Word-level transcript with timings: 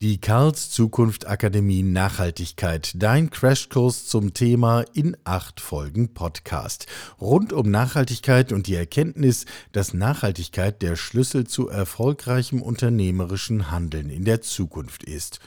Die 0.00 0.20
Karls 0.20 0.70
Zukunft 0.70 1.26
Akademie 1.26 1.82
Nachhaltigkeit, 1.82 2.92
dein 2.94 3.30
Crashkurs 3.30 4.06
zum 4.06 4.32
Thema 4.32 4.84
in 4.94 5.16
acht 5.24 5.60
Folgen 5.60 6.14
Podcast. 6.14 6.86
Rund 7.20 7.52
um 7.52 7.68
Nachhaltigkeit 7.68 8.52
und 8.52 8.68
die 8.68 8.76
Erkenntnis, 8.76 9.44
dass 9.72 9.94
Nachhaltigkeit 9.94 10.82
der 10.82 10.94
Schlüssel 10.94 11.48
zu 11.48 11.68
erfolgreichem 11.68 12.62
unternehmerischen 12.62 13.72
Handeln 13.72 14.08
in 14.08 14.24
der 14.24 14.40
Zukunft 14.40 15.02
ist. 15.02 15.40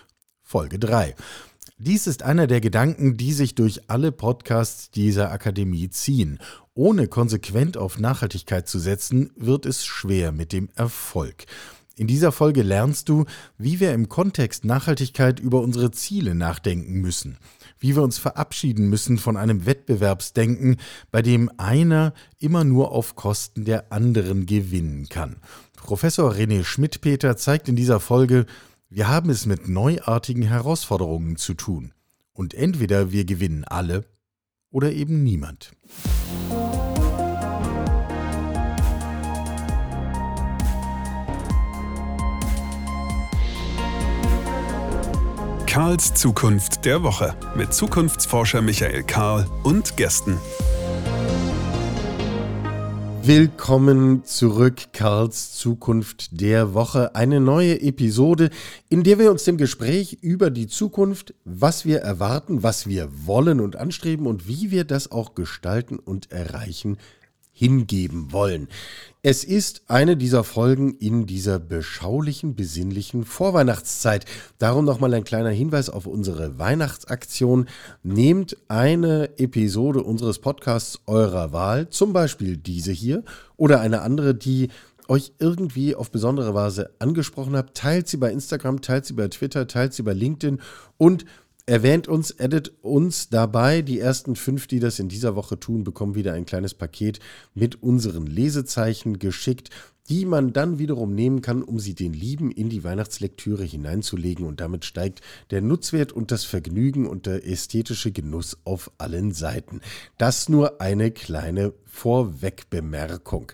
Folge 0.43 0.79
3. 0.79 1.15
Dies 1.77 2.05
ist 2.05 2.21
einer 2.21 2.45
der 2.45 2.59
Gedanken, 2.59 3.15
die 3.15 3.31
sich 3.31 3.55
durch 3.55 3.89
alle 3.89 4.11
Podcasts 4.11 4.91
dieser 4.91 5.31
Akademie 5.31 5.89
ziehen. 5.91 6.39
Ohne 6.73 7.07
konsequent 7.07 7.77
auf 7.77 7.99
Nachhaltigkeit 7.99 8.67
zu 8.67 8.79
setzen, 8.79 9.31
wird 9.37 9.65
es 9.65 9.85
schwer 9.85 10.33
mit 10.33 10.51
dem 10.51 10.67
Erfolg. 10.75 11.45
In 12.01 12.07
dieser 12.07 12.31
Folge 12.31 12.63
lernst 12.63 13.09
du, 13.09 13.25
wie 13.59 13.79
wir 13.79 13.93
im 13.93 14.09
Kontext 14.09 14.65
Nachhaltigkeit 14.65 15.39
über 15.39 15.61
unsere 15.61 15.91
Ziele 15.91 16.33
nachdenken 16.33 16.99
müssen, 16.99 17.37
wie 17.77 17.95
wir 17.95 18.01
uns 18.01 18.17
verabschieden 18.17 18.89
müssen 18.89 19.19
von 19.19 19.37
einem 19.37 19.67
Wettbewerbsdenken, 19.67 20.77
bei 21.11 21.21
dem 21.21 21.51
einer 21.57 22.15
immer 22.39 22.63
nur 22.63 22.91
auf 22.91 23.15
Kosten 23.15 23.65
der 23.65 23.93
anderen 23.93 24.47
gewinnen 24.47 25.09
kann. 25.09 25.35
Professor 25.77 26.31
René 26.31 26.63
Schmidt-Peter 26.63 27.37
zeigt 27.37 27.69
in 27.69 27.75
dieser 27.75 27.99
Folge, 27.99 28.47
wir 28.89 29.07
haben 29.07 29.29
es 29.29 29.45
mit 29.45 29.69
neuartigen 29.69 30.41
Herausforderungen 30.41 31.35
zu 31.35 31.53
tun. 31.53 31.93
Und 32.33 32.55
entweder 32.55 33.11
wir 33.11 33.25
gewinnen 33.25 33.63
alle 33.63 34.05
oder 34.71 34.91
eben 34.91 35.21
niemand. 35.21 35.71
Karls 45.71 46.13
Zukunft 46.13 46.83
der 46.83 47.01
Woche 47.01 47.33
mit 47.55 47.73
Zukunftsforscher 47.73 48.61
Michael 48.61 49.03
Karl 49.03 49.47
und 49.63 49.95
Gästen. 49.95 50.37
Willkommen 53.23 54.25
zurück, 54.25 54.91
Karls 54.91 55.53
Zukunft 55.53 56.41
der 56.41 56.73
Woche. 56.73 57.15
Eine 57.15 57.39
neue 57.39 57.81
Episode, 57.81 58.49
in 58.89 59.03
der 59.03 59.17
wir 59.17 59.31
uns 59.31 59.45
dem 59.45 59.55
Gespräch 59.55 60.17
über 60.19 60.49
die 60.49 60.67
Zukunft, 60.67 61.33
was 61.45 61.85
wir 61.85 61.99
erwarten, 61.99 62.63
was 62.63 62.87
wir 62.87 63.07
wollen 63.25 63.61
und 63.61 63.77
anstreben 63.77 64.27
und 64.27 64.49
wie 64.49 64.71
wir 64.71 64.83
das 64.83 65.09
auch 65.09 65.35
gestalten 65.35 65.99
und 65.99 66.33
erreichen, 66.33 66.97
hingeben 67.51 68.31
wollen. 68.31 68.67
Es 69.23 69.43
ist 69.43 69.83
eine 69.87 70.17
dieser 70.17 70.43
Folgen 70.43 70.95
in 70.95 71.27
dieser 71.27 71.59
beschaulichen, 71.59 72.55
besinnlichen 72.55 73.23
Vorweihnachtszeit. 73.23 74.25
Darum 74.57 74.83
nochmal 74.83 75.13
ein 75.13 75.23
kleiner 75.23 75.51
Hinweis 75.51 75.89
auf 75.89 76.07
unsere 76.07 76.57
Weihnachtsaktion. 76.57 77.67
Nehmt 78.01 78.57
eine 78.67 79.37
Episode 79.37 80.01
unseres 80.01 80.39
Podcasts 80.39 81.01
eurer 81.05 81.53
Wahl, 81.53 81.89
zum 81.89 82.13
Beispiel 82.13 82.57
diese 82.57 82.91
hier 82.91 83.23
oder 83.57 83.79
eine 83.79 84.01
andere, 84.01 84.33
die 84.33 84.69
euch 85.07 85.33
irgendwie 85.39 85.93
auf 85.93 86.09
besondere 86.09 86.53
Weise 86.53 86.91
angesprochen 86.99 87.57
habt, 87.57 87.75
teilt 87.75 88.07
sie 88.07 88.17
bei 88.17 88.31
Instagram, 88.31 88.81
teilt 88.81 89.05
sie 89.05 89.13
bei 89.13 89.27
Twitter, 89.27 89.67
teilt 89.67 89.93
sie 89.93 90.03
bei 90.03 90.13
LinkedIn 90.13 90.61
und 90.97 91.25
Erwähnt 91.65 92.07
uns, 92.07 92.31
edit 92.31 92.73
uns 92.81 93.29
dabei. 93.29 93.81
Die 93.81 93.99
ersten 93.99 94.35
fünf, 94.35 94.67
die 94.67 94.79
das 94.79 94.99
in 94.99 95.09
dieser 95.09 95.35
Woche 95.35 95.59
tun, 95.59 95.83
bekommen 95.83 96.15
wieder 96.15 96.33
ein 96.33 96.45
kleines 96.45 96.73
Paket 96.73 97.19
mit 97.53 97.81
unseren 97.83 98.25
Lesezeichen 98.25 99.19
geschickt, 99.19 99.69
die 100.09 100.25
man 100.25 100.53
dann 100.53 100.79
wiederum 100.79 101.13
nehmen 101.13 101.41
kann, 101.41 101.61
um 101.61 101.79
sie 101.79 101.93
den 101.93 102.13
Lieben 102.13 102.51
in 102.51 102.69
die 102.69 102.83
Weihnachtslektüre 102.83 103.63
hineinzulegen. 103.63 104.45
Und 104.45 104.59
damit 104.59 104.85
steigt 104.85 105.21
der 105.51 105.61
Nutzwert 105.61 106.11
und 106.11 106.31
das 106.31 106.43
Vergnügen 106.43 107.07
und 107.07 107.27
der 107.27 107.47
ästhetische 107.47 108.11
Genuss 108.11 108.57
auf 108.63 108.91
allen 108.97 109.31
Seiten. 109.31 109.81
Das 110.17 110.49
nur 110.49 110.81
eine 110.81 111.11
kleine 111.11 111.73
Vorwegbemerkung. 111.85 113.51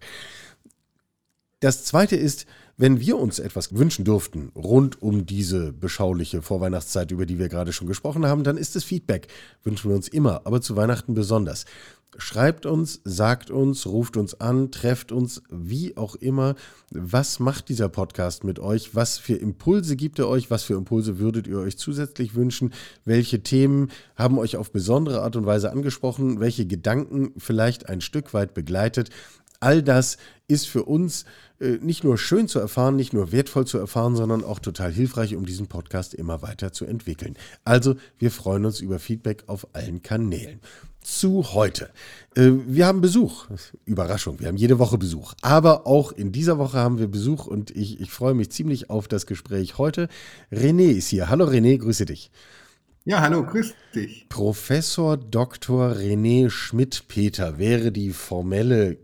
Das 1.59 1.83
zweite 1.83 2.15
ist, 2.15 2.45
wenn 2.77 2.99
wir 2.99 3.17
uns 3.17 3.39
etwas 3.39 3.75
wünschen 3.75 4.05
dürften 4.05 4.51
rund 4.55 5.01
um 5.01 5.25
diese 5.25 5.73
beschauliche 5.73 6.43
Vorweihnachtszeit, 6.43 7.11
über 7.11 7.25
die 7.25 7.39
wir 7.39 7.49
gerade 7.49 7.73
schon 7.73 7.87
gesprochen 7.87 8.25
haben, 8.25 8.43
dann 8.43 8.55
ist 8.55 8.75
es 8.75 8.83
Feedback. 8.83 9.27
Wünschen 9.63 9.89
wir 9.89 9.95
uns 9.95 10.07
immer, 10.07 10.41
aber 10.45 10.61
zu 10.61 10.75
Weihnachten 10.75 11.15
besonders. 11.15 11.65
Schreibt 12.19 12.65
uns, 12.65 13.01
sagt 13.03 13.51
uns, 13.51 13.85
ruft 13.85 14.15
uns 14.15 14.39
an, 14.39 14.71
trefft 14.71 15.11
uns, 15.11 15.41
wie 15.49 15.97
auch 15.97 16.15
immer. 16.15 16.55
Was 16.91 17.39
macht 17.39 17.69
dieser 17.69 17.89
Podcast 17.89 18.43
mit 18.43 18.59
euch? 18.59 18.95
Was 18.95 19.17
für 19.17 19.35
Impulse 19.35 19.95
gibt 19.95 20.17
er 20.17 20.27
euch? 20.27 20.49
Was 20.49 20.63
für 20.63 20.73
Impulse 20.73 21.19
würdet 21.19 21.47
ihr 21.47 21.59
euch 21.59 21.77
zusätzlich 21.77 22.33
wünschen? 22.33 22.73
Welche 23.05 23.43
Themen 23.43 23.91
haben 24.15 24.39
euch 24.39 24.55
auf 24.55 24.71
besondere 24.71 25.21
Art 25.21 25.35
und 25.35 25.45
Weise 25.45 25.71
angesprochen? 25.71 26.39
Welche 26.39 26.65
Gedanken 26.65 27.33
vielleicht 27.37 27.89
ein 27.89 28.01
Stück 28.01 28.33
weit 28.33 28.53
begleitet? 28.53 29.09
All 29.59 29.81
das 29.81 30.17
ist 30.47 30.67
für 30.67 30.83
uns 30.83 31.25
äh, 31.59 31.77
nicht 31.81 32.03
nur 32.03 32.17
schön 32.17 32.47
zu 32.47 32.59
erfahren, 32.59 32.95
nicht 32.95 33.13
nur 33.13 33.31
wertvoll 33.31 33.65
zu 33.65 33.77
erfahren, 33.77 34.15
sondern 34.15 34.43
auch 34.43 34.59
total 34.59 34.91
hilfreich, 34.91 35.35
um 35.35 35.45
diesen 35.45 35.67
Podcast 35.67 36.13
immer 36.13 36.41
weiter 36.41 36.71
zu 36.71 36.85
entwickeln. 36.85 37.35
Also, 37.63 37.95
wir 38.19 38.31
freuen 38.31 38.65
uns 38.65 38.79
über 38.79 38.99
Feedback 38.99 39.43
auf 39.47 39.67
allen 39.73 40.01
Kanälen. 40.01 40.59
Zu 41.01 41.53
heute. 41.53 41.89
Äh, 42.35 42.51
wir 42.67 42.85
haben 42.85 43.01
Besuch. 43.01 43.47
Überraschung, 43.85 44.39
wir 44.39 44.47
haben 44.47 44.57
jede 44.57 44.77
Woche 44.77 44.97
Besuch. 44.97 45.33
Aber 45.41 45.87
auch 45.87 46.11
in 46.11 46.31
dieser 46.31 46.57
Woche 46.57 46.77
haben 46.77 46.99
wir 46.99 47.07
Besuch 47.07 47.47
und 47.47 47.71
ich, 47.71 47.99
ich 47.99 48.11
freue 48.11 48.33
mich 48.33 48.51
ziemlich 48.51 48.89
auf 48.89 49.07
das 49.07 49.25
Gespräch 49.25 49.77
heute. 49.77 50.09
René 50.51 50.91
ist 50.91 51.07
hier. 51.07 51.29
Hallo 51.29 51.45
René, 51.45 51.77
grüße 51.77 52.05
dich. 52.05 52.29
Ja, 53.05 53.21
hallo, 53.21 53.45
grüß 53.45 53.73
dich. 53.95 54.27
Professor 54.27 55.15
Dr. 55.15 55.93
René 55.93 56.49
Schmidt-Peter 56.49 57.57
wäre 57.57 57.93
die 57.93 58.11
formelle 58.11 58.97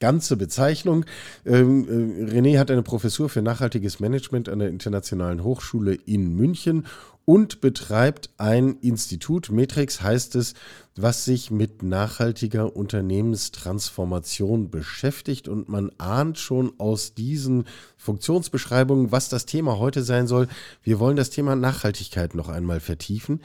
ganze 0.00 0.36
Bezeichnung. 0.36 1.04
Ähm, 1.44 2.28
äh, 2.28 2.32
René 2.32 2.58
hat 2.58 2.70
eine 2.70 2.82
Professur 2.82 3.28
für 3.28 3.42
nachhaltiges 3.42 4.00
Management 4.00 4.48
an 4.48 4.60
der 4.60 4.68
Internationalen 4.68 5.42
Hochschule 5.42 5.94
in 5.94 6.34
München 6.34 6.86
und 7.28 7.60
betreibt 7.60 8.30
ein 8.38 8.78
Institut, 8.80 9.50
Matrix 9.50 10.00
heißt 10.00 10.34
es, 10.34 10.54
was 10.96 11.26
sich 11.26 11.50
mit 11.50 11.82
nachhaltiger 11.82 12.74
Unternehmenstransformation 12.74 14.70
beschäftigt. 14.70 15.46
Und 15.46 15.68
man 15.68 15.92
ahnt 15.98 16.38
schon 16.38 16.72
aus 16.78 17.12
diesen 17.12 17.64
Funktionsbeschreibungen, 17.98 19.12
was 19.12 19.28
das 19.28 19.44
Thema 19.44 19.78
heute 19.78 20.02
sein 20.04 20.26
soll. 20.26 20.48
Wir 20.82 21.00
wollen 21.00 21.18
das 21.18 21.28
Thema 21.28 21.54
Nachhaltigkeit 21.54 22.34
noch 22.34 22.48
einmal 22.48 22.80
vertiefen. 22.80 23.42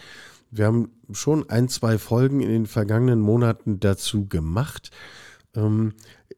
Wir 0.50 0.68
haben 0.68 0.92
schon 1.12 1.50
ein, 1.50 1.68
zwei 1.68 1.98
Folgen 1.98 2.40
in 2.40 2.50
den 2.50 2.68
vergangenen 2.68 3.20
Monaten 3.20 3.82
dazu 3.82 4.28
gemacht. 4.28 4.92
Ähm, 5.56 5.94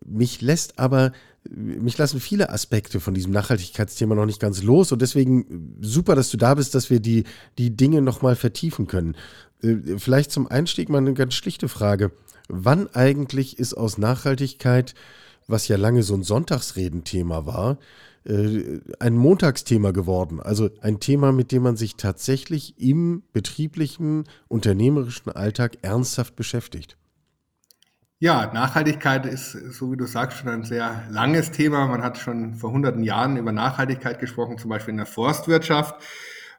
mich 0.05 0.41
lässt 0.41 0.79
aber, 0.79 1.11
mich 1.49 1.97
lassen 1.97 2.19
viele 2.19 2.49
Aspekte 2.49 2.99
von 2.99 3.13
diesem 3.13 3.31
Nachhaltigkeitsthema 3.31 4.15
noch 4.15 4.25
nicht 4.25 4.39
ganz 4.39 4.63
los 4.63 4.91
und 4.91 5.01
deswegen 5.01 5.77
super, 5.81 6.15
dass 6.15 6.29
du 6.29 6.37
da 6.37 6.55
bist, 6.55 6.75
dass 6.75 6.89
wir 6.89 6.99
die, 6.99 7.23
die 7.57 7.75
Dinge 7.75 8.01
nochmal 8.01 8.35
vertiefen 8.35 8.87
können. 8.87 9.15
Äh, 9.61 9.97
vielleicht 9.97 10.31
zum 10.31 10.47
Einstieg 10.47 10.89
mal 10.89 10.99
eine 10.99 11.13
ganz 11.13 11.33
schlichte 11.33 11.67
Frage. 11.67 12.11
Wann 12.47 12.87
eigentlich 12.93 13.59
ist 13.59 13.73
aus 13.73 13.97
Nachhaltigkeit, 13.97 14.93
was 15.47 15.67
ja 15.67 15.77
lange 15.77 16.03
so 16.03 16.15
ein 16.15 16.23
Sonntagsredenthema 16.23 17.45
war, 17.45 17.77
äh, 18.25 18.79
ein 18.99 19.15
Montagsthema 19.15 19.91
geworden. 19.91 20.39
Also 20.39 20.69
ein 20.81 20.99
Thema, 20.99 21.31
mit 21.31 21.51
dem 21.51 21.63
man 21.63 21.77
sich 21.77 21.95
tatsächlich 21.95 22.79
im 22.79 23.23
betrieblichen, 23.33 24.25
unternehmerischen 24.47 25.31
Alltag 25.31 25.77
ernsthaft 25.83 26.35
beschäftigt. 26.35 26.97
Ja, 28.19 28.49
Nachhaltigkeit 28.53 29.25
ist, 29.25 29.51
so 29.51 29.91
wie 29.91 29.97
du 29.97 30.05
sagst, 30.05 30.37
schon 30.37 30.47
ein 30.49 30.63
sehr 30.63 31.03
langes 31.09 31.51
Thema. 31.51 31.85
Man 31.87 32.01
hat 32.01 32.17
schon 32.17 32.55
vor 32.55 32.71
hunderten 32.71 33.03
Jahren 33.03 33.35
über 33.35 33.51
Nachhaltigkeit 33.51 34.19
gesprochen, 34.19 34.57
zum 34.57 34.69
Beispiel 34.69 34.91
in 34.93 34.97
der 34.97 35.05
Forstwirtschaft. 35.05 36.01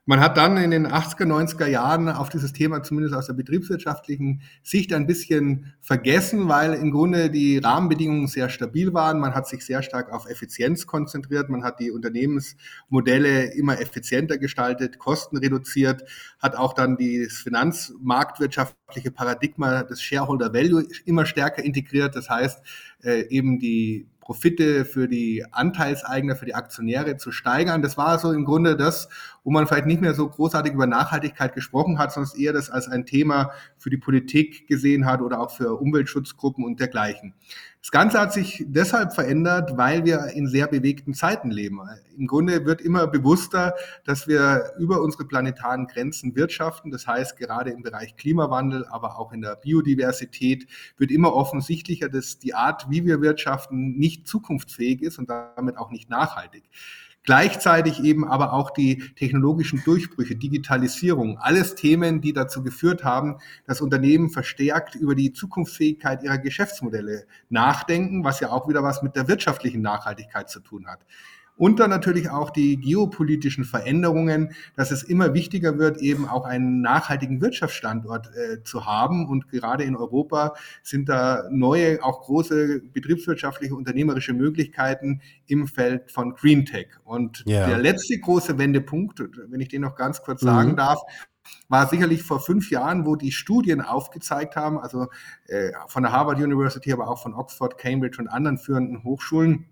Man 0.09 0.21
hat 0.21 0.37
dann 0.37 0.57
in 0.57 0.71
den 0.71 0.87
80er, 0.87 1.25
90er 1.25 1.67
Jahren 1.67 2.09
auf 2.09 2.29
dieses 2.29 2.53
Thema 2.53 2.81
zumindest 2.85 3.13
aus 3.13 3.27
der 3.27 3.33
betriebswirtschaftlichen 3.35 4.41
Sicht 4.63 4.93
ein 4.93 5.09
bisschen 5.09 5.75
vergessen, 5.81 6.49
weil 6.49 6.75
im 6.75 6.93
Grunde 6.93 7.29
die 7.29 7.59
Rahmenbedingungen 7.59 8.29
sehr 8.29 8.49
stabil 8.49 8.95
waren. 8.95 9.19
Man 9.19 9.35
hat 9.35 9.49
sich 9.49 9.67
sehr 9.67 9.83
stark 9.83 10.13
auf 10.13 10.31
Effizienz 10.31 10.87
konzentriert. 10.87 11.49
Man 11.49 11.65
hat 11.65 11.81
die 11.81 11.91
Unternehmensmodelle 11.91 13.53
immer 13.55 13.81
effizienter 13.81 14.39
gestaltet, 14.39 15.01
Kosten 15.01 15.39
reduziert, 15.39 16.05
hat 16.39 16.55
auch 16.55 16.73
dann 16.73 16.97
das 16.97 17.39
finanzmarktwirtschaftliche 17.39 19.11
Paradigma 19.11 19.83
des 19.83 20.01
Shareholder 20.01 20.55
Value 20.55 20.87
immer 21.05 21.27
stärker 21.27 21.65
integriert. 21.65 22.15
Das 22.15 22.31
heißt, 22.31 22.63
äh, 23.03 23.23
eben 23.29 23.59
die 23.59 24.07
Profite 24.27 24.85
für 24.85 25.07
die 25.07 25.45
Anteilseigner, 25.53 26.35
für 26.35 26.47
die 26.47 26.55
Aktionäre 26.57 27.17
zu 27.17 27.31
steigern. 27.31 27.81
Das 27.81 27.97
war 27.97 28.19
so 28.19 28.33
im 28.33 28.45
Grunde 28.45 28.77
das, 28.77 29.09
wo 29.47 29.53
man 29.53 29.69
vielleicht 29.69 29.87
nicht 29.87 30.01
mehr 30.01 30.13
so 30.13 30.29
großartig 30.29 30.73
über 30.73 30.89
Nachhaltigkeit 30.89 31.55
gesprochen 31.55 32.01
hat, 32.01 32.13
sondern 32.13 32.37
eher 32.37 32.53
das 32.53 32.69
als 32.69 32.89
ein 32.89 33.07
Thema 33.07 33.53
für 33.79 33.91
die 33.91 33.97
Politik 33.97 34.67
gesehen 34.67 35.07
hat 35.07 35.23
oder 35.23 35.41
auch 35.41 35.53
für 35.53 35.81
Umweltschutzgruppen 35.81 36.65
und 36.65 36.81
dergleichen. 36.81 37.33
Das 37.81 37.93
Ganze 37.93 38.19
hat 38.19 38.33
sich 38.33 38.65
deshalb 38.67 39.15
verändert, 39.15 39.77
weil 39.77 40.05
wir 40.05 40.33
in 40.35 40.49
sehr 40.49 40.67
bewegten 40.67 41.15
Zeiten 41.15 41.53
leben. 41.53 41.79
Im 42.19 42.27
Grunde 42.27 42.65
wird 42.67 42.81
immer 42.81 43.07
bewusster, 43.07 43.77
dass 44.05 44.27
wir 44.27 44.73
über 44.81 45.01
unsere 45.01 45.25
planetaren 45.25 45.87
Grenzen 45.87 46.35
wirtschaften. 46.35 46.91
Das 46.91 47.07
heißt, 47.07 47.37
gerade 47.37 47.71
im 47.71 47.85
Bereich 47.85 48.17
Klimawandel, 48.17 48.85
aber 48.91 49.17
auch 49.21 49.33
in 49.33 49.43
der 49.43 49.55
Biodiversität 49.55 50.67
wird 50.99 51.13
immer 51.13 51.33
offensichtlicher, 51.33 52.09
dass 52.09 52.41
die 52.41 52.55
Art, 52.55 52.91
wie 52.91 53.05
wir 53.05 53.21
wirtschaften, 53.21 53.97
nicht 53.97 54.27
zukunftsfähig 54.27 55.03
ist 55.03 55.21
und 55.21 55.31
damit 55.31 55.79
auch 55.79 55.93
nicht 55.93 56.11
nachhaltig. 56.11 56.65
Gleichzeitig 57.27 58.03
eben 58.03 58.25
aber 58.27 58.53
auch 58.53 58.71
die 58.71 58.99
technologischen 59.17 59.83
Durchbrüche, 59.85 60.37
Digitalisierung, 60.37 61.39
alles 61.39 61.75
Themen, 61.75 62.21
die 62.21 62.33
dazu 62.33 62.63
geführt 62.63 63.03
haben, 63.03 63.39
dass 63.67 63.81
Unternehmen 63.81 64.31
verstärkt 64.31 64.95
über 64.95 65.17
die 65.17 65.33
Zukunftsfähigkeit 65.33 66.23
ihrer 66.23 66.39
Geschäftsmodelle 66.39 67.27
nachdenken, 67.49 68.23
was 68.23 68.39
ja 68.39 68.51
auch 68.51 68.69
wieder 68.69 68.85
was 68.85 69.03
mit 69.03 69.17
der 69.17 69.27
wirtschaftlichen 69.27 69.83
Nachhaltigkeit 69.83 70.49
zu 70.49 70.61
tun 70.61 70.87
hat. 70.87 71.01
Und 71.57 71.81
dann 71.81 71.89
natürlich 71.89 72.31
auch 72.31 72.51
die 72.51 72.77
geopolitischen 72.77 73.65
Veränderungen, 73.65 74.53
dass 74.77 74.91
es 74.91 75.03
immer 75.03 75.33
wichtiger 75.33 75.79
wird, 75.79 75.99
eben 75.99 76.29
auch 76.29 76.45
einen 76.45 76.83
nachhaltigen 76.83 77.41
Wirtschaftsstandort 77.41 78.29
äh, 78.35 78.63
zu 78.63 78.85
haben. 78.85 79.27
Und 79.27 79.49
gerade 79.49 79.85
in 79.85 79.97
Europa 79.97 80.55
sind 80.83 81.09
da 81.09 81.45
neue, 81.51 82.03
auch 82.05 82.23
große 82.23 82.83
betriebswirtschaftliche, 82.93 83.75
unternehmerische 83.75 84.35
Möglichkeiten 84.35 85.23
im 85.47 85.67
Feld 85.67 86.11
von 86.13 86.35
Green 86.35 86.67
Tech. 86.67 86.89
Und 87.05 87.43
ja. 87.47 87.67
der 87.67 87.79
letzte 87.79 88.19
große 88.19 88.59
Wendepunkt, 88.59 89.23
wenn 89.49 89.61
ich 89.61 89.69
den 89.69 89.81
noch 89.81 89.97
ganz 89.97 90.23
kurz 90.23 90.43
mhm. 90.43 90.47
sagen 90.47 90.77
darf, 90.77 91.01
war 91.69 91.89
sicherlich 91.89 92.23
vor 92.23 92.41
fünf 92.41 92.71
Jahren, 92.71 93.07
wo 93.07 93.17
die 93.17 93.33
Studien 93.33 93.81
aufgezeigt 93.81 94.57
haben, 94.57 94.79
also 94.79 95.07
äh, 95.47 95.71
von 95.89 96.03
der 96.03 96.13
Harvard 96.13 96.39
University, 96.39 96.93
aber 96.93 97.09
auch 97.09 97.23
von 97.23 97.35
Oxford, 97.35 97.79
Cambridge 97.79 98.19
und 98.21 98.29
anderen 98.29 98.59
führenden 98.59 99.05
Hochschulen, 99.05 99.67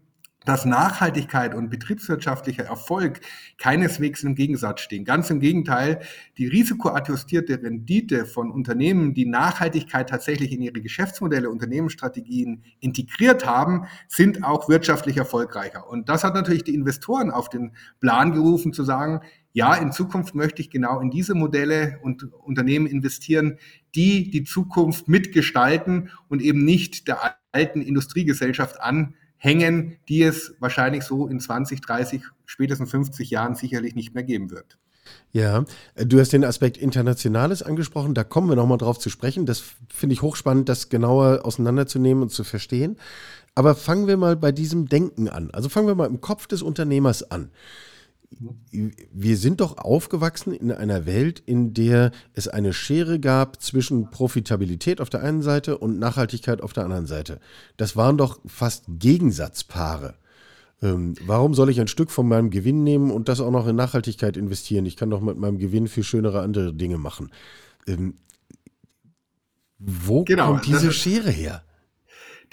dass 0.45 0.65
Nachhaltigkeit 0.65 1.55
und 1.55 1.71
betriebswirtschaftlicher 1.71 2.65
Erfolg 2.65 3.21
keineswegs 3.59 4.23
im 4.23 4.35
Gegensatz 4.35 4.81
stehen. 4.81 5.05
Ganz 5.05 5.31
im 5.31 5.41
Gegenteil, 5.41 6.01
die 6.39 6.47
risikoadjustierte 6.47 7.63
Rendite 7.63 8.27
von 8.27 8.51
Unternehmen, 8.51 9.15
die 9.15 9.27
Nachhaltigkeit 9.27 10.09
tatsächlich 10.09 10.53
in 10.53 10.63
ihre 10.63 10.81
Geschäftsmodelle, 10.81 11.51
Unternehmensstrategien 11.51 12.63
integriert 12.81 13.47
haben, 13.47 13.87
sind 14.09 14.45
auch 14.45 14.69
wirtschaftlich 14.69 15.17
erfolgreicher. 15.17 15.89
Und 15.89 16.09
das 16.09 16.25
hat 16.25 16.35
natürlich 16.35 16.65
die 16.65 16.75
Investoren 16.75 17.31
auf 17.31 17.49
den 17.49 17.73
Plan 18.01 18.33
gerufen, 18.33 18.73
zu 18.73 18.85
sagen, 18.85 19.21
ja, 19.57 19.75
in 19.75 19.93
Zukunft 19.93 20.35
möchte 20.35 20.61
ich 20.61 20.69
genau 20.69 20.99
in 20.99 21.11
diese 21.11 21.37
Modelle 21.37 22.01
und 22.03 22.25
Unternehmen 22.33 22.87
investieren, 22.87 23.59
die 23.95 24.29
die 24.31 24.43
Zukunft 24.43 25.07
mitgestalten 25.07 26.11
und 26.29 26.43
eben 26.43 26.65
nicht 26.65 27.07
der 27.07 27.37
alten 27.53 27.81
Industriegesellschaft 27.81 28.81
an 28.81 29.15
hängen, 29.37 29.97
die 30.09 30.23
es 30.23 30.55
wahrscheinlich 30.61 31.05
so 31.05 31.27
in 31.27 31.41
20, 31.41 31.81
30, 31.81 32.23
spätestens 32.47 32.91
50 32.91 33.31
Jahren 33.31 33.55
sicherlich 33.55 33.95
nicht 33.95 34.15
mehr 34.15 34.25
geben 34.25 34.51
wird. 34.51 34.79
Ja, 35.33 35.65
du 35.97 36.19
hast 36.19 36.33
den 36.33 36.45
Aspekt 36.45 36.77
Internationales 36.77 37.63
angesprochen, 37.63 38.15
da 38.15 38.25
kommen 38.25 38.49
wir 38.49 38.57
nochmal 38.57 38.79
drauf 38.79 38.99
zu 38.99 39.11
sprechen. 39.11 39.45
Das 39.45 39.63
finde 39.93 40.15
ich 40.15 40.23
hochspannend, 40.23 40.69
das 40.69 40.89
genauer 40.89 41.45
auseinanderzunehmen 41.45 42.23
und 42.23 42.31
zu 42.31 42.45
verstehen. 42.45 42.97
Aber 43.55 43.75
fangen 43.75 44.07
wir 44.07 44.17
mal 44.17 44.37
bei 44.37 44.53
diesem 44.53 44.89
Denken 44.89 45.29
an. 45.29 45.51
Also 45.53 45.69
fangen 45.69 45.87
wir 45.87 45.95
mal 45.95 46.09
im 46.09 46.21
Kopf 46.21 46.47
des 46.47 46.63
Unternehmers 46.63 47.31
an 47.31 47.51
wir 48.71 49.37
sind 49.37 49.61
doch 49.61 49.79
aufgewachsen 49.79 50.53
in 50.53 50.73
einer 50.73 51.07
Welt, 51.07 51.43
in 51.47 51.75
der 51.75 52.13
es 52.33 52.49
eine 52.49 52.73
Schere 52.73 53.21
gab 53.21 53.61
zwischen 53.63 54.11
Profitabilität 54.11 55.01
auf 55.01 55.11
der 55.11 55.23
einen 55.23 55.43
Seite 55.43 55.79
und 55.79 55.99
Nachhaltigkeit 55.99 56.61
auf 56.61 56.73
der 56.73 56.85
anderen 56.85 57.07
Seite. 57.07 57.41
Das 57.77 57.97
waren 57.97 58.19
doch 58.19 58.41
fast 58.47 58.85
Gegensatzpaare. 58.89 60.15
Ähm, 60.83 61.15
warum 61.27 61.55
soll 61.55 61.71
ich 61.71 61.81
ein 61.81 61.89
Stück 61.89 62.11
von 62.11 62.29
meinem 62.29 62.51
Gewinn 62.51 62.85
nehmen 62.85 63.11
und 63.11 63.29
das 63.29 63.41
auch 63.41 63.51
noch 63.51 63.67
in 63.67 63.77
Nachhaltigkeit 63.77 64.37
investieren? 64.37 64.87
Ich 64.87 64.97
kann 64.97 65.11
doch 65.11 65.21
mit 65.21 65.39
meinem 65.39 65.59
Gewinn 65.59 65.89
viel 65.89 66.05
schönere 66.05 66.41
andere 66.41 66.75
Dinge 66.75 66.99
machen. 66.99 67.31
Ähm, 67.87 68.15
wo 69.79 70.25
genau, 70.25 70.49
kommt 70.49 70.67
diese 70.67 70.93
Schere 70.93 71.31
her? 71.31 71.63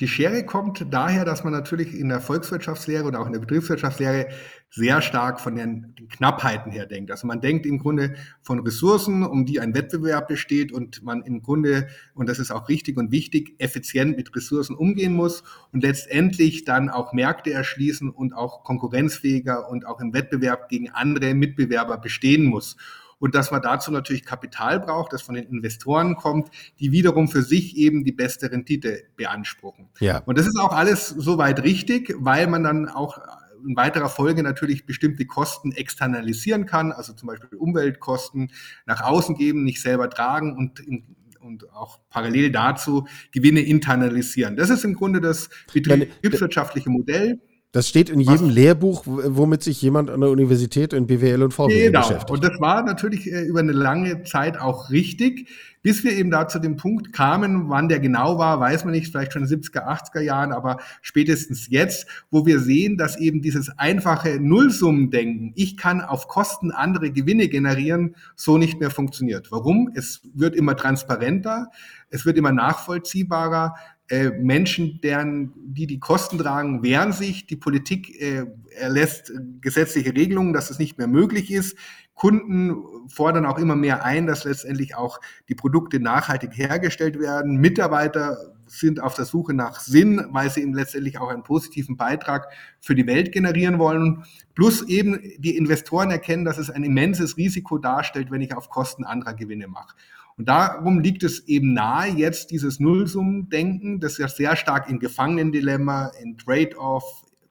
Die 0.02 0.08
Schere 0.08 0.44
kommt 0.44 0.88
daher, 0.90 1.26
dass 1.26 1.44
man 1.44 1.54
natürlich 1.54 1.94
in 1.94 2.10
der 2.10 2.22
Volkswirtschaftslehre 2.22 3.04
oder 3.04 3.20
auch 3.20 3.28
in 3.28 3.34
der 3.34 3.40
Betriebswirtschaftslehre 3.40 4.30
sehr 4.72 5.00
stark 5.04 5.40
von 5.40 5.56
den, 5.56 5.94
den, 5.94 6.10
Knappheiten 6.10 6.72
her 6.72 6.88
denkt. 6.88 7.12
Also 7.12 7.28
man 7.28 7.40
denkt 7.40 7.68
im 7.68 7.78
Grunde 7.78 8.16
von 8.42 8.62
Ressourcen, 8.62 9.22
um 9.22 9.46
die 9.46 9.60
ein 9.60 9.76
Wettbewerb 9.76 10.28
besteht 10.28 10.72
und 10.72 11.04
man 11.04 11.22
im 11.22 11.44
Grunde, 11.44 11.88
und 12.16 12.28
das 12.28 12.40
ist 12.40 12.50
auch 12.50 12.68
richtig 12.68 12.98
und 12.98 13.12
wichtig, 13.12 13.54
effizient 13.60 14.18
mit 14.18 14.36
Ressourcen 14.36 14.76
umgehen 14.76 15.14
muss 15.14 15.44
und 15.72 15.84
letztendlich 15.84 16.66
dann 16.66 16.90
auch 16.90 17.14
Märkte 17.14 17.54
erschließen 17.54 18.10
und 18.10 18.34
auch 18.34 18.64
konkurrenzfähiger 18.64 19.70
und 19.70 19.86
auch 19.86 20.00
im 20.00 20.16
Wettbewerb 20.16 20.68
gegen 20.68 20.90
andere 20.90 21.36
Mitbewerber 21.36 22.00
bestehen 22.00 22.46
muss 22.46 22.76
und 23.22 23.36
dass 23.36 23.52
man 23.52 23.62
dazu 23.62 23.92
natürlich 23.92 24.26
Kapital 24.26 24.80
braucht, 24.80 25.14
das 25.14 25.22
von 25.22 25.36
den 25.36 25.46
Investoren 25.46 26.16
kommt, 26.16 26.50
die 26.80 26.92
wiederum 26.92 27.30
für 27.30 27.44
sich 27.44 27.78
eben 27.78 28.04
die 28.04 28.12
beste 28.12 28.52
Rendite 28.52 29.04
beanspruchen. 29.16 29.90
Ja. 30.00 30.24
Und 30.26 30.40
das 30.40 30.48
ist 30.48 30.60
auch 30.60 30.74
alles 30.74 31.08
soweit 31.08 31.64
richtig, 31.64 32.14
weil 32.18 32.48
man 32.48 32.64
dann 32.64 32.90
auch 32.90 33.20
in 33.64 33.76
weiterer 33.76 34.10
Folge 34.10 34.42
natürlich 34.42 34.88
bestimmte 34.88 35.28
Kosten 35.28 35.72
externalisieren 35.72 36.66
kann, 36.66 36.92
also 36.92 37.14
zum 37.14 37.28
Beispiel 37.28 37.60
Umweltkosten 37.60 38.52
nach 38.88 39.02
außen 39.02 39.36
geben, 39.36 39.64
nicht 39.64 39.82
selber 39.82 40.10
tragen 40.10 40.58
und 40.58 40.80
in, 40.80 41.16
und 41.40 41.72
auch 41.74 42.00
parallel 42.10 42.52
dazu 42.52 43.08
Gewinne 43.32 43.62
internalisieren. 43.62 44.56
Das 44.56 44.72
ist 44.72 44.84
im 44.84 44.96
Grunde 44.96 45.22
das 45.22 45.50
betriebswirtschaftliche 45.72 46.90
Modell. 46.90 47.40
Das 47.74 47.88
steht 47.88 48.10
in 48.10 48.20
jedem 48.20 48.48
Was? 48.48 48.54
Lehrbuch, 48.54 49.04
womit 49.06 49.64
sich 49.64 49.82
jemand 49.82 50.10
an 50.10 50.20
der 50.20 50.30
Universität 50.30 50.92
in 50.92 51.08
BWL 51.08 51.44
und 51.44 51.54
VWL 51.54 51.86
genau. 51.86 52.02
beschäftigt. 52.02 52.32
Und 52.32 52.44
das 52.44 52.60
war 52.60 52.84
natürlich 52.84 53.32
äh, 53.32 53.44
über 53.44 53.62
eine 53.62 53.72
lange 53.72 54.24
Zeit 54.24 54.60
auch 54.60 54.90
richtig, 54.90 55.48
bis 55.82 56.04
wir 56.04 56.12
eben 56.12 56.30
da 56.32 56.50
zu 56.50 56.60
dem 56.60 56.76
Punkt 56.76 57.14
kamen, 57.14 57.70
wann 57.70 57.88
der 57.88 58.02
genau 58.02 58.38
war, 58.38 58.60
weiß 58.60 58.84
man 58.84 58.92
nicht, 58.92 59.08
vielleicht 59.08 59.32
schon 59.32 59.44
in 59.44 59.50
den 59.50 59.62
70er, 59.62 59.88
80er 59.88 60.20
Jahren, 60.20 60.52
aber 60.52 60.80
spätestens 61.02 61.70
jetzt, 61.70 62.08
wo 62.30 62.46
wir 62.46 62.60
sehen, 62.60 62.98
dass 62.98 63.18
eben 63.18 63.42
dieses 63.42 63.70
einfache 63.80 64.40
Nullsummendenken, 64.42 65.54
ich 65.56 65.78
kann 65.78 66.02
auf 66.02 66.28
Kosten 66.28 66.72
andere 66.72 67.12
Gewinne 67.12 67.48
generieren, 67.48 68.16
so 68.36 68.58
nicht 68.58 68.82
mehr 68.82 68.92
funktioniert. 68.92 69.52
Warum? 69.52 69.90
Es 69.96 70.22
wird 70.34 70.56
immer 70.56 70.76
transparenter, 70.76 71.68
es 72.10 72.26
wird 72.26 72.38
immer 72.38 72.52
nachvollziehbarer, 72.52 73.76
äh, 74.12 74.30
Menschen, 74.32 75.00
deren, 75.02 75.54
die 75.56 75.88
die 75.88 76.02
Kosten 76.02 76.38
tragen, 76.38 76.84
wehren 76.84 77.14
sich. 77.14 77.48
Die 77.48 77.56
Politik 77.56 78.22
äh, 78.22 78.46
erlässt 78.78 79.32
gesetzliche 79.62 80.14
Regelungen, 80.14 80.52
dass 80.52 80.70
es 80.70 80.80
nicht 80.80 80.98
mehr 80.98 81.08
möglich 81.08 81.50
ist. 81.50 81.78
Kunden 82.14 82.76
fordern 83.08 83.46
auch 83.46 83.58
immer 83.58 83.78
mehr 83.78 84.04
ein, 84.04 84.28
dass 84.28 84.44
letztendlich 84.44 84.96
auch 84.96 85.22
die 85.48 85.56
Produkte 85.56 86.02
nachhaltig 86.02 86.58
hergestellt 86.58 87.20
werden. 87.22 87.56
Mitarbeiter 87.56 88.38
sind 88.68 89.02
auf 89.02 89.16
der 89.16 89.24
Suche 89.24 89.54
nach 89.54 89.80
Sinn, 89.80 90.28
weil 90.32 90.50
sie 90.50 90.62
eben 90.62 90.74
letztendlich 90.74 91.18
auch 91.18 91.30
einen 91.30 91.44
positiven 91.44 91.96
Beitrag 91.96 92.50
für 92.82 92.96
die 92.96 93.08
Welt 93.08 93.32
generieren 93.32 93.80
wollen. 93.80 94.26
Plus 94.56 94.82
eben 94.90 95.22
die 95.38 95.56
Investoren 95.56 96.12
erkennen, 96.12 96.44
dass 96.44 96.58
es 96.58 96.70
ein 96.70 96.84
immenses 96.84 97.38
Risiko 97.38 97.78
darstellt, 97.78 98.30
wenn 98.30 98.42
ich 98.42 98.56
auf 98.58 98.70
Kosten 98.70 99.06
anderer 99.06 99.36
Gewinne 99.36 99.70
mache. 99.70 99.96
Und 100.38 100.48
darum 100.48 101.00
liegt 101.00 101.24
es 101.24 101.48
eben 101.48 101.74
nahe, 101.74 102.10
jetzt 102.10 102.52
dieses 102.52 102.80
Nullsummendenken, 102.80 104.00
das 104.00 104.18
ja 104.18 104.28
sehr 104.28 104.56
stark 104.56 104.90
in 104.90 105.00
Gefangenendilemma, 105.00 106.12
in 106.22 106.38
Trade-off, 106.38 107.04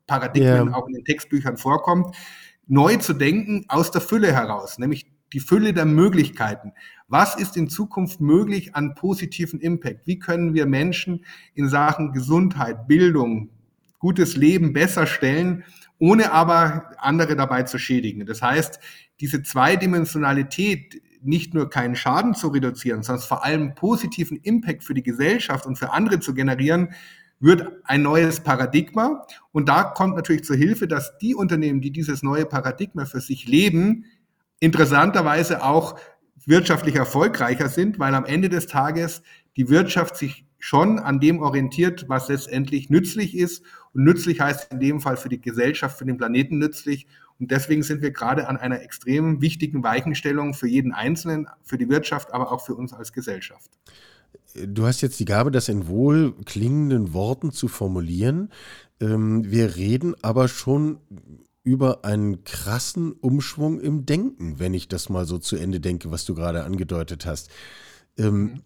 Paradigmen 0.07 0.69
yeah. 0.69 0.75
auch 0.75 0.89
in 0.89 0.95
den 0.95 1.05
Textbüchern 1.05 1.57
vorkommt, 1.57 2.17
neu 2.67 2.97
zu 2.97 3.13
denken 3.13 3.65
aus 3.69 3.91
der 3.91 4.01
Fülle 4.01 4.33
heraus, 4.33 4.79
nämlich 4.79 5.07
die 5.33 5.41
Fülle 5.41 5.73
der 5.73 5.85
Möglichkeiten. 5.85 6.73
Was 7.09 7.37
ist 7.37 7.57
in 7.57 7.69
Zukunft 7.69 8.21
möglich 8.21 8.75
an 8.75 8.95
positiven 8.95 9.61
Impact? 9.61 10.07
Wie 10.07 10.19
können 10.19 10.55
wir 10.55 10.67
Menschen 10.67 11.25
in 11.55 11.69
Sachen 11.69 12.13
Gesundheit, 12.13 12.89
Bildung, 12.89 13.51
gutes 13.99 14.37
Leben 14.37 14.73
besser 14.73 15.07
stellen, 15.07 15.65
ohne 15.99 16.33
aber 16.33 16.91
andere 16.99 17.37
dabei 17.37 17.63
zu 17.63 17.79
schädigen? 17.79 18.27
Das 18.27 18.43
heißt, 18.43 18.81
diese 19.21 19.43
Zweidimensionalität, 19.43 21.01
nicht 21.23 21.55
nur 21.55 21.71
keinen 21.71 21.97
Schaden 21.97 22.35
zu 22.35 22.49
reduzieren, 22.49 23.03
sondern 23.03 23.27
vor 23.27 23.45
allem 23.45 23.75
positiven 23.75 24.39
Impact 24.39 24.85
für 24.85 24.95
die 24.95 25.03
Gesellschaft 25.03 25.67
und 25.67 25.77
für 25.77 25.93
andere 25.93 26.21
zu 26.21 26.35
generieren, 26.35 26.95
wird 27.41 27.67
ein 27.85 28.03
neues 28.03 28.41
Paradigma. 28.41 29.27
Und 29.53 29.69
da 29.69 29.85
kommt 29.85 30.17
natürlich 30.17 30.45
zur 30.45 30.57
Hilfe, 30.57 30.87
dass 30.87 31.17
die 31.19 31.35
Unternehmen, 31.35 31.81
die 31.81 31.91
dieses 31.91 32.23
neue 32.23 32.45
Paradigma 32.47 33.07
für 33.07 33.21
sich 33.21 33.47
leben, 33.49 34.05
interessanterweise 34.61 35.65
auch 35.65 35.99
wirtschaftlich 36.47 36.97
erfolgreicher 36.97 37.69
sind, 37.69 37.99
weil 37.99 38.15
am 38.15 38.25
Ende 38.25 38.49
des 38.49 38.67
Tages 38.67 39.23
die 39.57 39.69
Wirtschaft 39.69 40.17
sich 40.17 40.45
schon 40.59 40.99
an 40.99 41.21
dem 41.21 41.41
orientiert, 41.41 42.05
was 42.09 42.29
letztendlich 42.29 42.91
nützlich 42.91 43.37
ist. 43.37 43.65
Und 43.93 44.05
nützlich 44.05 44.41
heißt 44.41 44.71
in 44.73 44.81
dem 44.81 45.01
Fall 45.01 45.17
für 45.17 45.31
die 45.31 45.41
Gesellschaft, 45.41 45.99
für 45.99 46.05
den 46.05 46.19
Planeten 46.19 46.59
nützlich. 46.59 47.07
Und 47.41 47.51
deswegen 47.51 47.83
sind 47.83 48.03
wir 48.03 48.11
gerade 48.11 48.47
an 48.49 48.57
einer 48.57 48.83
extrem 48.83 49.41
wichtigen 49.41 49.83
Weichenstellung 49.83 50.55
für 50.55 50.69
jeden 50.69 50.93
Einzelnen, 50.93 51.49
für 51.65 51.79
die 51.79 51.89
Wirtschaft, 51.89 52.33
aber 52.33 52.53
auch 52.53 52.65
für 52.65 52.75
uns 52.75 52.93
als 52.93 53.13
Gesellschaft. 53.13 53.71
du 54.55 54.87
hast 54.87 55.01
jetzt 55.01 55.19
die 55.19 55.25
Gabe, 55.25 55.51
das 55.51 55.69
in 55.69 55.89
wohl 55.89 56.35
klingenden 56.45 57.15
Worten 57.15 57.51
zu 57.51 57.69
formulieren. 57.69 58.51
Ähm, 59.01 59.51
wir 59.51 59.77
reden 59.77 60.15
aber 60.23 60.49
schon 60.49 60.99
über 61.63 62.05
einen 62.05 62.45
krassen 62.45 63.13
Umschwung 63.13 63.81
im 63.81 64.07
Denken, 64.07 64.59
wenn 64.59 64.75
ich 64.75 64.89
das 64.89 65.09
mal 65.09 65.27
so 65.27 65.39
zu 65.39 65.57
Ende 65.57 65.81
denke, 65.81 66.11
was 66.11 66.25
du 66.25 66.35
gerade 66.35 66.65
angedeutet 66.65 67.27
hast. 67.27 67.51
Ähm, 68.17 68.63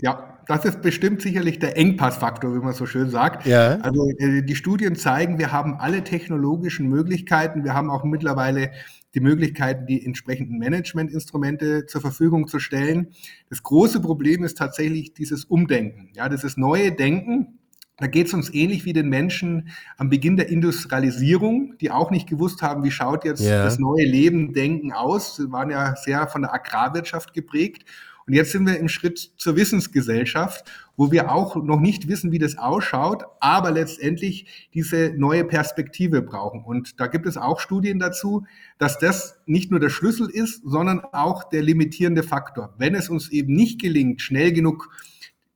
ja, 0.00 0.38
das 0.46 0.64
ist 0.64 0.82
bestimmt 0.82 1.22
sicherlich 1.22 1.58
der 1.58 1.76
Engpassfaktor, 1.76 2.54
wie 2.54 2.58
man 2.58 2.74
so 2.74 2.86
schön 2.86 3.08
sagt. 3.08 3.46
Ja. 3.46 3.76
Also 3.80 4.10
äh, 4.18 4.42
die 4.42 4.56
Studien 4.56 4.96
zeigen, 4.96 5.38
wir 5.38 5.52
haben 5.52 5.74
alle 5.78 6.02
technologischen 6.02 6.88
Möglichkeiten. 6.88 7.64
Wir 7.64 7.74
haben 7.74 7.90
auch 7.90 8.04
mittlerweile 8.04 8.72
die 9.14 9.20
Möglichkeiten, 9.20 9.86
die 9.86 10.04
entsprechenden 10.04 10.58
Managementinstrumente 10.58 11.86
zur 11.86 12.00
Verfügung 12.00 12.48
zu 12.48 12.58
stellen. 12.58 13.12
Das 13.48 13.62
große 13.62 14.00
Problem 14.00 14.42
ist 14.42 14.58
tatsächlich 14.58 15.14
dieses 15.14 15.44
Umdenken. 15.44 16.10
Ja, 16.14 16.28
dieses 16.28 16.56
neue 16.56 16.90
Denken. 16.90 17.60
Da 17.96 18.08
geht 18.08 18.26
es 18.26 18.34
uns 18.34 18.52
ähnlich 18.52 18.84
wie 18.86 18.92
den 18.92 19.08
Menschen 19.08 19.68
am 19.96 20.10
Beginn 20.10 20.36
der 20.36 20.48
Industrialisierung, 20.48 21.78
die 21.80 21.92
auch 21.92 22.10
nicht 22.10 22.28
gewusst 22.28 22.60
haben, 22.60 22.82
wie 22.82 22.90
schaut 22.90 23.24
jetzt 23.24 23.40
Ja. 23.40 23.62
das 23.62 23.78
neue 23.78 24.04
Leben, 24.04 24.52
Denken 24.52 24.92
aus. 24.92 25.36
Sie 25.36 25.52
waren 25.52 25.70
ja 25.70 25.94
sehr 25.94 26.26
von 26.26 26.42
der 26.42 26.52
Agrarwirtschaft 26.52 27.32
geprägt. 27.34 27.84
Und 28.26 28.32
jetzt 28.32 28.52
sind 28.52 28.66
wir 28.66 28.78
im 28.78 28.88
Schritt 28.88 29.32
zur 29.36 29.56
Wissensgesellschaft, 29.56 30.64
wo 30.96 31.12
wir 31.12 31.30
auch 31.30 31.56
noch 31.56 31.80
nicht 31.80 32.08
wissen, 32.08 32.32
wie 32.32 32.38
das 32.38 32.56
ausschaut, 32.56 33.24
aber 33.40 33.70
letztendlich 33.70 34.68
diese 34.72 35.12
neue 35.16 35.44
Perspektive 35.44 36.22
brauchen. 36.22 36.64
Und 36.64 37.00
da 37.00 37.06
gibt 37.06 37.26
es 37.26 37.36
auch 37.36 37.60
Studien 37.60 37.98
dazu, 37.98 38.46
dass 38.78 38.98
das 38.98 39.40
nicht 39.46 39.70
nur 39.70 39.80
der 39.80 39.90
Schlüssel 39.90 40.30
ist, 40.30 40.62
sondern 40.64 41.00
auch 41.12 41.44
der 41.44 41.62
limitierende 41.62 42.22
Faktor. 42.22 42.74
Wenn 42.78 42.94
es 42.94 43.10
uns 43.10 43.30
eben 43.30 43.54
nicht 43.54 43.80
gelingt, 43.80 44.22
schnell 44.22 44.52
genug 44.52 44.88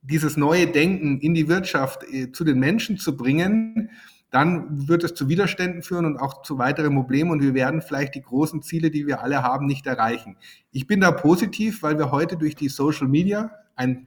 dieses 0.03 0.37
neue 0.37 0.67
Denken 0.67 1.21
in 1.21 1.35
die 1.35 1.49
Wirtschaft 1.49 2.03
äh, 2.05 2.33
zu 2.33 2.45
den 2.45 2.59
Menschen 2.59 2.99
zu 2.99 3.17
bringen, 3.17 3.91
dann 4.31 4.89
wird 4.89 5.05
es 5.05 5.15
zu 5.15 5.29
Widerständen 5.29 5.83
führen 5.83 6.05
und 6.05 6.19
auch 6.19 6.43
zu 6.43 6.59
weiteren 6.59 6.95
Problemen 6.95 7.31
und 7.31 7.43
wir 7.43 7.55
werden 7.55 7.81
vielleicht 7.81 8.15
die 8.15 8.23
großen 8.23 8.63
Ziele, 8.63 8.91
die 8.91 9.07
wir 9.07 9.23
alle 9.23 9.43
haben, 9.43 9.67
nicht 9.67 9.87
erreichen. 9.87 10.37
Ich 10.71 10.87
bin 10.87 11.01
da 11.01 11.11
positiv, 11.13 11.83
weil 11.83 11.99
wir 11.99 12.11
heute 12.11 12.37
durch 12.37 12.55
die 12.55 12.69
Social 12.69 13.09
Media, 13.09 13.51
ein 13.75 14.07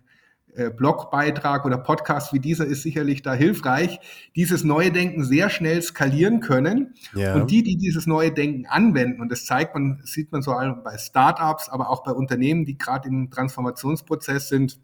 äh, 0.53 0.69
Blogbeitrag 0.69 1.65
oder 1.65 1.77
Podcast 1.77 2.33
wie 2.33 2.39
dieser 2.39 2.65
ist 2.65 2.83
sicherlich 2.83 3.21
da 3.21 3.33
hilfreich, 3.33 3.99
dieses 4.35 4.63
neue 4.63 4.91
Denken 4.91 5.23
sehr 5.23 5.49
schnell 5.49 5.81
skalieren 5.81 6.41
können. 6.41 6.93
Ja. 7.15 7.35
Und 7.35 7.49
die, 7.49 7.63
die 7.63 7.77
dieses 7.77 8.05
neue 8.05 8.31
Denken 8.31 8.65
anwenden, 8.67 9.21
und 9.21 9.31
das 9.31 9.45
zeigt 9.45 9.73
man, 9.73 10.01
sieht 10.03 10.31
man 10.31 10.41
so 10.41 10.51
allem 10.51 10.83
bei 10.83 10.97
Startups, 10.97 11.69
aber 11.69 11.89
auch 11.89 12.03
bei 12.03 12.11
Unternehmen, 12.11 12.65
die 12.65 12.77
gerade 12.77 13.07
im 13.07 13.31
Transformationsprozess 13.31 14.49
sind, 14.49 14.79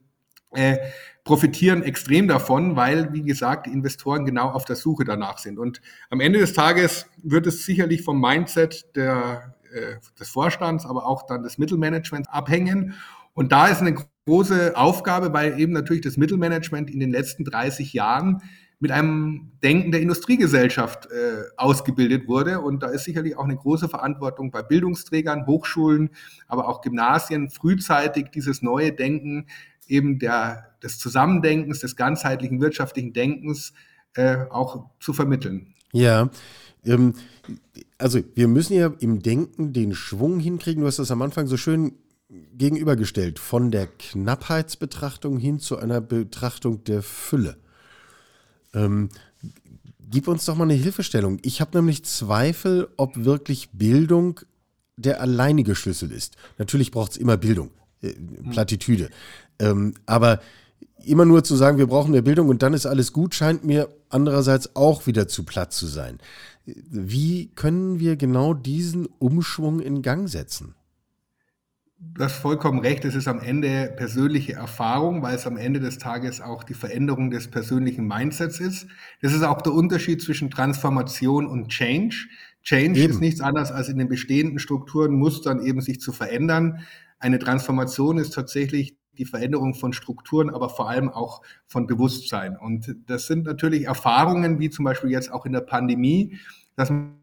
äh, 0.57 0.77
profitieren 1.23 1.83
extrem 1.83 2.27
davon, 2.27 2.75
weil, 2.75 3.13
wie 3.13 3.21
gesagt, 3.21 3.67
die 3.67 3.71
Investoren 3.71 4.25
genau 4.25 4.49
auf 4.49 4.65
der 4.65 4.75
Suche 4.75 5.03
danach 5.03 5.37
sind. 5.37 5.59
Und 5.59 5.81
am 6.09 6.21
Ende 6.21 6.39
des 6.39 6.53
Tages 6.53 7.05
wird 7.21 7.45
es 7.47 7.65
sicherlich 7.65 8.01
vom 8.01 8.19
Mindset 8.19 8.95
der, 8.95 9.55
äh, 9.73 9.95
des 10.19 10.29
Vorstands, 10.29 10.85
aber 10.85 11.05
auch 11.05 11.25
dann 11.27 11.43
des 11.43 11.57
Mittelmanagements 11.57 12.29
abhängen. 12.29 12.93
Und 13.33 13.51
da 13.51 13.67
ist 13.67 13.81
eine 13.81 13.95
große 14.25 14.75
Aufgabe, 14.75 15.33
weil 15.33 15.59
eben 15.59 15.73
natürlich 15.73 16.01
das 16.01 16.17
Mittelmanagement 16.17 16.89
in 16.89 16.99
den 16.99 17.11
letzten 17.11 17.43
30 17.43 17.93
Jahren 17.93 18.41
mit 18.79 18.91
einem 18.91 19.51
Denken 19.63 19.91
der 19.91 20.01
Industriegesellschaft 20.01 21.07
äh, 21.07 21.43
ausgebildet 21.57 22.27
wurde. 22.27 22.61
Und 22.61 22.83
da 22.83 22.87
ist 22.87 23.05
sicherlich 23.05 23.35
auch 23.35 23.43
eine 23.43 23.57
große 23.57 23.89
Verantwortung 23.89 24.51
bei 24.51 24.61
Bildungsträgern, 24.61 25.47
Hochschulen, 25.47 26.11
aber 26.47 26.67
auch 26.67 26.81
Gymnasien, 26.81 27.49
frühzeitig 27.49 28.27
dieses 28.29 28.61
neue 28.61 28.91
Denken 28.91 29.47
eben 29.89 30.19
der, 30.19 30.75
des 30.83 30.99
Zusammendenkens, 30.99 31.79
des 31.79 31.95
ganzheitlichen 31.95 32.59
wirtschaftlichen 32.61 33.13
Denkens 33.13 33.73
äh, 34.15 34.45
auch 34.49 34.89
zu 34.99 35.13
vermitteln. 35.13 35.73
Ja, 35.91 36.29
ähm, 36.85 37.13
also 37.97 38.19
wir 38.35 38.47
müssen 38.47 38.73
ja 38.73 38.93
im 38.99 39.21
Denken 39.21 39.73
den 39.73 39.93
Schwung 39.95 40.39
hinkriegen. 40.39 40.81
Du 40.81 40.87
hast 40.87 40.99
das 40.99 41.11
am 41.11 41.21
Anfang 41.21 41.47
so 41.47 41.57
schön 41.57 41.93
gegenübergestellt, 42.29 43.39
von 43.39 43.71
der 43.71 43.87
Knappheitsbetrachtung 43.87 45.37
hin 45.37 45.59
zu 45.59 45.77
einer 45.77 46.01
Betrachtung 46.01 46.83
der 46.83 47.01
Fülle. 47.01 47.57
Ähm, 48.73 49.09
gib 50.09 50.27
uns 50.27 50.45
doch 50.45 50.55
mal 50.55 50.65
eine 50.65 50.73
Hilfestellung. 50.73 51.39
Ich 51.43 51.61
habe 51.61 51.77
nämlich 51.77 52.03
Zweifel, 52.03 52.89
ob 52.97 53.23
wirklich 53.23 53.69
Bildung 53.71 54.41
der 54.97 55.21
alleinige 55.21 55.75
Schlüssel 55.75 56.11
ist. 56.11 56.35
Natürlich 56.57 56.91
braucht 56.91 57.11
es 57.11 57.17
immer 57.17 57.37
Bildung, 57.37 57.71
äh, 58.01 58.13
Plattitüde. 58.51 59.09
Ähm, 59.59 59.93
aber 60.05 60.39
immer 61.03 61.25
nur 61.25 61.43
zu 61.43 61.55
sagen, 61.55 61.77
wir 61.77 61.87
brauchen 61.87 62.11
mehr 62.11 62.21
Bildung 62.21 62.49
und 62.49 62.61
dann 62.61 62.73
ist 62.73 62.85
alles 62.85 63.13
gut, 63.13 63.33
scheint 63.33 63.63
mir 63.63 63.89
andererseits 64.09 64.75
auch 64.75 65.07
wieder 65.07 65.27
zu 65.27 65.43
platt 65.43 65.73
zu 65.73 65.87
sein. 65.87 66.19
Wie 66.65 67.47
können 67.55 67.99
wir 67.99 68.17
genau 68.17 68.53
diesen 68.53 69.05
Umschwung 69.19 69.79
in 69.79 70.01
Gang 70.01 70.27
setzen? 70.27 70.75
Du 71.99 72.23
hast 72.23 72.35
vollkommen 72.35 72.79
recht, 72.79 73.05
es 73.05 73.15
ist 73.15 73.27
am 73.27 73.39
Ende 73.39 73.91
persönliche 73.97 74.53
Erfahrung, 74.53 75.23
weil 75.23 75.35
es 75.35 75.47
am 75.47 75.57
Ende 75.57 75.79
des 75.79 75.97
Tages 75.97 76.41
auch 76.41 76.63
die 76.63 76.75
Veränderung 76.75 77.31
des 77.31 77.47
persönlichen 77.47 78.05
Mindsets 78.05 78.59
ist. 78.59 78.85
Das 79.21 79.33
ist 79.33 79.41
auch 79.41 79.63
der 79.63 79.73
Unterschied 79.73 80.21
zwischen 80.21 80.51
Transformation 80.51 81.47
und 81.47 81.69
Change. 81.69 82.27
Change 82.61 82.99
Eben. 82.99 83.13
ist 83.13 83.19
nichts 83.19 83.41
anderes 83.41 83.71
als 83.71 83.89
in 83.89 83.97
den 83.97 84.09
bestehenden 84.09 84.59
Strukturen, 84.59 85.13
Mustern 85.13 85.59
eben 85.59 85.81
sich 85.81 85.99
zu 85.99 86.11
verändern. 86.11 86.81
Eine 87.17 87.39
Transformation 87.39 88.19
ist 88.19 88.31
tatsächlich 88.31 88.95
die 89.19 89.25
Veränderung 89.25 89.73
von 89.73 89.93
Strukturen, 89.93 90.49
aber 90.49 90.69
vor 90.69 90.89
allem 90.89 91.09
auch 91.09 91.41
von 91.65 91.87
Bewusstsein. 91.87 92.57
Und 92.57 92.95
das 93.07 93.27
sind 93.27 93.45
natürlich 93.45 93.85
Erfahrungen, 93.85 94.59
wie 94.59 94.69
zum 94.69 94.85
Beispiel 94.85 95.11
jetzt 95.11 95.31
auch 95.31 95.45
in 95.45 95.53
der 95.53 95.61
Pandemie, 95.61 96.37
dass 96.75 96.89
man 96.89 97.17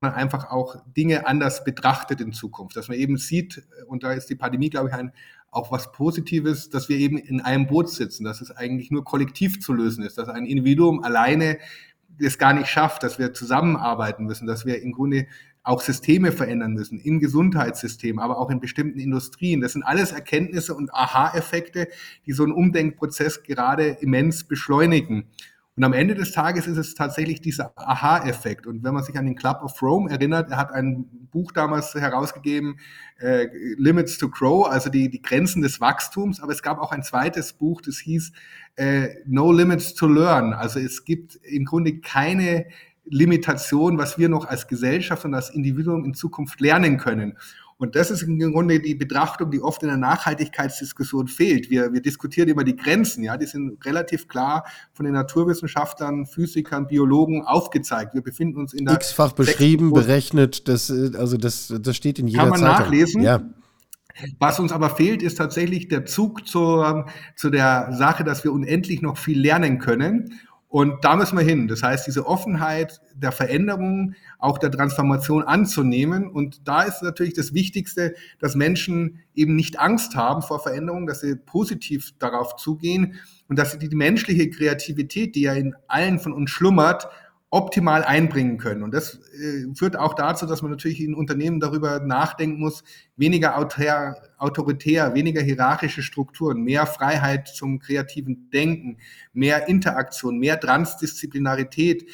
einfach 0.00 0.50
auch 0.50 0.76
Dinge 0.96 1.26
anders 1.26 1.64
betrachtet 1.64 2.20
in 2.20 2.32
Zukunft, 2.32 2.76
dass 2.76 2.88
man 2.88 2.96
eben 2.96 3.18
sieht, 3.18 3.62
und 3.86 4.02
da 4.02 4.12
ist 4.12 4.30
die 4.30 4.36
Pandemie, 4.36 4.70
glaube 4.70 4.88
ich, 4.88 4.94
ein, 4.94 5.12
auch 5.50 5.72
was 5.72 5.92
Positives, 5.92 6.70
dass 6.70 6.88
wir 6.88 6.96
eben 6.96 7.18
in 7.18 7.40
einem 7.40 7.66
Boot 7.66 7.90
sitzen, 7.90 8.24
dass 8.24 8.40
es 8.40 8.50
eigentlich 8.50 8.90
nur 8.90 9.04
kollektiv 9.04 9.60
zu 9.60 9.72
lösen 9.72 10.04
ist, 10.04 10.16
dass 10.16 10.28
ein 10.28 10.46
Individuum 10.46 11.02
alleine 11.02 11.58
es 12.18 12.38
gar 12.38 12.52
nicht 12.52 12.68
schafft, 12.68 13.02
dass 13.02 13.18
wir 13.18 13.32
zusammenarbeiten 13.32 14.24
müssen, 14.24 14.46
dass 14.46 14.66
wir 14.66 14.82
im 14.82 14.92
Grunde 14.92 15.26
auch 15.62 15.82
Systeme 15.82 16.32
verändern 16.32 16.72
müssen, 16.72 16.98
im 17.00 17.20
Gesundheitssystem, 17.20 18.18
aber 18.18 18.38
auch 18.38 18.50
in 18.50 18.60
bestimmten 18.60 18.98
Industrien. 18.98 19.60
Das 19.60 19.72
sind 19.72 19.82
alles 19.82 20.12
Erkenntnisse 20.12 20.74
und 20.74 20.92
Aha-Effekte, 20.94 21.88
die 22.26 22.32
so 22.32 22.44
einen 22.44 22.52
Umdenkprozess 22.52 23.42
gerade 23.42 23.98
immens 24.00 24.44
beschleunigen. 24.44 25.26
Und 25.76 25.84
am 25.84 25.92
Ende 25.92 26.14
des 26.14 26.32
Tages 26.32 26.66
ist 26.66 26.76
es 26.76 26.94
tatsächlich 26.94 27.40
dieser 27.40 27.72
Aha-Effekt. 27.76 28.66
Und 28.66 28.82
wenn 28.84 28.92
man 28.92 29.02
sich 29.02 29.16
an 29.16 29.24
den 29.24 29.36
Club 29.36 29.62
of 29.62 29.80
Rome 29.80 30.10
erinnert, 30.10 30.50
er 30.50 30.58
hat 30.58 30.72
ein 30.72 31.06
Buch 31.30 31.52
damals 31.52 31.94
herausgegeben, 31.94 32.78
äh, 33.18 33.46
Limits 33.78 34.18
to 34.18 34.28
Grow, 34.28 34.66
also 34.66 34.90
die, 34.90 35.08
die 35.08 35.22
Grenzen 35.22 35.62
des 35.62 35.80
Wachstums. 35.80 36.40
Aber 36.40 36.52
es 36.52 36.62
gab 36.62 36.80
auch 36.80 36.92
ein 36.92 37.02
zweites 37.02 37.54
Buch, 37.54 37.80
das 37.80 37.98
hieß 37.98 38.32
äh, 38.76 39.08
No 39.26 39.52
Limits 39.52 39.94
to 39.94 40.06
Learn. 40.06 40.52
Also 40.52 40.80
es 40.80 41.04
gibt 41.04 41.36
im 41.36 41.64
Grunde 41.64 42.00
keine 42.00 42.66
Limitation, 43.04 43.98
was 43.98 44.18
wir 44.18 44.28
noch 44.28 44.46
als 44.46 44.68
Gesellschaft 44.68 45.24
und 45.24 45.34
als 45.34 45.50
Individuum 45.50 46.04
in 46.04 46.14
Zukunft 46.14 46.60
lernen 46.60 46.98
können. 46.98 47.36
Und 47.80 47.96
das 47.96 48.10
ist 48.10 48.20
im 48.20 48.38
Grunde 48.38 48.78
die 48.78 48.94
Betrachtung, 48.94 49.50
die 49.50 49.62
oft 49.62 49.82
in 49.82 49.88
der 49.88 49.96
Nachhaltigkeitsdiskussion 49.96 51.28
fehlt. 51.28 51.70
Wir, 51.70 51.94
wir 51.94 52.02
diskutieren 52.02 52.50
immer 52.50 52.62
die 52.62 52.76
Grenzen, 52.76 53.24
ja, 53.24 53.38
die 53.38 53.46
sind 53.46 53.82
relativ 53.86 54.28
klar 54.28 54.66
von 54.92 55.06
den 55.06 55.14
Naturwissenschaftlern, 55.14 56.26
Physikern, 56.26 56.88
Biologen 56.88 57.42
aufgezeigt. 57.42 58.12
Wir 58.12 58.20
befinden 58.20 58.60
uns 58.60 58.74
in 58.74 58.84
der 58.84 58.96
X-fach 58.96 59.32
beschrieben, 59.32 59.94
berechnet, 59.94 60.68
das, 60.68 60.90
also 60.90 61.38
das, 61.38 61.72
das 61.80 61.96
steht 61.96 62.18
in 62.18 62.28
jeder 62.28 62.42
Kann 62.42 62.50
man 62.50 62.60
Zeitung. 62.60 62.84
nachlesen. 62.84 63.22
Ja. 63.22 63.40
Was 64.38 64.60
uns 64.60 64.72
aber 64.72 64.90
fehlt, 64.90 65.22
ist 65.22 65.36
tatsächlich 65.36 65.88
der 65.88 66.04
Zug 66.04 66.46
zur, 66.46 67.06
zu 67.34 67.48
der 67.48 67.94
Sache, 67.94 68.24
dass 68.24 68.44
wir 68.44 68.52
unendlich 68.52 69.00
noch 69.00 69.16
viel 69.16 69.40
lernen 69.40 69.78
können. 69.78 70.38
Und 70.70 71.04
da 71.04 71.16
müssen 71.16 71.36
wir 71.36 71.44
hin. 71.44 71.66
Das 71.66 71.82
heißt, 71.82 72.06
diese 72.06 72.26
Offenheit 72.26 73.00
der 73.16 73.32
Veränderung, 73.32 74.14
auch 74.38 74.56
der 74.56 74.70
Transformation 74.70 75.42
anzunehmen. 75.42 76.30
Und 76.30 76.68
da 76.68 76.82
ist 76.82 77.02
natürlich 77.02 77.34
das 77.34 77.52
Wichtigste, 77.52 78.14
dass 78.38 78.54
Menschen 78.54 79.18
eben 79.34 79.56
nicht 79.56 79.80
Angst 79.80 80.14
haben 80.14 80.42
vor 80.42 80.62
Veränderungen, 80.62 81.08
dass 81.08 81.22
sie 81.22 81.34
positiv 81.34 82.12
darauf 82.20 82.54
zugehen 82.54 83.16
und 83.48 83.58
dass 83.58 83.72
sie 83.72 83.78
die 83.80 83.96
menschliche 83.96 84.48
Kreativität, 84.48 85.34
die 85.34 85.42
ja 85.42 85.54
in 85.54 85.74
allen 85.88 86.20
von 86.20 86.32
uns 86.32 86.50
schlummert, 86.50 87.08
optimal 87.52 88.04
einbringen 88.04 88.58
können. 88.58 88.84
Und 88.84 88.94
das 88.94 89.18
äh, 89.34 89.66
führt 89.74 89.98
auch 89.98 90.14
dazu, 90.14 90.46
dass 90.46 90.62
man 90.62 90.70
natürlich 90.70 91.00
in 91.00 91.14
Unternehmen 91.14 91.58
darüber 91.58 91.98
nachdenken 91.98 92.60
muss, 92.60 92.84
weniger 93.16 93.58
autor, 93.58 94.14
autoritär, 94.38 95.14
weniger 95.14 95.42
hierarchische 95.42 96.02
Strukturen, 96.02 96.62
mehr 96.62 96.86
Freiheit 96.86 97.48
zum 97.48 97.80
kreativen 97.80 98.50
Denken, 98.50 98.98
mehr 99.32 99.68
Interaktion, 99.68 100.38
mehr 100.38 100.60
Transdisziplinarität, 100.60 102.08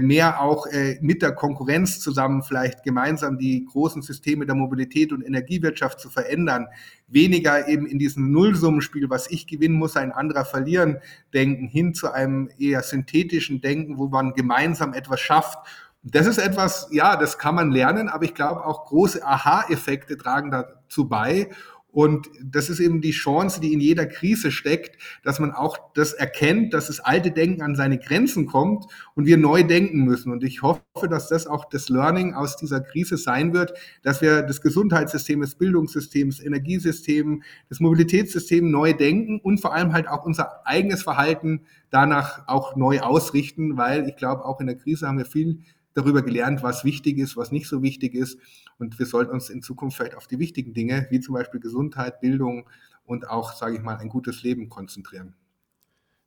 mehr 0.00 0.40
auch 0.40 0.66
äh, 0.66 0.98
mit 1.00 1.22
der 1.22 1.32
Konkurrenz 1.32 2.00
zusammen 2.00 2.42
vielleicht 2.42 2.82
gemeinsam 2.82 3.38
die 3.38 3.64
großen 3.64 4.02
Systeme 4.02 4.46
der 4.46 4.54
Mobilität 4.54 5.12
und 5.12 5.22
Energiewirtschaft 5.22 6.00
zu 6.00 6.10
verändern, 6.10 6.66
weniger 7.06 7.68
eben 7.68 7.86
in 7.86 7.98
diesem 7.98 8.32
Nullsummenspiel, 8.32 9.08
was 9.08 9.30
ich 9.30 9.46
gewinnen 9.46 9.76
muss, 9.76 9.96
ein 9.96 10.12
anderer 10.12 10.44
verlieren, 10.44 10.98
denken, 11.32 11.68
hin 11.68 11.94
zu 11.94 12.12
einem 12.12 12.50
eher 12.58 12.82
synthetischen 12.82 13.60
Denken, 13.60 13.98
wo 13.98 14.08
man 14.08 14.34
gemeinsam 14.34 14.94
etwas 14.94 15.20
schafft 15.20 15.58
das 16.02 16.26
ist 16.26 16.38
etwas, 16.38 16.88
ja, 16.90 17.16
das 17.16 17.38
kann 17.38 17.54
man 17.54 17.70
lernen, 17.70 18.08
aber 18.08 18.24
ich 18.24 18.34
glaube 18.34 18.64
auch 18.64 18.86
große 18.86 19.24
Aha-Effekte 19.24 20.16
tragen 20.16 20.50
dazu 20.50 21.08
bei. 21.08 21.50
Und 21.98 22.30
das 22.40 22.70
ist 22.70 22.78
eben 22.78 23.00
die 23.00 23.10
Chance, 23.10 23.60
die 23.60 23.72
in 23.72 23.80
jeder 23.80 24.06
Krise 24.06 24.52
steckt, 24.52 24.96
dass 25.24 25.40
man 25.40 25.50
auch 25.50 25.76
das 25.94 26.12
erkennt, 26.12 26.72
dass 26.72 26.86
das 26.86 27.00
alte 27.00 27.32
Denken 27.32 27.60
an 27.60 27.74
seine 27.74 27.98
Grenzen 27.98 28.46
kommt 28.46 28.84
und 29.16 29.26
wir 29.26 29.36
neu 29.36 29.64
denken 29.64 30.04
müssen. 30.04 30.30
Und 30.30 30.44
ich 30.44 30.62
hoffe, 30.62 31.08
dass 31.10 31.28
das 31.28 31.48
auch 31.48 31.64
das 31.64 31.88
Learning 31.88 32.34
aus 32.34 32.56
dieser 32.56 32.82
Krise 32.82 33.16
sein 33.16 33.52
wird, 33.52 33.72
dass 34.04 34.22
wir 34.22 34.42
das 34.42 34.60
Gesundheitssystem, 34.60 35.40
das 35.40 35.56
Bildungssystem, 35.56 36.30
das 36.30 36.38
Energiesystem, 36.38 37.42
das 37.68 37.80
Mobilitätssystem 37.80 38.70
neu 38.70 38.92
denken 38.92 39.40
und 39.40 39.58
vor 39.60 39.74
allem 39.74 39.92
halt 39.92 40.06
auch 40.06 40.24
unser 40.24 40.64
eigenes 40.68 41.02
Verhalten 41.02 41.62
danach 41.90 42.46
auch 42.46 42.76
neu 42.76 43.00
ausrichten, 43.00 43.76
weil 43.76 44.06
ich 44.08 44.14
glaube, 44.14 44.44
auch 44.44 44.60
in 44.60 44.68
der 44.68 44.76
Krise 44.76 45.08
haben 45.08 45.18
wir 45.18 45.26
viel 45.26 45.64
darüber 45.98 46.22
gelernt, 46.22 46.62
was 46.62 46.84
wichtig 46.84 47.18
ist, 47.18 47.36
was 47.36 47.52
nicht 47.52 47.68
so 47.68 47.82
wichtig 47.82 48.14
ist. 48.14 48.38
Und 48.78 48.98
wir 48.98 49.06
sollten 49.06 49.32
uns 49.32 49.50
in 49.50 49.62
Zukunft 49.62 49.96
vielleicht 49.96 50.16
auf 50.16 50.26
die 50.26 50.38
wichtigen 50.38 50.72
Dinge, 50.72 51.06
wie 51.10 51.20
zum 51.20 51.34
Beispiel 51.34 51.60
Gesundheit, 51.60 52.20
Bildung 52.20 52.68
und 53.04 53.28
auch, 53.28 53.54
sage 53.54 53.76
ich 53.76 53.82
mal, 53.82 53.96
ein 53.96 54.08
gutes 54.08 54.42
Leben 54.42 54.68
konzentrieren. 54.68 55.34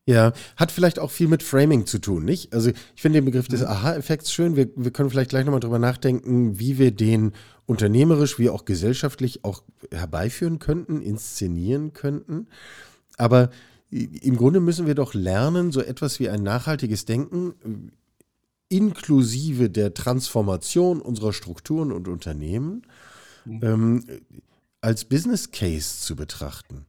Ja, 0.06 0.34
hat 0.58 0.72
vielleicht 0.72 0.98
auch 0.98 1.12
viel 1.12 1.28
mit 1.28 1.44
Framing 1.44 1.86
zu 1.86 2.00
tun, 2.00 2.26
nicht? 2.26 2.54
Also 2.54 2.72
ich 2.72 3.02
finde 3.02 3.20
den 3.20 3.26
Begriff 3.26 3.48
des 3.48 3.62
mhm. 3.62 3.68
Aha-Effekts 3.68 4.34
schön. 4.34 4.56
Wir, 4.56 4.70
wir 4.76 4.92
können 4.92 5.12
vielleicht 5.12 5.30
gleich 5.30 5.46
nochmal 5.46 5.60
drüber 5.60 5.80
nachdenken, 5.80 6.60
wie 6.60 6.80
wir 6.80 6.92
den 6.92 7.34
unternehmerisch 7.68 8.40
wie 8.40 8.50
auch 8.50 8.66
gesellschaftlich 8.66 9.46
auch 9.46 9.64
herbeiführen 9.92 10.58
könnten, 10.58 11.02
inszenieren 11.02 11.94
könnten. 11.94 12.48
Aber 13.18 13.52
im 13.92 14.38
Grunde 14.38 14.60
müssen 14.60 14.88
wir 14.88 14.96
doch 14.96 15.14
lernen, 15.14 15.72
so 15.72 15.82
etwas 15.82 16.20
wie 16.20 16.30
ein 16.30 16.42
nachhaltiges 16.42 17.06
Denken 17.06 17.92
inklusive 18.72 19.70
der 19.70 19.94
Transformation 19.94 21.02
unserer 21.02 21.34
Strukturen 21.34 21.92
und 21.92 22.08
Unternehmen 22.08 22.84
mhm. 23.46 23.60
ähm, 23.64 24.06
als 24.80 25.06
Business 25.06 25.52
Case 25.52 26.00
zu 26.00 26.16
betrachten. 26.16 26.86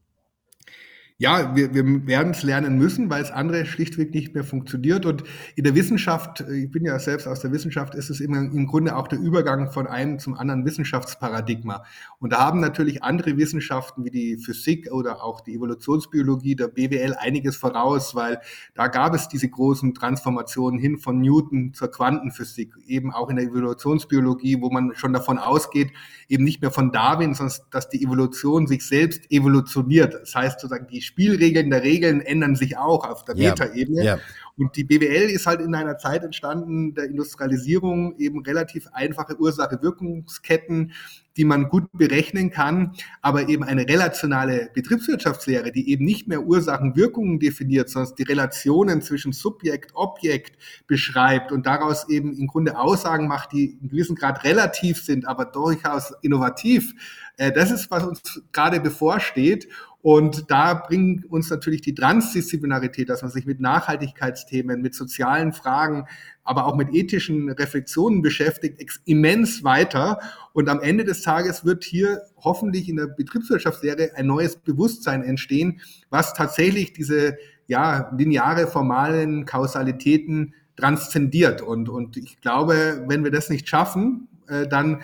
Ja, 1.23 1.55
wir, 1.55 1.73
wir 1.73 1.85
werden 2.09 2.33
es 2.33 2.43
lernen 2.43 2.79
müssen, 2.79 3.09
weil 3.09 3.23
es 3.23 3.31
andere 3.31 3.65
schlichtweg 3.65 4.13
nicht 4.13 4.35
mehr 4.35 4.43
funktioniert. 4.43 5.07
Und 5.07 5.23
in 5.55 5.63
der 5.63 5.77
Wissenschaft, 5.77 6.41
ich 6.41 6.69
bin 6.69 6.85
ja 6.85 6.99
selbst 6.99 7.29
aus 7.29 7.39
der 7.39 7.53
Wissenschaft, 7.53 7.95
ist 7.95 8.11
es 8.11 8.19
immer 8.19 8.39
im 8.39 8.67
Grunde 8.67 8.97
auch 8.97 9.07
der 9.07 9.21
Übergang 9.21 9.71
von 9.71 9.87
einem 9.87 10.19
zum 10.19 10.35
anderen 10.35 10.65
Wissenschaftsparadigma. 10.65 11.85
Und 12.19 12.33
da 12.33 12.41
haben 12.41 12.59
natürlich 12.59 13.05
andere 13.05 13.37
Wissenschaften 13.37 14.05
wie 14.05 14.11
die 14.11 14.37
Physik 14.37 14.91
oder 14.91 15.23
auch 15.23 15.43
die 15.43 15.55
Evolutionsbiologie, 15.55 16.57
der 16.57 16.67
BWL 16.67 17.15
einiges 17.17 17.55
voraus, 17.55 18.17
weil 18.17 18.41
da 18.75 18.89
gab 18.89 19.15
es 19.15 19.29
diese 19.29 19.49
großen 19.49 19.95
Transformationen 19.95 20.81
hin 20.81 20.99
von 20.99 21.21
Newton 21.21 21.73
zur 21.73 21.93
Quantenphysik, 21.93 22.75
eben 22.89 23.13
auch 23.13 23.31
in 23.31 23.37
der 23.37 23.45
Evolutionsbiologie, 23.45 24.61
wo 24.61 24.71
man 24.71 24.97
schon 24.97 25.13
davon 25.13 25.39
ausgeht, 25.39 25.93
eben 26.29 26.43
nicht 26.43 26.63
mehr 26.63 26.73
von 26.73 26.91
Darwin, 26.91 27.35
sondern 27.35 27.57
dass 27.71 27.89
die 27.89 28.03
Evolution 28.03 28.67
sich 28.67 28.85
selbst 28.85 29.31
evolutioniert. 29.31 30.15
Das 30.15 30.35
heißt 30.35 30.59
sozusagen, 30.59 30.89
die 30.89 31.12
Spielregeln 31.13 31.69
der 31.71 31.83
Regeln 31.83 32.23
ändern 32.23 32.57
sich 32.57 32.79
auch 32.79 33.07
auf 33.07 33.25
der 33.25 33.37
Metaebene. 33.37 34.03
Ja. 34.03 34.19
Und 34.57 34.77
die 34.77 34.85
BWL 34.85 35.31
ist 35.31 35.47
halt 35.47 35.61
in 35.61 35.75
einer 35.75 35.99
Zeit 35.99 36.23
entstanden 36.25 36.95
der 36.95 37.05
Industrialisierung, 37.05 38.19
eben 38.19 38.43
relativ 38.43 38.87
einfache 38.93 39.39
Ursache-Wirkungsketten, 39.39 40.93
die 41.37 41.45
man 41.45 41.69
gut 41.71 41.85
berechnen 41.93 42.51
kann, 42.51 42.93
aber 43.23 43.49
eben 43.49 43.65
eine 43.65 43.89
relationale 43.89 44.71
Betriebswirtschaftslehre, 44.75 45.73
die 45.73 45.91
eben 45.91 46.05
nicht 46.05 46.29
mehr 46.29 46.43
Ursachen-Wirkungen 46.43 47.39
definiert, 47.39 47.89
sondern 47.89 48.15
die 48.17 48.25
Relationen 48.25 49.01
zwischen 49.01 49.33
Subjekt, 49.33 49.93
Objekt 49.95 50.59
beschreibt 50.87 51.51
und 51.51 51.65
daraus 51.65 52.09
eben 52.11 52.37
im 52.37 52.47
Grunde 52.47 52.79
Aussagen 52.79 53.29
macht, 53.29 53.53
die 53.53 53.79
in 53.81 53.89
gewissem 53.89 54.17
Grad 54.17 54.45
relativ 54.45 55.03
sind, 55.03 55.27
aber 55.27 55.47
durchaus 55.47 56.13
innovativ. 56.21 56.95
Äh, 57.39 57.53
das 57.53 57.71
ist, 57.71 57.91
was 57.91 58.05
uns 58.05 58.43
gerade 58.53 58.81
bevorsteht. 58.81 59.69
Und 60.03 60.51
da 60.51 60.75
bringt 60.75 61.25
uns 61.31 61.49
natürlich 61.49 61.81
die 61.81 61.95
Transdisziplinarität, 61.95 63.09
dass 63.09 63.23
man 63.23 63.31
sich 63.31 63.47
mit 63.47 63.61
Nachhaltigkeitsthemen, 63.61 64.83
mit 64.83 64.97
sozialen 64.97 65.53
Fragen, 65.53 66.07
aber 66.43 66.67
auch 66.67 66.75
mit 66.75 66.93
ethischen 66.93 67.49
Reflexionen 67.49 68.21
beschäftigt, 68.21 69.01
immens 69.05 69.63
weiter. 69.63 70.19
Und 70.53 70.69
am 70.69 70.81
Ende 70.81 71.05
des 71.05 71.23
Tages 71.23 71.65
wird 71.65 71.85
hier 71.85 72.23
hoffentlich 72.37 72.89
in 72.89 72.97
der 72.97 73.07
Betriebswirtschaftslehre 73.07 74.11
ein 74.17 74.27
neues 74.27 74.57
Bewusstsein 74.57 75.23
entstehen, 75.23 75.81
was 76.11 76.35
tatsächlich 76.35 76.93
diese 76.93 77.39
ja, 77.69 78.11
lineare, 78.17 78.67
formalen 78.67 79.47
Kausalitäten 79.47 80.55
transzendiert. 80.77 81.63
Und, 81.63 81.89
und 81.89 82.17
ich 82.17 82.41
glaube, 82.41 83.05
wenn 83.07 83.23
wir 83.23 83.31
das 83.31 83.51
nicht 83.51 83.69
schaffen, 83.69 84.27
äh, 84.49 84.67
dann 84.67 85.03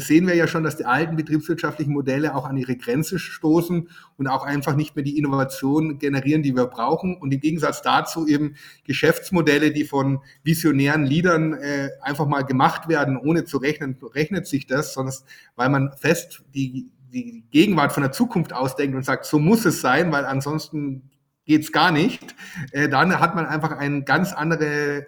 sehen 0.00 0.26
wir 0.26 0.34
ja 0.34 0.46
schon, 0.46 0.64
dass 0.64 0.76
die 0.76 0.86
alten 0.86 1.16
betriebswirtschaftlichen 1.16 1.92
Modelle 1.92 2.34
auch 2.34 2.46
an 2.46 2.56
ihre 2.56 2.76
Grenze 2.76 3.18
stoßen 3.18 3.88
und 4.16 4.26
auch 4.26 4.44
einfach 4.44 4.74
nicht 4.74 4.96
mehr 4.96 5.04
die 5.04 5.18
Innovation 5.18 5.98
generieren, 5.98 6.42
die 6.42 6.56
wir 6.56 6.66
brauchen. 6.66 7.16
Und 7.16 7.32
im 7.34 7.40
Gegensatz 7.40 7.82
dazu 7.82 8.26
eben 8.26 8.56
Geschäftsmodelle, 8.84 9.72
die 9.72 9.84
von 9.84 10.20
visionären 10.42 11.04
Leadern 11.04 11.52
äh, 11.52 11.90
einfach 12.00 12.26
mal 12.26 12.42
gemacht 12.42 12.88
werden, 12.88 13.18
ohne 13.18 13.44
zu 13.44 13.58
rechnen, 13.58 13.98
rechnet 14.14 14.46
sich 14.46 14.66
das, 14.66 14.94
sondern 14.94 15.14
weil 15.56 15.68
man 15.68 15.92
fest 15.98 16.42
die, 16.54 16.90
die 17.12 17.44
Gegenwart 17.50 17.92
von 17.92 18.02
der 18.02 18.12
Zukunft 18.12 18.52
ausdenkt 18.52 18.96
und 18.96 19.04
sagt, 19.04 19.26
so 19.26 19.38
muss 19.38 19.64
es 19.64 19.80
sein, 19.80 20.10
weil 20.10 20.24
ansonsten 20.24 21.10
geht's 21.44 21.72
gar 21.72 21.92
nicht. 21.92 22.34
Äh, 22.72 22.88
dann 22.88 23.18
hat 23.20 23.34
man 23.34 23.46
einfach 23.46 23.72
eine 23.72 24.04
ganz 24.04 24.32
andere 24.32 25.06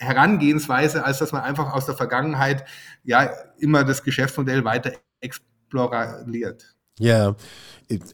Herangehensweise, 0.00 1.04
als 1.04 1.18
dass 1.18 1.30
man 1.32 1.42
einfach 1.42 1.72
aus 1.72 1.86
der 1.86 1.94
Vergangenheit 1.94 2.64
ja 3.04 3.30
immer 3.58 3.84
das 3.84 4.02
Geschäftsmodell 4.02 4.64
weiter 4.64 4.92
exploriert. 5.20 6.74
Ja, 6.98 7.36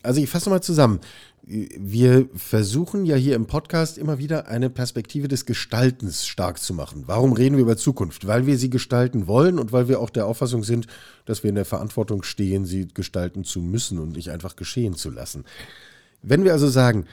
also 0.03 0.21
ich 0.21 0.29
fasse 0.29 0.51
mal 0.51 0.63
zusammen. 0.63 1.01
Wir 1.43 2.29
versuchen 2.35 3.05
ja 3.05 3.15
hier 3.15 3.37
im 3.37 3.47
Podcast 3.47 3.99
immer 3.99 4.19
wieder 4.19 4.49
eine 4.49 4.69
Perspektive 4.69 5.29
des 5.29 5.47
Gestaltens 5.47 6.27
stark 6.27 6.59
zu 6.59 6.75
machen. 6.75 7.05
Warum 7.07 7.33
reden 7.33 7.57
wir 7.57 7.63
über 7.63 7.77
Zukunft? 7.77 8.27
Weil 8.27 8.47
wir 8.47 8.59
sie 8.59 8.69
gestalten 8.69 9.29
wollen 9.29 9.61
und 9.61 9.71
weil 9.71 9.87
wir 9.87 10.01
auch 10.01 10.11
der 10.11 10.27
Auffassung 10.27 10.65
sind, 10.65 10.89
dass 11.25 11.45
wir 11.45 11.51
in 11.51 11.55
der 11.55 11.65
Verantwortung 11.65 12.25
stehen, 12.25 12.65
sie 12.65 12.89
gestalten 12.89 13.45
zu 13.45 13.61
müssen 13.61 14.01
und 14.01 14.17
nicht 14.17 14.31
einfach 14.33 14.57
geschehen 14.57 14.95
zu 14.95 15.11
lassen. 15.11 15.45
Wenn 16.21 16.43
wir 16.43 16.53
also 16.53 16.69
sagen, 16.69 17.07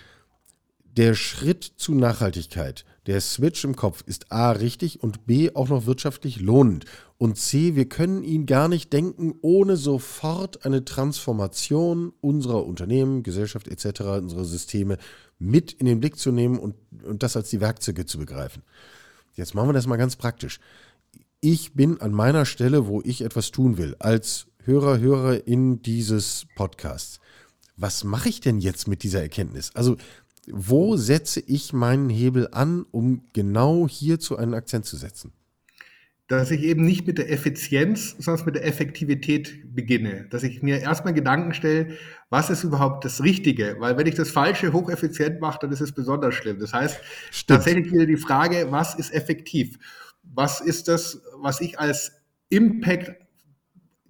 der 0.98 1.14
Schritt 1.14 1.64
zu 1.64 1.94
Nachhaltigkeit, 1.94 2.86
der 3.06 3.20
Switch 3.20 3.64
im 3.66 3.76
Kopf 3.76 4.04
ist 4.06 4.32
A 4.32 4.52
richtig 4.52 5.04
und 5.04 5.26
B 5.26 5.52
auch 5.54 5.68
noch 5.68 5.86
wirtschaftlich 5.86 6.40
lohnend. 6.40 6.86
Und 7.18 7.38
C, 7.38 7.76
wir 7.76 7.88
können 7.90 8.24
ihn 8.24 8.46
gar 8.46 8.68
nicht 8.68 8.94
denken, 8.94 9.34
ohne 9.42 9.76
sofort 9.76 10.66
eine 10.66 10.86
Transformation 10.86 12.14
unserer 12.22 12.66
Unternehmen, 12.66 13.24
Gesellschaft 13.24 13.68
etc., 13.68 14.02
unserer 14.22 14.46
Systeme 14.46 14.98
mit 15.38 15.74
in 15.74 15.86
den 15.86 16.00
Blick 16.00 16.18
zu 16.18 16.32
nehmen 16.32 16.58
und, 16.58 16.76
und 17.04 17.24
das 17.24 17.36
als 17.36 17.50
die 17.50 17.62
Werkzeuge 17.62 18.06
zu 18.06 18.18
begreifen. 18.18 18.64
Jetzt 19.36 19.54
machen 19.54 19.70
wir 19.70 19.74
das 19.74 19.88
mal 19.88 19.98
ganz 19.98 20.16
praktisch. 20.16 20.60
Ich 21.42 21.74
bin 21.74 22.00
an 22.00 22.14
meiner 22.14 22.46
Stelle, 22.46 22.88
wo 22.88 23.02
ich 23.02 23.22
etwas 23.22 23.52
tun 23.52 23.78
will, 23.78 23.96
als 24.00 24.48
Hörer, 24.64 25.00
Hörerin 25.00 25.82
dieses 25.82 26.46
Podcasts. 26.56 27.20
Was 27.76 28.04
mache 28.04 28.30
ich 28.30 28.40
denn 28.40 28.60
jetzt 28.60 28.88
mit 28.88 29.04
dieser 29.04 29.22
Erkenntnis? 29.22 29.72
Also 29.74 29.98
wo 30.52 30.98
setze 30.98 31.40
ich 31.40 31.74
meinen 31.74 32.10
Hebel 32.10 32.50
an, 32.52 32.86
um 32.92 33.24
genau 33.34 33.88
hierzu 33.88 34.38
einen 34.38 34.54
Akzent 34.54 34.86
zu 34.86 34.98
setzen? 34.98 35.32
Dass 36.28 36.52
ich 36.52 36.64
eben 36.64 36.86
nicht 36.86 37.06
mit 37.06 37.18
der 37.18 37.32
Effizienz, 37.32 38.16
sondern 38.18 38.46
mit 38.46 38.56
der 38.56 38.66
Effektivität 38.66 39.76
beginne. 39.76 40.28
Dass 40.30 40.44
ich 40.44 40.64
mir 40.64 40.80
erstmal 40.80 41.14
Gedanken 41.14 41.54
stelle, 41.54 41.98
was 42.30 42.50
ist 42.50 42.64
überhaupt 42.64 43.06
das 43.06 43.24
Richtige? 43.24 43.76
Weil 43.80 43.98
wenn 43.98 44.08
ich 44.08 44.16
das 44.16 44.32
Falsche 44.32 44.74
hocheffizient 44.74 45.42
mache, 45.42 45.60
dann 45.62 45.72
ist 45.72 45.82
es 45.82 45.92
besonders 45.92 46.34
schlimm. 46.34 46.60
Das 46.60 46.74
heißt, 46.74 47.00
Stimmt. 47.30 47.58
tatsächlich 47.58 47.92
wieder 47.92 48.06
die 48.06 48.18
Frage, 48.18 48.68
was 48.72 48.96
ist 48.96 49.14
effektiv? 49.14 49.78
Was 50.24 50.62
ist 50.62 50.88
das, 50.88 51.22
was 51.38 51.62
ich 51.62 51.80
als 51.80 52.14
Impact 52.50 53.23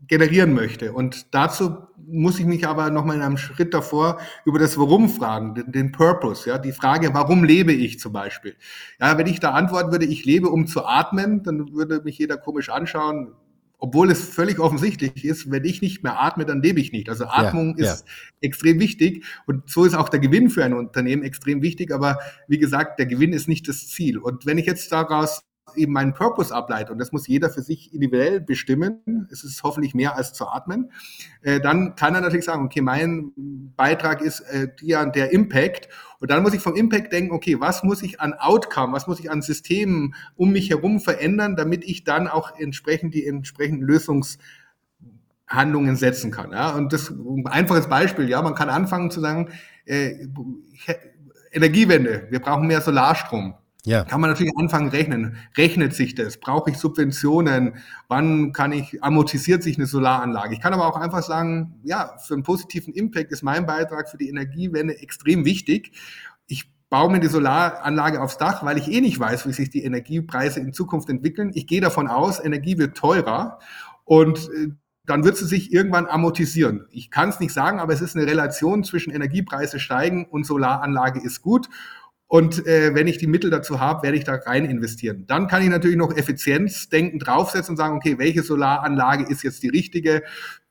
generieren 0.08 0.54
möchte. 0.54 0.94
Und 0.94 1.34
dazu 1.34 1.78
muss 2.06 2.40
ich 2.40 2.46
mich 2.46 2.68
aber 2.68 2.90
nochmal 2.90 3.18
in 3.18 3.22
einem 3.22 3.38
Schritt 3.38 3.74
davor 3.74 4.20
über 4.46 4.60
das 4.60 4.78
Warum 4.78 5.10
fragen, 5.10 5.56
den, 5.56 5.72
den, 5.72 5.92
Purpose, 5.92 6.50
ja, 6.50 6.58
die 6.58 6.74
Frage, 6.74 7.14
warum 7.14 7.44
lebe 7.44 7.72
ich 7.72 8.00
zum 8.00 8.14
Beispiel? 8.14 8.56
Ja, 9.00 9.18
wenn 9.18 9.28
ich 9.28 9.40
da 9.40 9.52
antworten 9.52 9.92
würde, 9.92 10.06
ich 10.06 10.26
lebe, 10.26 10.50
um 10.50 10.68
zu 10.68 10.86
atmen, 10.86 11.44
dann 11.44 11.74
würde 11.74 12.02
mich 12.04 12.18
jeder 12.18 12.38
komisch 12.38 12.70
anschauen, 12.70 13.34
obwohl 13.84 14.12
es 14.12 14.24
völlig 14.24 14.60
offensichtlich 14.60 15.26
ist, 15.26 15.52
wenn 15.52 15.66
ich 15.66 15.82
nicht 15.82 16.04
mehr 16.04 16.22
atme, 16.22 16.46
dann 16.46 16.62
lebe 16.62 16.80
ich 16.80 16.94
nicht. 16.94 17.10
Also 17.10 17.26
Atmung 17.26 17.76
ja, 17.78 17.92
ist 17.92 18.06
ja. 18.08 18.14
extrem 18.42 18.80
wichtig 18.80 19.26
und 19.46 19.70
so 19.70 19.84
ist 19.84 19.94
auch 19.94 20.08
der 20.08 20.22
Gewinn 20.22 20.50
für 20.50 20.64
ein 20.64 20.74
Unternehmen 20.74 21.24
extrem 21.24 21.62
wichtig, 21.62 21.94
aber 21.94 22.20
wie 22.48 22.60
gesagt, 22.60 22.98
der 23.00 23.08
Gewinn 23.08 23.34
ist 23.34 23.50
nicht 23.50 23.68
das 23.68 23.88
Ziel. 23.88 24.18
Und 24.18 24.46
wenn 24.46 24.58
ich 24.58 24.66
jetzt 24.66 24.90
daraus 24.92 25.44
eben 25.76 25.94
meinen 25.94 26.14
Purpose 26.14 26.54
ableitet, 26.54 26.92
und 26.92 27.00
das 27.00 27.12
muss 27.12 27.28
jeder 27.28 27.50
für 27.50 27.62
sich 27.62 27.94
individuell 27.94 28.42
bestimmen, 28.42 29.28
es 29.32 29.44
ist 29.44 29.64
hoffentlich 29.64 29.94
mehr 29.94 30.16
als 30.16 30.34
zu 30.34 30.48
atmen, 30.48 30.92
äh, 31.42 31.60
dann 31.60 31.96
kann 31.96 32.16
er 32.16 32.22
natürlich 32.22 32.46
sagen, 32.46 32.66
okay, 32.66 32.82
mein 32.82 33.32
Beitrag 33.76 34.22
ist 34.22 34.42
äh, 34.42 34.70
der, 34.82 35.06
der 35.08 35.32
Impact. 35.32 35.90
Und 36.20 36.32
dann 36.32 36.44
muss 36.44 36.54
ich 36.54 36.62
vom 36.62 36.76
Impact 36.76 37.12
denken, 37.12 37.34
okay, 37.34 37.60
was 37.60 37.84
muss 37.84 38.04
ich 38.04 38.22
an 38.22 38.34
Outcome, 38.34 38.94
was 38.94 39.08
muss 39.08 39.20
ich 39.20 39.32
an 39.32 39.42
Systemen 39.42 40.16
um 40.36 40.52
mich 40.52 40.70
herum 40.70 41.00
verändern, 41.00 41.56
damit 41.56 41.84
ich 41.84 42.04
dann 42.04 42.28
auch 42.28 42.58
entsprechend 42.58 43.14
die 43.14 43.26
entsprechenden 43.26 43.84
Lösungshandlungen 43.84 45.96
setzen 45.96 46.32
kann. 46.32 46.52
Ja? 46.52 46.72
Und 46.72 46.94
das 46.94 47.10
ein 47.10 47.48
einfaches 47.48 47.88
Beispiel, 47.88 48.30
ja, 48.30 48.42
man 48.42 48.56
kann 48.56 48.70
anfangen 48.70 49.12
zu 49.12 49.22
sagen, 49.22 49.50
äh, 49.86 50.28
Energiewende, 51.52 52.28
wir 52.32 52.40
brauchen 52.40 52.68
mehr 52.68 52.82
Solarstrom. 52.82 53.56
Ja. 53.86 54.06
Kann 54.06 54.22
man 54.22 54.30
natürlich 54.30 54.58
anfangen 54.58 54.90
rechnen. 54.90 55.36
Rechnet 55.58 55.94
sich 55.94 56.16
das? 56.16 56.38
Brauche 56.38 56.72
ich 56.72 56.78
Subventionen? 56.78 57.76
Wann 58.08 58.54
kann 58.54 58.72
ich, 58.72 59.04
amortisiert 59.04 59.62
sich 59.62 59.78
eine 59.78 59.88
Solaranlage? 59.88 60.54
Ich 60.54 60.62
kann 60.62 60.74
aber 60.74 60.88
auch 60.88 60.96
einfach 60.96 61.22
sagen, 61.22 61.82
ja, 61.84 62.16
für 62.26 62.34
einen 62.34 62.44
positiven 62.44 62.94
Impact 62.94 63.32
ist 63.34 63.44
mein 63.44 63.66
Beitrag 63.66 64.10
für 64.10 64.18
die 64.18 64.30
Energiewende 64.30 65.02
extrem 65.02 65.44
wichtig. 65.44 65.92
Ich 66.48 66.72
baue 66.90 67.12
mir 67.12 67.20
die 67.20 67.28
Solaranlage 67.28 68.22
aufs 68.22 68.38
Dach, 68.38 68.64
weil 68.64 68.78
ich 68.78 68.90
eh 68.90 69.02
nicht 69.02 69.20
weiß, 69.20 69.48
wie 69.48 69.54
sich 69.54 69.70
die 69.70 69.84
Energiepreise 69.84 70.62
in 70.62 70.72
Zukunft 70.72 71.10
entwickeln. 71.10 71.52
Ich 71.54 71.68
gehe 71.68 71.82
davon 71.82 72.08
aus, 72.08 72.40
Energie 72.44 72.78
wird 72.78 72.96
teurer 72.96 73.60
und 74.06 74.50
äh, 74.56 74.70
dann 75.06 75.26
wird 75.26 75.36
sie 75.36 75.46
sich 75.46 75.74
irgendwann 75.74 76.06
amortisieren. 76.06 76.86
Ich 76.92 77.12
kann 77.12 77.28
es 77.28 77.42
nicht 77.42 77.54
sagen, 77.54 77.80
aber 77.80 77.92
es 77.92 78.00
ist 78.00 78.16
eine 78.16 78.26
Relation 78.26 78.86
zwischen 78.86 79.12
Energiepreise 79.12 79.80
steigen 79.80 80.26
und 80.26 80.46
Solaranlage 80.46 81.20
ist 81.20 81.42
gut. 81.42 81.68
Und 82.34 82.66
äh, 82.66 82.96
wenn 82.96 83.06
ich 83.06 83.20
die 83.20 83.28
Mittel 83.28 83.52
dazu 83.52 83.80
habe, 83.80 84.02
werde 84.02 84.18
ich 84.18 84.24
da 84.24 84.34
rein 84.34 84.66
investieren. 84.66 85.26
Dann 85.28 85.46
kann 85.46 85.62
ich 85.62 85.70
natürlich 85.70 85.98
noch 85.98 86.18
Effizienzdenken 86.18 87.20
draufsetzen 87.20 87.74
und 87.74 87.78
sagen, 87.78 87.96
okay, 87.98 88.18
welche 88.18 88.42
Solaranlage 88.42 89.24
ist 89.30 89.44
jetzt 89.44 89.62
die 89.62 89.70
richtige? 89.70 90.24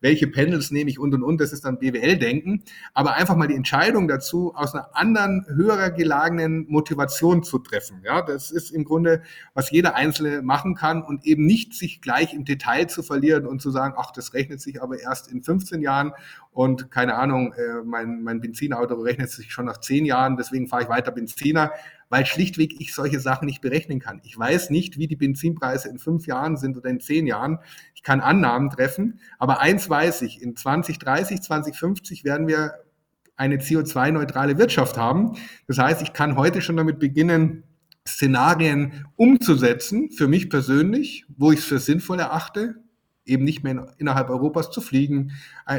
Welche 0.03 0.27
Panels 0.27 0.71
nehme 0.71 0.91
ich 0.91 0.99
und 0.99 1.15
und 1.15 1.23
und, 1.23 1.41
das 1.41 1.53
ist 1.53 1.65
dann 1.65 1.79
BWL-Denken. 1.79 2.65
Aber 2.93 3.15
einfach 3.15 3.37
mal 3.37 3.49
die 3.49 3.55
Entscheidung 3.55 4.09
dazu 4.09 4.55
aus 4.55 4.75
einer 4.75 4.95
anderen, 4.95 5.47
höherer 5.49 5.91
gelagenen 5.91 6.67
Motivation 6.69 7.43
zu 7.43 7.59
treffen. 7.59 8.03
Ja, 8.05 8.21
das 8.21 8.51
ist 8.51 8.71
im 8.71 8.85
Grunde, 8.85 9.23
was 9.55 9.71
jeder 9.71 9.95
Einzelne 9.95 10.43
machen 10.43 10.75
kann 10.75 11.03
und 11.03 11.25
eben 11.25 11.47
nicht 11.47 11.73
sich 11.75 12.03
gleich 12.03 12.35
im 12.35 12.45
Detail 12.45 12.89
zu 12.89 13.03
verlieren 13.03 13.47
und 13.47 13.63
zu 13.63 13.71
sagen, 13.71 13.95
ach, 13.97 14.11
das 14.11 14.35
rechnet 14.35 14.61
sich 14.61 14.83
aber 14.83 15.01
erst 15.01 15.31
in 15.31 15.43
15 15.43 15.81
Jahren 15.81 16.13
und 16.51 16.91
keine 16.91 17.15
Ahnung, 17.15 17.55
äh, 17.55 17.83
mein, 17.85 18.23
mein 18.23 18.41
Benzinauto 18.41 18.95
rechnet 18.95 19.31
sich 19.31 19.53
schon 19.53 19.65
nach 19.65 19.79
10 19.79 20.05
Jahren, 20.05 20.37
deswegen 20.37 20.69
fahre 20.69 20.83
ich 20.83 20.89
weiter 20.89 21.13
Benziner 21.13 21.73
weil 22.13 22.27
schlichtweg 22.27 22.79
ich 22.79 22.95
solche 22.95 23.21
Sachen 23.21 23.47
nicht 23.47 23.63
berechnen 23.63 23.99
kann. 23.99 24.21
Ich 24.23 24.39
weiß 24.39 24.69
nicht, 24.69 24.99
wie 24.99 25.07
die 25.07 25.17
Benzinpreise 25.17 25.89
in 25.89 25.99
fünf 25.99 26.27
Jahren 26.27 26.59
sind 26.59 26.77
oder 26.77 26.91
in 26.91 27.01
zehn 27.01 27.27
Jahren. 27.27 27.59
Ich 27.95 28.03
kann 28.03 28.21
Annahmen 28.21 28.69
treffen, 28.69 29.19
aber 29.39 29.61
eins 29.61 29.89
weiß 29.89 30.21
ich, 30.21 30.43
in 30.43 30.55
2030, 30.55 31.41
2050 31.41 32.23
werden 32.23 32.47
wir 32.49 32.75
eine 33.37 33.57
CO2-neutrale 33.57 34.59
Wirtschaft 34.59 34.99
haben. 34.99 35.39
Das 35.67 35.79
heißt, 35.79 36.03
ich 36.03 36.13
kann 36.13 36.37
heute 36.37 36.61
schon 36.61 36.77
damit 36.77 36.99
beginnen, 36.99 37.65
Szenarien 38.07 39.07
umzusetzen, 39.17 40.11
für 40.11 40.29
mich 40.29 40.51
persönlich, 40.51 41.25
wo 41.39 41.51
ich 41.51 41.61
es 41.61 41.65
für 41.65 41.79
sinnvoll 41.79 42.21
erachte, 42.21 42.75
eben 43.25 43.45
nicht 43.45 43.63
mehr 43.63 43.87
innerhalb 43.99 44.31
Europas 44.31 44.71
zu 44.71 44.81
fliegen, 44.81 45.33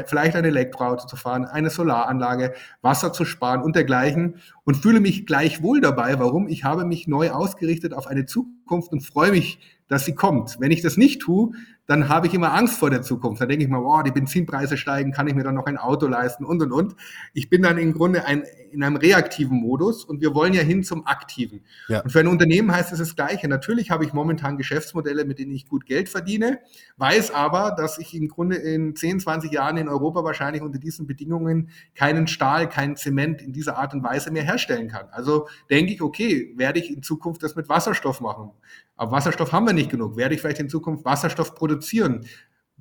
vielleicht 0.06 0.34
ein 0.34 0.44
Elektroauto 0.44 1.06
zu 1.06 1.16
fahren, 1.16 1.44
eine 1.44 1.70
Solaranlage, 1.70 2.54
Wasser 2.80 3.12
zu 3.12 3.24
sparen 3.24 3.62
und 3.62 3.76
dergleichen 3.76 4.40
und 4.64 4.76
fühle 4.76 5.00
mich 5.00 5.26
gleich 5.26 5.62
wohl 5.62 5.80
dabei. 5.80 6.18
Warum? 6.18 6.48
Ich 6.48 6.64
habe 6.64 6.84
mich 6.84 7.06
neu 7.06 7.30
ausgerichtet 7.30 7.92
auf 7.92 8.06
eine 8.06 8.26
Zukunft 8.26 8.92
und 8.92 9.00
freue 9.00 9.30
mich, 9.30 9.58
dass 9.88 10.04
sie 10.04 10.14
kommt. 10.14 10.56
Wenn 10.60 10.70
ich 10.70 10.80
das 10.80 10.96
nicht 10.96 11.20
tue, 11.20 11.52
dann 11.86 12.08
habe 12.08 12.26
ich 12.26 12.32
immer 12.32 12.54
Angst 12.54 12.78
vor 12.78 12.88
der 12.88 13.02
Zukunft. 13.02 13.42
Dann 13.42 13.48
denke 13.48 13.64
ich 13.64 13.70
mal, 13.70 13.80
boah, 13.80 14.02
die 14.02 14.10
Benzinpreise 14.10 14.78
steigen, 14.78 15.12
kann 15.12 15.26
ich 15.26 15.34
mir 15.34 15.44
dann 15.44 15.54
noch 15.54 15.66
ein 15.66 15.76
Auto 15.76 16.06
leisten 16.06 16.44
und 16.44 16.62
und 16.62 16.72
und. 16.72 16.96
Ich 17.34 17.50
bin 17.50 17.60
dann 17.60 17.76
im 17.76 17.92
Grunde 17.92 18.24
ein, 18.24 18.44
in 18.72 18.82
einem 18.82 18.96
reaktiven 18.96 19.58
Modus 19.58 20.04
und 20.04 20.22
wir 20.22 20.34
wollen 20.34 20.54
ja 20.54 20.62
hin 20.62 20.82
zum 20.82 21.06
aktiven. 21.06 21.60
Ja. 21.88 22.00
Und 22.00 22.10
für 22.10 22.20
ein 22.20 22.26
Unternehmen 22.26 22.72
heißt 22.72 22.92
es 22.92 22.98
das 22.98 23.14
Gleiche. 23.14 23.48
Natürlich 23.48 23.90
habe 23.90 24.04
ich 24.04 24.14
momentan 24.14 24.56
Geschäftsmodelle, 24.56 25.26
mit 25.26 25.38
denen 25.38 25.52
ich 25.52 25.66
gut 25.68 25.84
Geld 25.84 26.08
verdiene, 26.08 26.60
weiß 26.96 27.32
aber, 27.32 27.74
dass 27.76 27.98
ich 27.98 28.14
im 28.14 28.28
Grunde 28.28 28.56
in 28.56 28.96
10, 28.96 29.20
20 29.20 29.52
Jahren 29.52 29.76
in 29.76 29.88
Europa 29.88 30.24
wahrscheinlich 30.24 30.62
unter 30.62 30.78
diesen 30.78 31.06
Bedingungen 31.06 31.68
keinen 31.94 32.26
Stahl, 32.28 32.66
keinen 32.66 32.96
Zement 32.96 33.42
in 33.42 33.52
dieser 33.52 33.76
Art 33.76 33.92
und 33.92 34.02
Weise 34.02 34.30
mehr 34.30 34.44
herstellen 34.54 34.88
kann. 34.88 35.08
Also 35.10 35.48
denke 35.70 35.92
ich, 35.92 36.00
okay, 36.00 36.52
werde 36.56 36.78
ich 36.78 36.90
in 36.90 37.02
Zukunft 37.02 37.42
das 37.42 37.56
mit 37.56 37.68
Wasserstoff 37.68 38.20
machen. 38.20 38.50
Aber 38.96 39.12
Wasserstoff 39.12 39.52
haben 39.52 39.66
wir 39.66 39.72
nicht 39.72 39.90
genug. 39.90 40.16
Werde 40.16 40.34
ich 40.34 40.40
vielleicht 40.40 40.60
in 40.60 40.68
Zukunft 40.68 41.04
Wasserstoff 41.04 41.54
produzieren? 41.54 42.26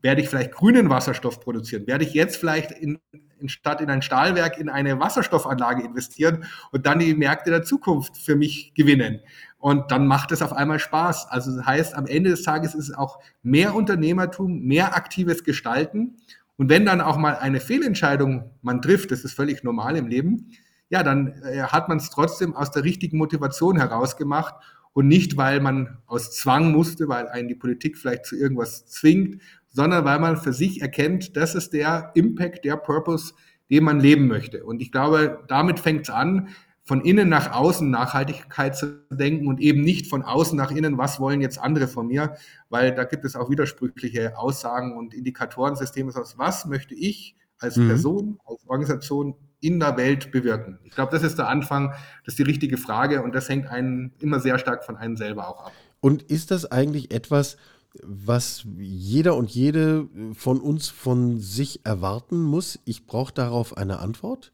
Werde 0.02 0.22
ich 0.22 0.30
vielleicht 0.30 0.52
grünen 0.52 0.90
Wasserstoff 0.90 1.40
produzieren? 1.40 1.88
Werde 1.88 2.04
ich 2.04 2.14
jetzt 2.14 2.38
vielleicht 2.38 2.72
in, 2.72 3.00
in 3.40 3.50
statt 3.50 3.82
in 3.82 3.90
ein 3.90 4.02
Stahlwerk 4.02 4.58
in 4.58 4.70
eine 4.70 5.00
Wasserstoffanlage 5.00 5.84
investieren 5.84 6.46
und 6.72 6.86
dann 6.86 7.00
die 7.00 7.16
Märkte 7.16 7.50
der 7.50 7.64
Zukunft 7.64 8.18
für 8.18 8.36
mich 8.36 8.74
gewinnen? 8.76 9.22
Und 9.58 9.92
dann 9.92 10.06
macht 10.06 10.34
es 10.34 10.42
auf 10.42 10.52
einmal 10.52 10.80
Spaß. 10.80 11.28
Also 11.30 11.56
das 11.56 11.66
heißt, 11.66 11.96
am 11.96 12.06
Ende 12.06 12.32
des 12.32 12.44
Tages 12.44 12.76
ist 12.76 12.90
es 12.90 12.96
auch 12.96 13.20
mehr 13.44 13.74
Unternehmertum, 13.76 14.62
mehr 14.64 14.96
aktives 14.96 15.46
Gestalten. 15.46 16.18
Und 16.58 16.70
wenn 16.70 16.86
dann 16.86 17.02
auch 17.02 17.18
mal 17.18 17.38
eine 17.38 17.60
Fehlentscheidung 17.60 18.52
man 18.62 18.82
trifft, 18.82 19.12
das 19.12 19.24
ist 19.24 19.34
völlig 19.34 19.64
normal 19.64 19.96
im 19.96 20.08
Leben, 20.08 20.52
ja, 20.94 21.02
dann 21.02 21.34
äh, 21.42 21.64
hat 21.64 21.90
man 21.90 21.98
es 21.98 22.12
trotzdem 22.12 22.56
aus 22.56 22.70
der 22.70 22.84
richtigen 22.84 23.18
Motivation 23.18 23.78
heraus 23.78 24.16
gemacht 24.16 24.54
und 24.94 25.08
nicht, 25.08 25.38
weil 25.38 25.60
man 25.60 25.98
aus 26.06 26.30
Zwang 26.30 26.72
musste, 26.72 27.08
weil 27.08 27.28
einen 27.30 27.48
die 27.48 27.56
Politik 27.56 27.98
vielleicht 27.98 28.28
zu 28.28 28.36
irgendwas 28.36 28.86
zwingt, 28.86 29.42
sondern 29.70 30.06
weil 30.06 30.20
man 30.20 30.38
für 30.38 30.54
sich 30.54 30.84
erkennt, 30.84 31.36
das 31.36 31.56
ist 31.56 31.74
der 31.74 32.12
Impact, 32.14 32.64
der 32.64 32.78
Purpose, 32.78 33.34
den 33.72 33.86
man 33.86 34.00
leben 34.00 34.28
möchte. 34.28 34.64
Und 34.64 34.84
ich 34.84 34.92
glaube, 34.92 35.44
damit 35.48 35.80
fängt 35.80 36.04
es 36.04 36.10
an, 36.12 36.50
von 36.84 37.02
innen 37.02 37.28
nach 37.28 37.54
außen 37.54 37.90
Nachhaltigkeit 37.90 38.78
zu 38.78 39.02
denken 39.10 39.48
und 39.48 39.60
eben 39.62 39.82
nicht 39.82 40.08
von 40.08 40.22
außen 40.22 40.56
nach 40.56 40.70
innen, 40.70 41.00
was 41.00 41.20
wollen 41.20 41.42
jetzt 41.42 41.58
andere 41.58 41.88
von 41.88 42.06
mir, 42.06 42.36
weil 42.70 42.94
da 42.94 43.04
gibt 43.06 43.26
es 43.26 43.36
auch 43.36 43.50
widersprüchliche 43.50 44.38
Aussagen 44.38 44.96
und 44.96 45.16
Indikatorensysteme, 45.16 46.14
was 46.14 46.66
möchte 46.68 46.94
ich 46.94 47.36
als 47.58 47.78
mhm. 47.78 47.88
Person, 47.88 48.40
als 48.46 48.68
Organisation 48.68 49.34
in 49.64 49.80
der 49.80 49.98
Welt 49.98 50.32
bewirken? 50.32 50.80
Ich 50.84 50.94
glaube, 50.94 51.12
das 51.12 51.24
ist 51.24 51.38
der 51.38 51.48
Anfang, 51.48 51.90
das 52.26 52.34
ist 52.34 52.40
die 52.40 52.44
richtige 52.44 52.78
Frage 52.78 53.24
und 53.24 53.34
das 53.34 53.50
hängt 53.50 53.68
einen 53.68 54.12
immer 54.20 54.40
sehr 54.40 54.60
stark 54.60 54.84
von 54.84 54.98
einem 54.98 55.18
selber 55.18 55.48
auch 55.48 55.66
ab. 55.66 55.72
Und 56.02 56.24
ist 56.24 56.52
das 56.52 56.70
eigentlich 56.70 57.14
etwas, 57.14 57.58
was 58.02 58.66
jeder 58.78 59.36
und 59.36 59.50
jede 59.52 60.08
von 60.34 60.60
uns 60.60 60.90
von 60.90 61.40
sich 61.40 61.86
erwarten 61.86 62.42
muss? 62.42 62.80
Ich 62.86 63.06
brauche 63.06 63.34
darauf 63.34 63.78
eine 63.78 64.00
Antwort. 64.00 64.52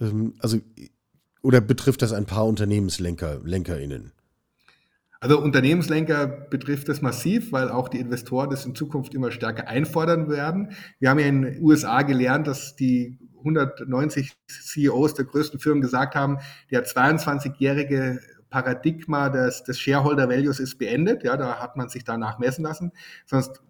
Ähm, 0.00 0.34
also, 0.40 0.58
oder 1.42 1.60
betrifft 1.60 2.02
das 2.02 2.12
ein 2.12 2.26
paar 2.26 2.46
Unternehmenslenker, 2.46 3.40
LenkerInnen? 3.44 4.12
Also 5.20 5.38
Unternehmenslenker 5.38 6.26
betrifft 6.26 6.88
das 6.88 7.02
massiv, 7.02 7.52
weil 7.52 7.68
auch 7.68 7.90
die 7.90 7.98
Investoren 7.98 8.48
das 8.48 8.64
in 8.64 8.74
Zukunft 8.74 9.14
immer 9.14 9.30
stärker 9.30 9.68
einfordern 9.68 10.30
werden. 10.30 10.70
Wir 10.98 11.10
haben 11.10 11.18
ja 11.18 11.26
in 11.26 11.42
den 11.42 11.62
USA 11.62 12.00
gelernt, 12.02 12.46
dass 12.46 12.74
die 12.74 13.18
190 13.40 14.32
CEOs 14.48 15.14
der 15.14 15.24
größten 15.24 15.60
Firmen 15.60 15.82
gesagt 15.82 16.14
haben, 16.14 16.38
der 16.70 16.86
22-jährige 16.86 18.20
Paradigma 18.50 19.28
des, 19.28 19.62
des 19.62 19.78
Shareholder 19.78 20.28
Values 20.28 20.60
ist 20.60 20.78
beendet. 20.78 21.24
Ja, 21.24 21.36
da 21.36 21.60
hat 21.60 21.76
man 21.76 21.88
sich 21.88 22.04
danach 22.04 22.38
messen 22.38 22.64
lassen. 22.64 22.92
Sonst 23.26 23.62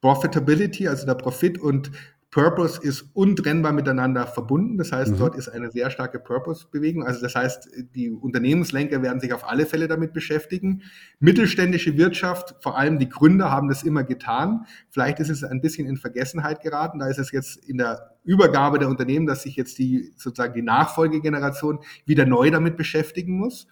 Profitability, 0.00 0.86
also 0.88 1.06
der 1.06 1.14
Profit 1.14 1.58
und 1.58 1.90
Purpose 2.30 2.78
ist 2.82 3.06
untrennbar 3.14 3.72
miteinander 3.72 4.26
verbunden. 4.26 4.76
Das 4.76 4.92
heißt, 4.92 5.12
mhm. 5.12 5.18
dort 5.18 5.34
ist 5.34 5.48
eine 5.48 5.70
sehr 5.70 5.90
starke 5.90 6.18
Purpose-Bewegung. 6.18 7.02
Also 7.02 7.22
das 7.22 7.34
heißt, 7.34 7.70
die 7.94 8.10
Unternehmenslenker 8.10 9.00
werden 9.02 9.18
sich 9.18 9.32
auf 9.32 9.48
alle 9.48 9.64
Fälle 9.64 9.88
damit 9.88 10.12
beschäftigen. 10.12 10.82
Mittelständische 11.20 11.96
Wirtschaft, 11.96 12.54
vor 12.60 12.76
allem 12.76 12.98
die 12.98 13.08
Gründer 13.08 13.50
haben 13.50 13.68
das 13.68 13.82
immer 13.82 14.04
getan. 14.04 14.66
Vielleicht 14.90 15.20
ist 15.20 15.30
es 15.30 15.42
ein 15.42 15.62
bisschen 15.62 15.88
in 15.88 15.96
Vergessenheit 15.96 16.60
geraten. 16.60 16.98
Da 16.98 17.08
ist 17.08 17.18
es 17.18 17.32
jetzt 17.32 17.56
in 17.66 17.78
der 17.78 18.16
Übergabe 18.24 18.78
der 18.78 18.88
Unternehmen, 18.88 19.26
dass 19.26 19.44
sich 19.44 19.56
jetzt 19.56 19.78
die 19.78 20.12
sozusagen 20.16 20.52
die 20.52 20.62
Nachfolgegeneration 20.62 21.78
wieder 22.04 22.26
neu 22.26 22.50
damit 22.50 22.76
beschäftigen 22.76 23.38
muss. 23.38 23.68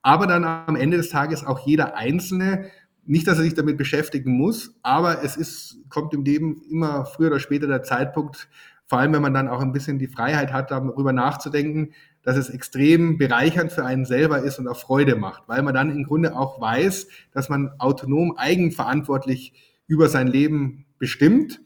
Aber 0.00 0.26
dann 0.26 0.44
am 0.44 0.76
Ende 0.76 0.96
des 0.96 1.10
Tages 1.10 1.44
auch 1.44 1.66
jeder 1.66 1.94
Einzelne 1.96 2.70
nicht, 3.10 3.26
dass 3.26 3.38
er 3.38 3.44
sich 3.44 3.54
damit 3.54 3.76
beschäftigen 3.76 4.30
muss, 4.32 4.72
aber 4.82 5.24
es 5.24 5.36
ist, 5.36 5.78
kommt 5.88 6.14
im 6.14 6.24
Leben 6.24 6.62
immer 6.70 7.04
früher 7.04 7.26
oder 7.26 7.40
später 7.40 7.66
der 7.66 7.82
Zeitpunkt, 7.82 8.48
vor 8.86 9.00
allem 9.00 9.12
wenn 9.12 9.22
man 9.22 9.34
dann 9.34 9.48
auch 9.48 9.60
ein 9.60 9.72
bisschen 9.72 9.98
die 9.98 10.06
Freiheit 10.06 10.52
hat, 10.52 10.70
darüber 10.70 11.12
nachzudenken, 11.12 11.92
dass 12.22 12.36
es 12.36 12.50
extrem 12.50 13.18
bereichernd 13.18 13.72
für 13.72 13.84
einen 13.84 14.04
selber 14.04 14.38
ist 14.38 14.60
und 14.60 14.68
auch 14.68 14.78
Freude 14.78 15.16
macht, 15.16 15.42
weil 15.48 15.62
man 15.62 15.74
dann 15.74 15.90
im 15.90 16.04
Grunde 16.04 16.36
auch 16.36 16.60
weiß, 16.60 17.08
dass 17.32 17.48
man 17.48 17.72
autonom, 17.78 18.36
eigenverantwortlich 18.36 19.54
über 19.88 20.08
sein 20.08 20.28
Leben 20.28 20.86
bestimmt 20.98 21.60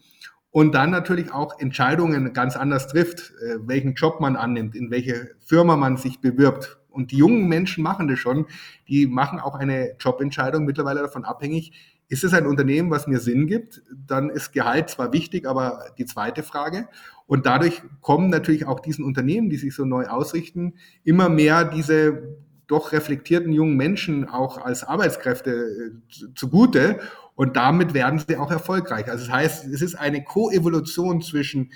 und 0.49 0.73
dann 0.73 0.89
natürlich 0.89 1.31
auch 1.31 1.59
Entscheidungen 1.59 2.33
ganz 2.33 2.55
anders 2.55 2.87
trifft, 2.87 3.33
äh, 3.43 3.57
welchen 3.67 3.93
Job 3.93 4.19
man 4.19 4.35
annimmt, 4.35 4.75
in 4.75 4.89
welche 4.89 5.29
Firma 5.45 5.75
man 5.75 5.97
sich 5.97 6.21
bewirbt 6.21 6.79
und 6.95 7.11
die 7.11 7.17
jungen 7.17 7.47
Menschen 7.47 7.83
machen 7.83 8.07
das 8.07 8.19
schon, 8.19 8.47
die 8.87 9.05
machen 9.05 9.39
auch 9.39 9.55
eine 9.55 9.95
Jobentscheidung 9.99 10.65
mittlerweile 10.65 11.01
davon 11.01 11.25
abhängig, 11.25 11.73
ist 12.07 12.23
es 12.23 12.33
ein 12.33 12.45
Unternehmen, 12.45 12.91
was 12.91 13.07
mir 13.07 13.19
Sinn 13.19 13.47
gibt? 13.47 13.81
Dann 14.07 14.29
ist 14.29 14.53
Gehalt 14.53 14.89
zwar 14.89 15.11
wichtig, 15.11 15.47
aber 15.47 15.85
die 15.97 16.05
zweite 16.05 16.43
Frage. 16.43 16.87
Und 17.25 17.47
dadurch 17.47 17.81
kommen 18.01 18.29
natürlich 18.29 18.67
auch 18.67 18.79
diesen 18.79 19.03
Unternehmen, 19.03 19.49
die 19.49 19.57
sich 19.57 19.73
so 19.73 19.85
neu 19.85 20.05
ausrichten, 20.05 20.75
immer 21.03 21.29
mehr 21.29 21.65
diese 21.65 22.37
doch 22.67 22.91
reflektierten 22.91 23.51
jungen 23.51 23.75
Menschen 23.75 24.27
auch 24.27 24.57
als 24.57 24.83
Arbeitskräfte 24.83 25.51
äh, 25.51 26.33
zugute. 26.35 26.99
Und 27.35 27.55
damit 27.57 27.93
werden 27.93 28.19
sie 28.19 28.37
auch 28.37 28.51
erfolgreich. 28.51 29.09
Also 29.09 29.25
das 29.25 29.33
heißt, 29.33 29.65
es 29.65 29.81
ist 29.81 29.95
eine 29.95 30.23
Koevolution 30.23 31.21
zwischen, 31.21 31.71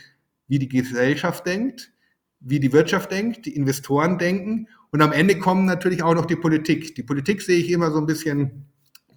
wie 0.48 0.60
die 0.60 0.70
Gesellschaft 0.70 1.46
denkt, 1.46 1.92
wie 2.40 2.60
die 2.60 2.72
Wirtschaft 2.72 3.12
denkt, 3.12 3.46
die 3.46 3.56
Investoren 3.56 4.18
denken. 4.18 4.68
Und 4.92 5.02
am 5.02 5.12
Ende 5.12 5.38
kommen 5.38 5.66
natürlich 5.66 6.04
auch 6.04 6.16
noch 6.16 6.26
die 6.26 6.36
Politik. 6.36 6.96
Die 6.96 7.04
Politik 7.04 7.42
sehe 7.42 7.60
ich 7.60 7.72
immer 7.72 7.92
so 7.92 8.00
ein 8.00 8.06
bisschen 8.06 8.70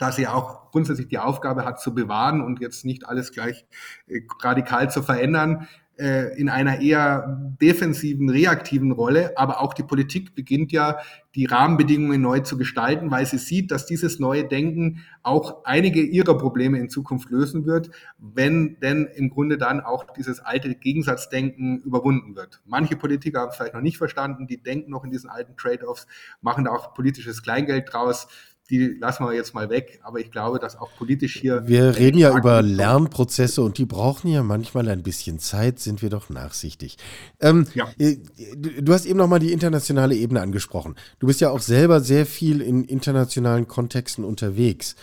da 0.03 0.11
sie 0.11 0.27
auch 0.27 0.73
grundsätzlich 0.73 1.07
die 1.07 1.19
Aufgabe 1.21 1.65
hat 1.65 1.81
zu 1.81 1.95
bewahren 1.95 2.41
und 2.41 2.61
jetzt 2.61 2.85
nicht 2.85 3.07
alles 3.07 3.31
gleich 3.31 3.65
äh, 4.09 4.23
radikal 4.41 4.91
zu 4.91 5.01
verändern, 5.01 5.69
in 5.97 6.49
einer 6.49 6.81
eher 6.81 7.55
defensiven, 7.61 8.31
reaktiven 8.31 8.93
Rolle. 8.93 9.37
Aber 9.37 9.61
auch 9.61 9.75
die 9.75 9.83
Politik 9.83 10.35
beginnt 10.35 10.73
ja, 10.73 10.99
die 11.35 11.45
Rahmenbedingungen 11.45 12.21
neu 12.21 12.41
zu 12.41 12.59
gestalten, 12.59 13.11
weil 13.11 13.27
sie 13.27 13.39
sieht, 13.39 13.71
dass 13.71 13.87
dieses 13.87 14.19
neue 14.19 14.45
Denken 14.45 15.01
auch 15.23 15.65
einige 15.65 16.03
ihrer 16.03 16.37
Probleme 16.37 16.79
in 16.79 16.89
Zukunft 16.89 17.31
lösen 17.31 17.67
wird, 17.67 17.91
wenn 18.19 18.79
denn 18.81 19.07
im 19.15 19.31
Grunde 19.31 19.59
dann 19.59 19.81
auch 19.81 20.07
dieses 20.17 20.41
alte 20.41 20.75
Gegensatzdenken 20.75 21.81
überwunden 21.81 22.37
wird. 22.37 22.61
Manche 22.65 22.97
Politiker 22.97 23.41
haben 23.41 23.51
es 23.51 23.57
vielleicht 23.57 23.75
noch 23.75 23.81
nicht 23.81 23.99
verstanden, 23.99 24.47
die 24.47 24.63
denken 24.63 24.91
noch 24.91 25.05
in 25.05 25.11
diesen 25.11 25.31
alten 25.31 25.57
Trade-offs, 25.57 26.07
machen 26.41 26.65
da 26.65 26.71
auch 26.71 26.95
politisches 26.95 27.43
Kleingeld 27.43 27.93
draus 27.93 28.29
die 28.73 28.97
lassen 28.99 29.25
wir 29.25 29.35
jetzt 29.35 29.55
mal 29.55 29.69
weg. 29.69 30.01
Aber 30.03 30.19
ich 30.19 30.31
glaube, 30.31 30.59
dass 30.59 30.79
auch 30.79 30.89
politisch 30.97 31.37
hier. 31.37 31.69
Wir 31.69 31.97
reden 31.97 32.17
ja 32.17 32.37
über 32.37 32.63
Lernprozesse 32.63 33.61
und 33.61 33.77
die 33.77 33.85
brauchen 33.85 34.29
ja 34.29 34.43
manchmal 34.43 34.89
ein 34.89 35.03
bisschen 35.03 35.39
Zeit, 35.39 35.79
sind 35.79 36.01
wir 36.01 36.09
doch 36.09 36.31
nachsichtig. 36.31 36.97
Ähm, 37.39 37.67
ja. 37.75 37.89
Äh, 37.99 38.17
du 38.57 38.93
hast 38.95 39.05
eben 39.05 39.19
nochmal 39.19 39.41
die 39.41 39.53
internationale 39.53 40.15
Ebene 40.17 40.41
angesprochen. 40.41 40.97
Du 41.19 41.27
bist 41.27 41.43
ja 41.43 41.51
auch 41.51 41.61
selber 41.61 42.01
sehr 42.01 42.25
viel 42.25 42.63
in 42.63 42.85
internationalen 42.85 43.69
Kontexten 43.69 44.25
unterwegs. 44.25 44.97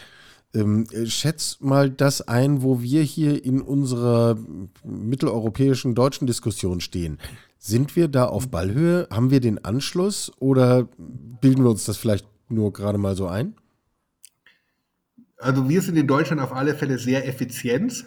Ähm, 0.56 0.88
äh, 0.92 1.06
schätz 1.06 1.58
mal 1.60 1.92
das 1.92 2.28
ein, 2.28 2.64
wo 2.64 2.82
wir 2.82 3.04
hier 3.04 3.46
in 3.46 3.62
unserer 3.62 4.36
mitteleuropäischen 4.84 5.94
deutschen 5.94 6.26
Diskussion 6.26 6.82
stehen. 6.82 7.20
Sind 7.60 7.96
wir 7.96 8.08
da 8.08 8.26
auf 8.26 8.50
Ballhöhe? 8.50 9.08
Haben 9.12 9.30
wir 9.30 9.42
den 9.42 9.64
Anschluss 9.64 10.32
oder 10.40 10.88
bilden 10.98 11.64
wir 11.64 11.70
uns 11.70 11.86
das 11.86 11.98
vielleicht 11.98 12.26
nur 12.50 12.74
gerade 12.74 12.98
mal 12.98 13.16
so 13.16 13.28
ein? 13.28 13.56
Also 15.38 15.70
wir 15.70 15.82
sind 15.82 15.96
in 15.98 16.08
Deutschland 16.08 16.42
auf 16.42 16.54
alle 16.54 16.76
Fälle 16.76 16.98
sehr 16.98 17.28
effizient 17.28 18.06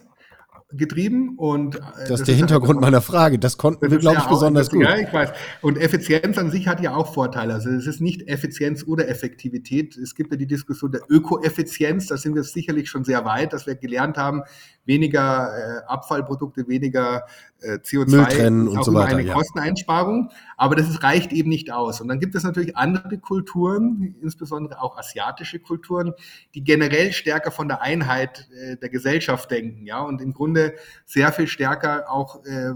getrieben 0.75 1.35
und 1.37 1.77
äh, 1.77 1.79
das, 1.79 2.09
das 2.09 2.21
ist 2.21 2.29
der 2.29 2.35
Hintergrund 2.35 2.81
meiner 2.81 3.01
Frage. 3.01 3.39
Das 3.39 3.59
konnten 3.59 3.83
das 3.83 3.91
wir, 3.91 3.99
glaube 3.99 4.19
ich, 4.19 4.27
besonders 4.27 4.71
gut. 4.71 4.83
Ja, 4.83 4.97
ich 4.97 5.13
weiß. 5.13 5.31
Und 5.61 5.79
Effizienz 5.79 6.39
an 6.39 6.51
sich 6.51 6.67
hat 6.69 6.81
ja 6.81 6.95
auch 6.95 7.13
Vorteile. 7.13 7.55
Also 7.55 7.71
es 7.71 7.87
ist 7.87 8.01
nicht 8.01 8.29
Effizienz 8.29 8.85
oder 8.87 9.09
Effektivität. 9.09 9.97
Es 9.97 10.15
gibt 10.15 10.33
ja 10.33 10.39
die 10.39 10.47
Diskussion 10.47 10.93
der 10.93 11.03
Ökoeffizienz. 11.09 12.07
Da 12.07 12.17
sind 12.17 12.35
wir 12.35 12.43
sicherlich 12.43 12.89
schon 12.89 13.05
sehr 13.05 13.25
weit, 13.25 13.53
dass 13.53 13.67
wir 13.67 13.75
gelernt 13.75 14.17
haben, 14.17 14.43
weniger 14.85 15.83
äh, 15.83 15.85
Abfallprodukte, 15.87 16.67
weniger 16.69 17.25
äh, 17.61 17.75
CO2 17.75 18.11
Mülltrennen 18.11 18.69
und 18.69 18.85
so 18.85 18.93
weiter. 18.95 19.17
Eine 19.17 19.29
ja. 19.29 19.35
Kosteneinsparung. 19.35 20.31
Aber 20.57 20.75
das 20.75 20.89
ist, 20.89 21.03
reicht 21.03 21.33
eben 21.33 21.49
nicht 21.49 21.73
aus. 21.73 22.01
Und 22.01 22.09
dann 22.09 22.21
gibt 22.21 22.35
es 22.35 22.43
natürlich 22.43 22.77
andere 22.77 23.19
Kulturen, 23.19 24.17
insbesondere 24.21 24.81
auch 24.81 24.99
asiatische 24.99 25.61
Kulturen, 25.61 26.13
die 26.55 26.65
generell 26.65 27.13
stärker 27.13 27.51
von 27.51 27.69
der 27.69 27.83
Einheit 27.83 28.49
äh, 28.53 28.77
der 28.77 28.89
Gesellschaft 28.89 29.51
denken, 29.51 29.87
ja, 29.87 30.01
und 30.01 30.21
im 30.21 30.33
Grunde 30.33 30.75
sehr 31.05 31.33
viel 31.33 31.47
stärker 31.47 32.11
auch 32.11 32.45
äh, 32.45 32.73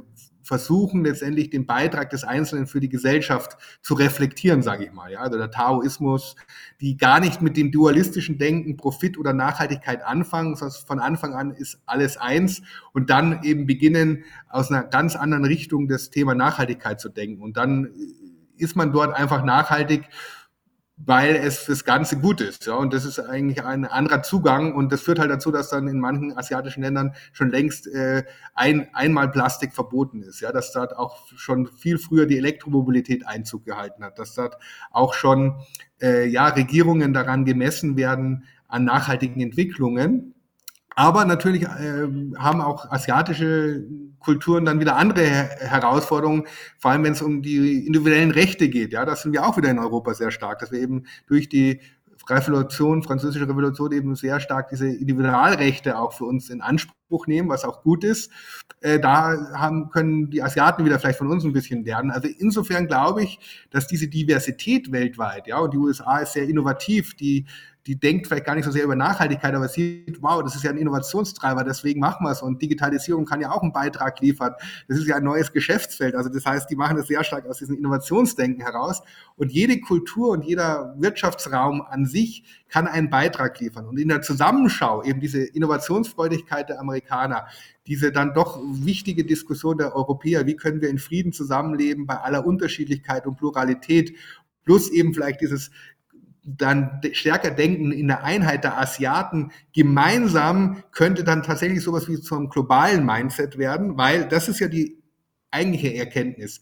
versuchen 0.47 1.05
letztendlich 1.05 1.51
den 1.51 1.67
Beitrag 1.67 2.11
des 2.11 2.23
Einzelnen 2.23 2.69
für 2.69 2.79
die 2.79 2.89
Gesellschaft 2.89 3.57
zu 3.83 3.95
reflektieren, 3.95 4.63
sage 4.63 4.85
ich 4.85 4.93
mal. 4.93 5.11
Ja, 5.11 5.21
also 5.21 5.37
der 5.37 5.51
Taoismus, 5.51 6.37
die 6.81 6.97
gar 6.97 7.19
nicht 7.19 7.43
mit 7.43 7.57
dem 7.57 7.73
dualistischen 7.73 8.39
Denken 8.39 8.77
Profit 8.77 9.19
oder 9.19 9.33
Nachhaltigkeit 9.33 10.05
anfangen, 10.05 10.55
sondern 10.55 10.79
von 10.87 11.01
Anfang 11.01 11.35
an 11.35 11.51
ist 11.51 11.81
alles 11.85 12.17
eins 12.17 12.63
und 12.93 13.11
dann 13.11 13.43
eben 13.43 13.67
beginnen 13.67 14.25
aus 14.49 14.71
einer 14.71 14.85
ganz 14.85 15.17
anderen 15.17 15.45
Richtung 15.45 15.89
das 15.89 16.11
Thema 16.11 16.35
Nachhaltigkeit 16.35 17.01
zu 17.01 17.09
denken 17.09 17.43
und 17.43 17.57
dann 17.57 17.91
ist 18.57 18.77
man 18.77 18.93
dort 18.93 19.15
einfach 19.15 19.45
nachhaltig 19.45 20.09
weil 20.97 21.37
es 21.37 21.59
fürs 21.59 21.85
Ganze 21.85 22.19
gut 22.19 22.41
ist. 22.41 22.67
Ja, 22.67 22.75
und 22.75 22.95
das 22.95 23.05
ist 23.05 23.19
eigentlich 23.19 23.63
ein 23.63 23.85
anderer 23.85 24.23
Zugang 24.23 24.75
und 24.75 24.91
das 24.93 25.03
führt 25.03 25.19
halt 25.19 25.31
dazu, 25.31 25.51
dass 25.51 25.69
dann 25.69 25.89
in 25.89 26.01
manchen 26.01 26.37
asiatischen 26.37 26.83
Ländern 26.83 27.15
schon 27.33 27.51
längst 27.51 27.87
äh, 27.87 28.25
ein, 28.55 28.89
einmal 28.95 29.31
Plastik 29.31 29.75
verboten 29.75 30.23
ist. 30.23 30.41
Ja, 30.41 30.53
dass 30.53 30.73
dort 30.73 30.97
auch 30.97 31.27
schon 31.37 31.67
viel 31.67 31.99
früher 31.99 32.27
die 32.27 32.39
Elektromobilität 32.39 33.27
Einzug 33.27 33.65
gehalten 33.67 34.03
hat, 34.05 34.19
dass 34.19 34.35
dort 34.35 34.57
auch 34.91 35.13
schon 35.13 35.61
äh, 36.01 36.27
ja 36.27 36.49
Regierungen 36.49 37.13
daran 37.13 37.45
gemessen 37.45 37.97
werden 37.97 38.45
an 38.67 38.85
nachhaltigen 38.85 39.43
Entwicklungen. 39.43 40.35
Aber 40.99 41.27
natürlich 41.27 41.65
äh, 41.65 42.09
haben 42.39 42.63
auch 42.63 42.91
asiatische 42.91 43.85
Kulturen 44.19 44.65
dann 44.65 44.81
wieder 44.81 44.97
andere 44.97 45.27
Herausforderungen, 45.27 46.45
vor 46.79 46.91
allem 46.91 47.05
wenn 47.05 47.13
es 47.13 47.21
um 47.21 47.43
die 47.43 47.87
individuellen 47.87 48.31
Rechte 48.31 48.71
geht. 48.71 48.93
Ja, 48.93 49.05
das 49.05 49.23
sind 49.23 49.33
wir 49.33 49.47
auch 49.47 49.59
wieder 49.59 49.71
in 49.71 49.79
Europa 49.79 50.15
sehr 50.15 50.31
stark, 50.31 50.59
dass 50.59 50.73
wir 50.73 50.81
eben 50.81 51.05
durch 51.27 51.51
die 51.51 51.81
Revolution, 52.29 53.03
französische 53.03 53.47
Revolution 53.47 53.93
eben 53.93 54.15
sehr 54.17 54.41
stark 54.41 54.71
diese 54.71 54.89
Individualrechte 54.89 55.99
auch 55.99 56.15
für 56.15 56.25
uns 56.25 56.49
in 56.49 56.63
Anspruch 56.63 56.96
nehmen, 57.27 57.49
was 57.49 57.65
auch 57.65 57.83
gut 57.83 58.05
ist. 58.05 58.31
Äh, 58.81 58.99
da 58.99 59.53
haben, 59.55 59.91
können 59.91 60.31
die 60.31 60.43
Asiaten 60.43 60.85
wieder 60.85 60.99
vielleicht 60.99 61.19
von 61.19 61.31
uns 61.31 61.45
ein 61.45 61.53
bisschen 61.53 61.85
lernen. 61.85 62.11
Also 62.11 62.29
insofern 62.39 62.87
glaube 62.87 63.23
ich, 63.23 63.39
dass 63.71 63.87
diese 63.87 64.09
Diversität 64.09 64.93
weltweit, 64.93 65.47
ja, 65.47 65.59
und 65.59 65.73
die 65.73 65.79
USA 65.79 66.19
ist 66.19 66.33
sehr 66.33 66.49
innovativ, 66.49 67.15
die 67.15 67.47
die 67.87 67.99
denkt 67.99 68.27
vielleicht 68.27 68.45
gar 68.45 68.57
nicht 68.57 68.65
so 68.65 68.71
sehr 68.71 68.85
über 68.85 68.97
Nachhaltigkeit, 68.97 69.55
aber 69.55 69.69
sieht, 69.69 70.21
wow, 70.21 70.43
das 70.43 70.57
ist 70.57 70.65
ja 70.65 70.71
ein 70.71 70.77
Innovationstreiber, 70.77 71.63
deswegen 71.63 72.01
machen 72.01 72.27
wir 72.27 72.33
es. 72.33 72.43
Und 72.43 72.61
Digitalisierung 72.61 73.25
kann 73.25 73.41
ja 73.41 73.53
auch 73.53 73.63
einen 73.63 73.73
Beitrag 73.73 74.21
liefern. 74.21 74.55
Das 74.89 74.99
ist 74.99 75.07
ja 75.07 75.17
ein 75.17 75.25
neues 75.25 75.53
Geschäftsfeld. 75.53 76.17
Also 76.17 76.29
das 76.29 76.45
heißt, 76.45 76.69
die 76.69 76.77
machen 76.77 76.97
das 76.97 77.07
sehr 77.07 77.23
stark 77.23 77.47
aus 77.47 77.59
diesem 77.59 77.77
Innovationsdenken 77.77 78.63
heraus. 78.63 79.03
Und 79.37 79.53
jede 79.53 79.81
Kultur 79.81 80.31
und 80.31 80.45
jeder 80.45 80.95
Wirtschaftsraum 80.99 81.81
an 81.83 82.07
sich 82.07 82.45
kann 82.69 82.87
einen 82.87 83.11
Beitrag 83.11 83.59
liefern. 83.61 83.87
Und 83.87 83.99
in 83.99 84.09
der 84.09 84.23
Zusammenschau 84.23 85.03
eben 85.03 85.21
diese 85.21 85.45
Innovationsfreudigkeit 85.45 86.69
der 86.69 86.81
Amerikaner, 86.81 87.47
diese 87.87 88.13
dann 88.13 88.35
doch 88.35 88.61
wichtige 88.63 89.25
Diskussion 89.25 89.79
der 89.79 89.95
Europäer, 89.95 90.47
wie 90.47 90.57
können 90.57 90.81
wir 90.81 90.89
in 90.89 90.99
Frieden 90.99 91.33
zusammenleben 91.33 92.07
bei 92.07 92.17
aller 92.17 92.45
Unterschiedlichkeit 92.45 93.27
und 93.27 93.37
Pluralität 93.37 94.17
plus 94.65 94.91
eben 94.91 95.15
vielleicht 95.15 95.41
dieses 95.41 95.71
dann 96.47 97.01
stärker 97.13 97.51
denken 97.51 97.91
in 97.91 98.07
der 98.07 98.23
Einheit 98.23 98.63
der 98.63 98.79
Asiaten 98.79 99.51
gemeinsam 99.75 100.83
könnte 100.93 101.25
dann 101.25 101.43
tatsächlich 101.43 101.83
sowas 101.83 102.09
wie 102.09 102.21
zum 102.21 102.51
globalen 102.51 103.05
Mindset 103.05 103.59
werden, 103.59 103.97
weil 103.97 104.29
das 104.29 104.49
ist 104.49 104.61
ja 104.61 104.69
die 104.69 105.03
eigentliche 105.51 105.95
Erkenntnis. 105.95 106.61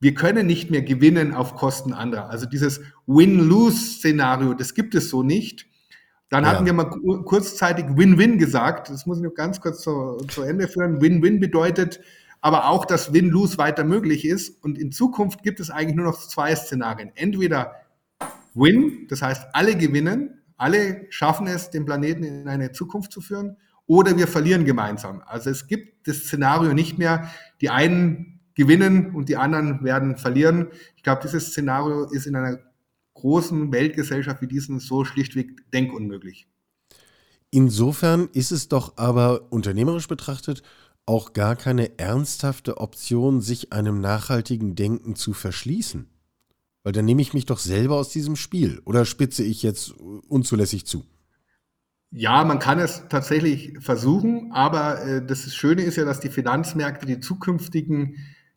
Wir 0.00 0.14
können 0.14 0.46
nicht 0.46 0.70
mehr 0.70 0.82
gewinnen 0.82 1.34
auf 1.34 1.54
Kosten 1.54 1.92
anderer. 1.92 2.28
Also 2.28 2.46
dieses 2.46 2.80
Win-Lose-Szenario, 3.06 4.54
das 4.54 4.74
gibt 4.74 4.94
es 4.94 5.08
so 5.08 5.22
nicht. 5.22 5.66
Dann 6.28 6.44
ja. 6.44 6.50
hatten 6.50 6.66
wir 6.66 6.72
mal 6.72 6.90
kurzzeitig 7.24 7.86
Win-Win 7.96 8.38
gesagt. 8.38 8.90
Das 8.90 9.06
muss 9.06 9.18
ich 9.18 9.24
noch 9.24 9.34
ganz 9.34 9.60
kurz 9.60 9.80
zu, 9.80 10.18
zu 10.28 10.42
Ende 10.42 10.68
führen. 10.68 11.00
Win-Win 11.00 11.40
bedeutet 11.40 12.00
aber 12.40 12.68
auch, 12.68 12.84
dass 12.84 13.12
Win-Lose 13.12 13.58
weiter 13.58 13.84
möglich 13.84 14.24
ist. 14.24 14.62
Und 14.62 14.78
in 14.78 14.92
Zukunft 14.92 15.42
gibt 15.42 15.60
es 15.60 15.70
eigentlich 15.70 15.96
nur 15.96 16.06
noch 16.06 16.18
zwei 16.18 16.54
Szenarien. 16.54 17.10
Entweder 17.14 17.74
Win, 18.54 19.06
das 19.08 19.22
heißt, 19.22 19.48
alle 19.52 19.76
gewinnen, 19.76 20.42
alle 20.56 21.06
schaffen 21.10 21.46
es, 21.46 21.70
den 21.70 21.84
Planeten 21.84 22.24
in 22.24 22.48
eine 22.48 22.72
Zukunft 22.72 23.12
zu 23.12 23.20
führen, 23.20 23.56
oder 23.86 24.16
wir 24.16 24.26
verlieren 24.26 24.64
gemeinsam. 24.64 25.22
Also 25.26 25.50
es 25.50 25.66
gibt 25.66 26.08
das 26.08 26.18
Szenario 26.18 26.72
nicht 26.72 26.98
mehr, 26.98 27.30
die 27.60 27.70
einen 27.70 28.35
gewinnen 28.56 29.14
und 29.14 29.28
die 29.28 29.36
anderen 29.36 29.84
werden 29.84 30.16
verlieren. 30.16 30.68
Ich 30.96 31.04
glaube, 31.04 31.22
dieses 31.22 31.48
Szenario 31.48 32.04
ist 32.04 32.26
in 32.26 32.34
einer 32.34 32.58
großen 33.14 33.70
Weltgesellschaft 33.70 34.42
wie 34.42 34.48
diesen 34.48 34.80
so 34.80 35.04
schlichtweg 35.04 35.70
denkunmöglich. 35.72 36.48
Insofern 37.50 38.28
ist 38.32 38.50
es 38.50 38.68
doch 38.68 38.96
aber 38.96 39.52
unternehmerisch 39.52 40.08
betrachtet 40.08 40.62
auch 41.06 41.32
gar 41.32 41.54
keine 41.54 42.00
ernsthafte 42.00 42.78
Option, 42.78 43.40
sich 43.40 43.72
einem 43.72 44.00
nachhaltigen 44.00 44.74
Denken 44.74 45.14
zu 45.14 45.32
verschließen. 45.32 46.08
Weil 46.82 46.92
dann 46.92 47.04
nehme 47.04 47.22
ich 47.22 47.32
mich 47.32 47.46
doch 47.46 47.58
selber 47.58 47.96
aus 47.96 48.08
diesem 48.08 48.34
Spiel. 48.34 48.80
Oder 48.84 49.04
spitze 49.04 49.44
ich 49.44 49.62
jetzt 49.62 49.92
unzulässig 49.92 50.84
zu? 50.84 51.04
Ja, 52.10 52.44
man 52.44 52.58
kann 52.58 52.78
es 52.78 53.04
tatsächlich 53.08 53.78
versuchen, 53.80 54.50
aber 54.52 55.02
äh, 55.02 55.26
das 55.26 55.54
Schöne 55.54 55.82
ist 55.82 55.96
ja, 55.96 56.04
dass 56.04 56.20
die 56.20 56.28
Finanzmärkte 56.28 57.06
die 57.06 57.20
zukünftigen 57.20 58.16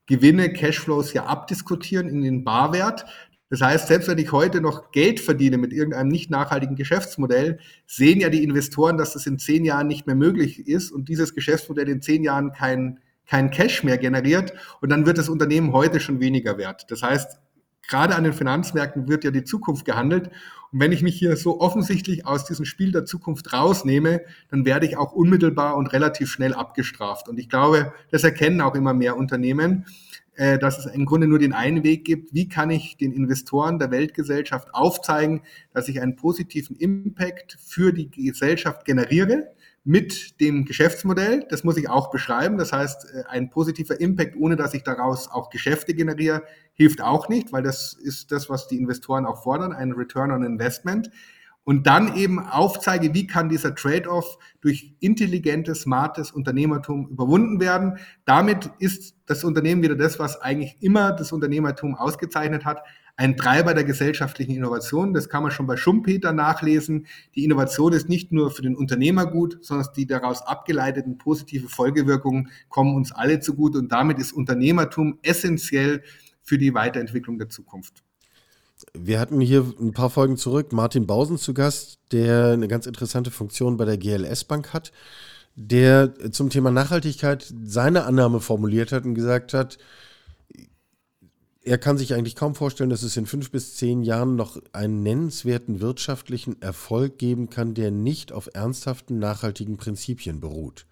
Gewinne, 0.10 0.52
Cashflows 0.52 1.14
ja 1.14 1.26
abdiskutieren 1.26 2.10
in 2.10 2.24
den 2.24 2.44
Barwert. 2.44 3.06
Das 3.52 3.62
heißt, 3.62 3.88
selbst 3.88 4.08
wenn 4.08 4.18
ich 4.18 4.32
heute 4.32 4.60
noch 4.60 4.92
Geld 4.92 5.20
verdiene 5.20 5.60
mit 5.60 5.72
irgendeinem 5.72 6.08
nicht 6.08 6.32
nachhaltigen 6.32 6.76
Geschäftsmodell, 6.76 7.60
sehen 7.86 8.20
ja 8.20 8.30
die 8.30 8.44
Investoren, 8.44 8.98
dass 8.98 9.14
das 9.14 9.28
in 9.28 9.38
zehn 9.38 9.66
Jahren 9.66 9.88
nicht 9.88 10.08
mehr 10.08 10.16
möglich 10.16 10.68
ist 10.68 10.92
und 10.92 11.10
dieses 11.10 11.36
Geschäftsmodell 11.36 11.88
in 11.90 12.02
zehn 12.02 12.24
Jahren 12.24 12.52
kein, 12.54 13.00
kein 13.28 13.52
Cash 13.52 13.84
mehr 13.84 14.00
generiert 14.00 14.54
und 14.82 14.90
dann 14.90 15.06
wird 15.06 15.20
das 15.20 15.30
Unternehmen 15.30 15.74
heute 15.74 16.00
schon 16.00 16.20
weniger 16.20 16.58
wert. 16.58 16.90
Das 16.90 17.04
heißt, 17.04 17.40
gerade 17.88 18.16
an 18.16 18.24
den 18.24 18.34
Finanzmärkten 18.34 19.08
wird 19.08 19.24
ja 19.24 19.30
die 19.30 19.44
Zukunft 19.44 19.86
gehandelt. 19.86 20.32
Und 20.72 20.80
wenn 20.80 20.92
ich 20.92 21.02
mich 21.02 21.18
hier 21.18 21.36
so 21.36 21.60
offensichtlich 21.60 22.26
aus 22.26 22.46
diesem 22.46 22.66
Spiel 22.66 22.92
der 22.92 23.06
Zukunft 23.06 23.54
rausnehme, 23.54 24.22
dann 24.50 24.66
werde 24.66 24.86
ich 24.86 24.98
auch 24.98 25.14
unmittelbar 25.14 25.76
und 25.76 25.88
relativ 25.88 26.30
schnell 26.30 26.54
abgestraft. 26.54 27.28
Und 27.28 27.40
ich 27.40 27.50
glaube, 27.50 27.94
das 28.12 28.24
erkennen 28.24 28.62
auch 28.62 28.76
immer 28.76 28.94
mehr 28.94 29.18
Unternehmen. 29.18 29.86
Äh, 30.40 30.58
dass 30.58 30.80
es 30.80 30.86
im 30.86 31.06
Grunde 31.06 31.28
nur 31.28 31.38
den 31.38 31.52
einen 31.52 31.84
Weg 31.84 32.06
gibt, 32.06 32.34
wie 32.34 32.48
kann 32.48 32.70
ich 32.70 32.96
den 32.96 33.12
Investoren 33.12 33.78
der 33.78 33.92
Weltgesellschaft 33.92 34.74
aufzeigen, 34.74 35.42
dass 35.74 35.90
ich 35.90 36.02
einen 36.02 36.16
positiven 36.16 36.78
Impact 36.78 37.58
für 37.62 37.92
die 37.92 38.10
Gesellschaft 38.10 38.86
generiere 38.86 39.50
mit 39.90 40.40
dem 40.40 40.66
Geschäftsmodell. 40.66 41.48
Das 41.50 41.64
muss 41.64 41.76
ich 41.76 41.90
auch 41.90 42.12
beschreiben. 42.12 42.60
Das 42.60 42.72
heißt, 42.72 43.12
äh, 43.12 43.24
ein 43.28 43.50
positiver 43.50 44.00
Impact, 44.00 44.36
ohne 44.36 44.56
dass 44.56 44.76
ich 44.76 44.84
daraus 44.84 45.32
auch 45.32 45.50
Geschäfte 45.50 45.96
generiere, 45.96 46.44
hilft 46.74 47.02
auch 47.02 47.28
nicht, 47.28 47.52
weil 47.52 47.64
das 47.64 47.94
ist 47.94 48.32
das, 48.32 48.52
was 48.52 48.68
die 48.68 48.78
Investoren 48.78 49.26
auch 49.26 49.42
fordern, 49.42 49.74
ein 49.74 49.94
Return 49.94 50.30
on 50.30 50.44
Investment 50.44 51.10
und 51.70 51.86
dann 51.86 52.16
eben 52.16 52.40
aufzeige, 52.40 53.14
wie 53.14 53.28
kann 53.28 53.48
dieser 53.48 53.76
Trade-off 53.76 54.40
durch 54.60 54.96
intelligentes, 55.02 55.82
smartes 55.82 56.32
Unternehmertum 56.32 57.08
überwunden 57.10 57.60
werden. 57.60 58.00
Damit 58.26 58.72
ist 58.80 59.14
das 59.28 59.44
Unternehmen 59.44 59.84
wieder 59.84 59.96
das, 59.96 60.18
was 60.18 60.42
eigentlich 60.42 60.78
immer 60.80 61.12
das 61.12 61.32
Unternehmertum 61.32 61.94
ausgezeichnet 61.94 62.66
hat, 62.66 62.82
ein 63.18 63.38
Treiber 63.38 63.76
der 63.76 63.84
gesellschaftlichen 63.84 64.56
Innovation. 64.56 65.14
Das 65.14 65.30
kann 65.30 65.44
man 65.44 65.52
schon 65.52 65.68
bei 65.68 65.78
Schumpeter 65.78 66.34
nachlesen. 66.34 67.06
Die 67.36 67.44
Innovation 67.44 67.94
ist 67.94 68.10
nicht 68.10 68.32
nur 68.32 68.50
für 68.50 68.64
den 68.64 68.76
Unternehmer 68.76 69.28
gut, 69.28 69.60
sondern 69.62 69.90
die 69.96 70.08
daraus 70.08 70.42
abgeleiteten 70.42 71.20
positive 71.20 71.70
Folgewirkungen 71.70 72.50
kommen 72.70 72.96
uns 72.96 73.12
alle 73.12 73.42
zugute. 73.42 73.78
Und 73.78 73.92
damit 73.92 74.18
ist 74.18 74.32
Unternehmertum 74.32 75.20
essentiell 75.22 76.02
für 76.42 76.58
die 76.58 76.74
Weiterentwicklung 76.74 77.38
der 77.38 77.50
Zukunft. 77.50 78.04
Wir 78.94 79.20
hatten 79.20 79.42
hier 79.42 79.66
ein 79.80 79.92
paar 79.92 80.10
Folgen 80.10 80.38
zurück 80.38 80.72
Martin 80.72 81.06
Bausen 81.06 81.38
zu 81.38 81.54
Gast, 81.54 82.00
der 82.12 82.54
eine 82.54 82.68
ganz 82.68 82.86
interessante 82.86 83.32
Funktion 83.32 83.78
bei 83.78 83.86
der 83.86 83.98
GLS 83.98 84.46
Bank 84.46 84.74
hat, 84.74 84.92
der 85.56 86.32
zum 86.32 86.50
Thema 86.50 86.72
Nachhaltigkeit 86.72 87.54
seine 87.64 88.06
Annahme 88.06 88.40
formuliert 88.40 88.92
hat 88.92 89.06
und 89.06 89.16
gesagt 89.16 89.54
hat, 89.54 89.78
er 91.62 91.78
kann 91.78 91.98
sich 91.98 92.14
eigentlich 92.14 92.36
kaum 92.36 92.56
vorstellen, 92.56 92.90
dass 92.90 93.04
es 93.04 93.18
in 93.18 93.26
fünf 93.26 93.52
bis 93.52 93.76
zehn 93.76 94.02
Jahren 94.02 94.36
noch 94.36 94.58
einen 94.72 95.04
nennenswerten 95.04 95.82
wirtschaftlichen 95.82 96.62
Erfolg 96.62 97.18
geben 97.18 97.50
kann, 97.50 97.74
der 97.74 97.92
nicht 97.92 98.32
auf 98.32 98.50
ernsthaften, 98.54 99.20
nachhaltigen 99.20 99.78
Prinzipien 99.78 100.40
beruht. 100.40 100.86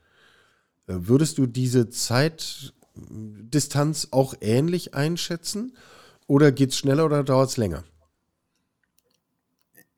Äh, 0.87 0.95
würdest 0.99 1.37
du 1.37 1.47
diese 1.47 1.89
Zeitdistanz 1.89 4.09
auch 4.11 4.33
ähnlich 4.41 4.93
einschätzen? 4.93 5.73
Oder 6.27 6.51
geht 6.51 6.71
es 6.71 6.77
schneller 6.77 7.05
oder 7.05 7.23
dauert 7.23 7.49
es 7.49 7.57
länger? 7.57 7.83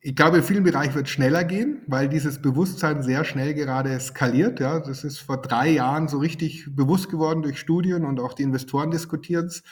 Ich 0.02 0.16
glaube, 0.16 0.38
in 0.38 0.42
vielen 0.42 0.64
Bereichen 0.64 0.94
wird 0.94 1.06
es 1.06 1.12
schneller 1.12 1.44
gehen, 1.44 1.82
weil 1.86 2.08
dieses 2.08 2.40
Bewusstsein 2.40 3.02
sehr 3.02 3.24
schnell 3.24 3.52
gerade 3.52 3.98
skaliert. 4.00 4.58
Ja, 4.58 4.80
das 4.80 5.04
ist 5.04 5.18
vor 5.18 5.42
drei 5.42 5.68
Jahren 5.68 6.08
so 6.08 6.18
richtig 6.18 6.74
bewusst 6.74 7.10
geworden 7.10 7.42
durch 7.42 7.58
Studien 7.58 8.06
und 8.06 8.18
auch 8.18 8.32
die 8.32 8.44
Investoren 8.44 8.90
diskutieren 8.90 9.46
es, 9.46 9.62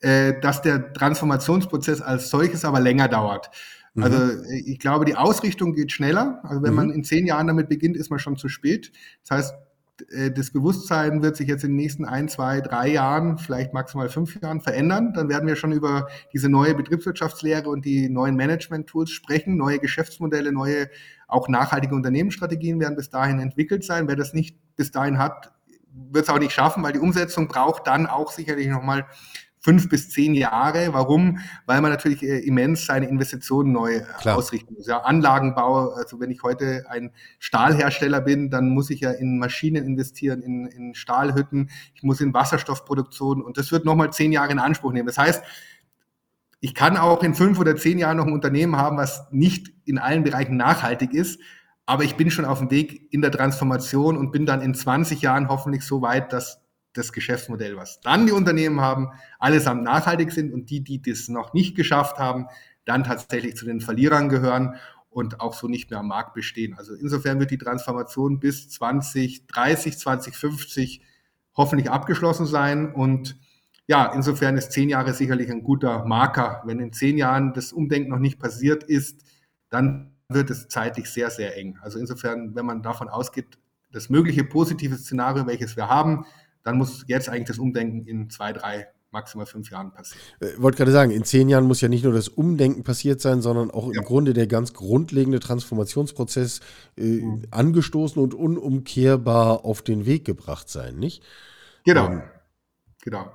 äh, 0.00 0.38
dass 0.40 0.62
der 0.62 0.92
Transformationsprozess 0.92 2.00
als 2.00 2.30
solches 2.30 2.64
aber 2.64 2.78
länger 2.78 3.08
dauert. 3.08 3.50
Also 3.96 4.18
mhm. 4.18 4.44
ich 4.48 4.78
glaube, 4.78 5.04
die 5.04 5.16
Ausrichtung 5.16 5.72
geht 5.72 5.92
schneller. 5.92 6.40
Also 6.42 6.62
wenn 6.62 6.70
mhm. 6.70 6.76
man 6.76 6.90
in 6.90 7.04
zehn 7.04 7.26
Jahren 7.26 7.46
damit 7.46 7.68
beginnt, 7.68 7.96
ist 7.96 8.10
man 8.10 8.18
schon 8.18 8.36
zu 8.36 8.48
spät. 8.48 8.92
Das 9.22 9.38
heißt, 9.38 9.54
das 10.34 10.50
Bewusstsein 10.50 11.22
wird 11.22 11.36
sich 11.36 11.46
jetzt 11.46 11.62
in 11.62 11.70
den 11.70 11.76
nächsten 11.76 12.04
ein, 12.04 12.28
zwei, 12.28 12.60
drei 12.60 12.88
Jahren, 12.88 13.38
vielleicht 13.38 13.72
maximal 13.72 14.08
fünf 14.08 14.40
Jahren 14.42 14.60
verändern. 14.60 15.12
Dann 15.14 15.28
werden 15.28 15.46
wir 15.46 15.54
schon 15.54 15.70
über 15.70 16.08
diese 16.32 16.48
neue 16.48 16.74
Betriebswirtschaftslehre 16.74 17.68
und 17.68 17.84
die 17.84 18.08
neuen 18.08 18.34
Management-Tools 18.34 19.10
sprechen. 19.10 19.56
Neue 19.56 19.78
Geschäftsmodelle, 19.78 20.52
neue 20.52 20.88
auch 21.28 21.48
nachhaltige 21.48 21.94
Unternehmensstrategien 21.94 22.80
werden 22.80 22.96
bis 22.96 23.10
dahin 23.10 23.38
entwickelt 23.38 23.84
sein. 23.84 24.08
Wer 24.08 24.16
das 24.16 24.32
nicht 24.32 24.56
bis 24.76 24.90
dahin 24.90 25.18
hat, 25.18 25.52
wird 25.92 26.24
es 26.24 26.30
auch 26.30 26.40
nicht 26.40 26.52
schaffen, 26.52 26.82
weil 26.82 26.92
die 26.92 26.98
Umsetzung 26.98 27.46
braucht 27.46 27.86
dann 27.86 28.06
auch 28.06 28.32
sicherlich 28.32 28.66
nochmal 28.68 29.06
fünf 29.64 29.88
bis 29.88 30.10
zehn 30.10 30.34
Jahre. 30.34 30.92
Warum? 30.92 31.38
Weil 31.64 31.80
man 31.80 31.90
natürlich 31.90 32.22
äh, 32.22 32.40
immens 32.40 32.84
seine 32.84 33.08
Investitionen 33.08 33.72
neu 33.72 33.94
äh, 33.94 34.04
Klar. 34.20 34.36
ausrichten 34.36 34.74
muss. 34.74 34.86
Ja, 34.86 34.98
Anlagenbau, 34.98 35.88
also 35.94 36.20
wenn 36.20 36.30
ich 36.30 36.42
heute 36.42 36.84
ein 36.90 37.12
Stahlhersteller 37.38 38.20
bin, 38.20 38.50
dann 38.50 38.68
muss 38.68 38.90
ich 38.90 39.00
ja 39.00 39.10
in 39.10 39.38
Maschinen 39.38 39.82
investieren, 39.86 40.42
in, 40.42 40.66
in 40.66 40.94
Stahlhütten, 40.94 41.70
ich 41.94 42.02
muss 42.02 42.20
in 42.20 42.34
Wasserstoffproduktion 42.34 43.40
und 43.40 43.56
das 43.56 43.72
wird 43.72 43.86
nochmal 43.86 44.12
zehn 44.12 44.32
Jahre 44.32 44.52
in 44.52 44.58
Anspruch 44.58 44.92
nehmen. 44.92 45.06
Das 45.06 45.16
heißt, 45.16 45.42
ich 46.60 46.74
kann 46.74 46.98
auch 46.98 47.22
in 47.22 47.34
fünf 47.34 47.58
oder 47.58 47.74
zehn 47.74 47.98
Jahren 47.98 48.18
noch 48.18 48.26
ein 48.26 48.34
Unternehmen 48.34 48.76
haben, 48.76 48.98
was 48.98 49.26
nicht 49.30 49.72
in 49.86 49.96
allen 49.96 50.24
Bereichen 50.24 50.58
nachhaltig 50.58 51.14
ist, 51.14 51.40
aber 51.86 52.04
ich 52.04 52.16
bin 52.16 52.30
schon 52.30 52.44
auf 52.44 52.58
dem 52.58 52.70
Weg 52.70 53.10
in 53.14 53.22
der 53.22 53.30
Transformation 53.30 54.18
und 54.18 54.30
bin 54.30 54.44
dann 54.44 54.60
in 54.60 54.74
20 54.74 55.22
Jahren 55.22 55.48
hoffentlich 55.48 55.84
so 55.84 56.02
weit, 56.02 56.34
dass 56.34 56.63
das 56.94 57.12
Geschäftsmodell, 57.12 57.76
was 57.76 58.00
dann 58.00 58.26
die 58.26 58.32
Unternehmen 58.32 58.80
haben, 58.80 59.10
allesamt 59.38 59.82
nachhaltig 59.82 60.32
sind 60.32 60.52
und 60.52 60.70
die, 60.70 60.82
die 60.82 61.02
das 61.02 61.28
noch 61.28 61.52
nicht 61.52 61.76
geschafft 61.76 62.18
haben, 62.18 62.46
dann 62.84 63.04
tatsächlich 63.04 63.56
zu 63.56 63.66
den 63.66 63.80
Verlierern 63.80 64.28
gehören 64.28 64.76
und 65.10 65.40
auch 65.40 65.54
so 65.54 65.68
nicht 65.68 65.90
mehr 65.90 66.00
am 66.00 66.08
Markt 66.08 66.34
bestehen. 66.34 66.74
Also 66.76 66.94
insofern 66.94 67.38
wird 67.38 67.50
die 67.50 67.58
Transformation 67.58 68.40
bis 68.40 68.68
2030, 68.70 69.98
2050 69.98 71.02
hoffentlich 71.56 71.90
abgeschlossen 71.90 72.46
sein 72.46 72.92
und 72.92 73.36
ja, 73.86 74.12
insofern 74.14 74.56
ist 74.56 74.72
zehn 74.72 74.88
Jahre 74.88 75.12
sicherlich 75.12 75.50
ein 75.50 75.62
guter 75.62 76.06
Marker. 76.06 76.62
Wenn 76.64 76.80
in 76.80 76.92
zehn 76.92 77.18
Jahren 77.18 77.52
das 77.52 77.72
Umdenken 77.72 78.10
noch 78.10 78.18
nicht 78.18 78.38
passiert 78.38 78.82
ist, 78.82 79.24
dann 79.68 80.14
wird 80.28 80.50
es 80.50 80.68
zeitlich 80.68 81.10
sehr, 81.10 81.30
sehr 81.30 81.56
eng. 81.56 81.78
Also 81.82 81.98
insofern, 81.98 82.54
wenn 82.54 82.64
man 82.64 82.82
davon 82.82 83.08
ausgeht, 83.08 83.58
das 83.92 84.08
mögliche 84.08 84.42
positive 84.42 84.96
Szenario, 84.96 85.46
welches 85.46 85.76
wir 85.76 85.88
haben, 85.88 86.24
dann 86.64 86.78
muss 86.78 87.04
jetzt 87.06 87.28
eigentlich 87.28 87.48
das 87.48 87.58
Umdenken 87.58 88.06
in 88.06 88.30
zwei, 88.30 88.52
drei, 88.52 88.88
maximal 89.10 89.46
fünf 89.46 89.70
Jahren 89.70 89.92
passieren. 89.92 90.20
Ich 90.40 90.48
äh, 90.48 90.62
wollte 90.62 90.78
gerade 90.78 90.90
sagen, 90.90 91.12
in 91.12 91.24
zehn 91.24 91.48
Jahren 91.48 91.66
muss 91.66 91.80
ja 91.80 91.88
nicht 91.88 92.04
nur 92.04 92.12
das 92.12 92.28
Umdenken 92.28 92.82
passiert 92.82 93.20
sein, 93.20 93.40
sondern 93.40 93.70
auch 93.70 93.92
ja. 93.92 94.00
im 94.00 94.04
Grunde 94.04 94.32
der 94.32 94.48
ganz 94.48 94.72
grundlegende 94.72 95.38
Transformationsprozess 95.38 96.60
äh, 96.96 97.20
mhm. 97.20 97.46
angestoßen 97.50 98.20
und 98.20 98.34
unumkehrbar 98.34 99.64
auf 99.64 99.82
den 99.82 100.04
Weg 100.06 100.24
gebracht 100.24 100.68
sein, 100.68 100.96
nicht? 100.96 101.22
Genau. 101.84 102.06
Ähm, 102.06 102.22
genau. 103.02 103.30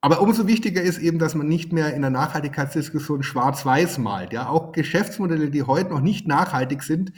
Aber 0.00 0.20
umso 0.20 0.46
wichtiger 0.46 0.82
ist 0.82 0.98
eben, 0.98 1.18
dass 1.18 1.34
man 1.34 1.48
nicht 1.48 1.72
mehr 1.72 1.92
in 1.92 2.02
der 2.02 2.10
Nachhaltigkeitsdiskussion 2.10 3.24
schwarz-weiß 3.24 3.98
malt. 3.98 4.32
Ja, 4.32 4.48
auch 4.48 4.70
Geschäftsmodelle, 4.72 5.50
die 5.50 5.64
heute 5.64 5.90
noch 5.90 6.00
nicht 6.00 6.28
nachhaltig 6.28 6.84
sind, 6.84 7.12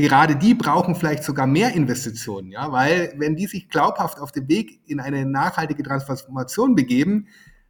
gerade 0.00 0.36
die 0.36 0.54
brauchen 0.54 0.94
vielleicht 0.94 1.22
sogar 1.22 1.46
mehr 1.46 1.74
Investitionen, 1.74 2.50
ja, 2.50 2.72
weil 2.72 3.12
wenn 3.18 3.36
die 3.36 3.46
sich 3.46 3.68
glaubhaft 3.68 4.18
auf 4.18 4.32
den 4.32 4.48
Weg 4.48 4.80
in 4.86 5.00
eine 5.00 5.26
nachhaltige 5.26 5.82
Transformation 5.82 6.74
begeben, 6.74 7.28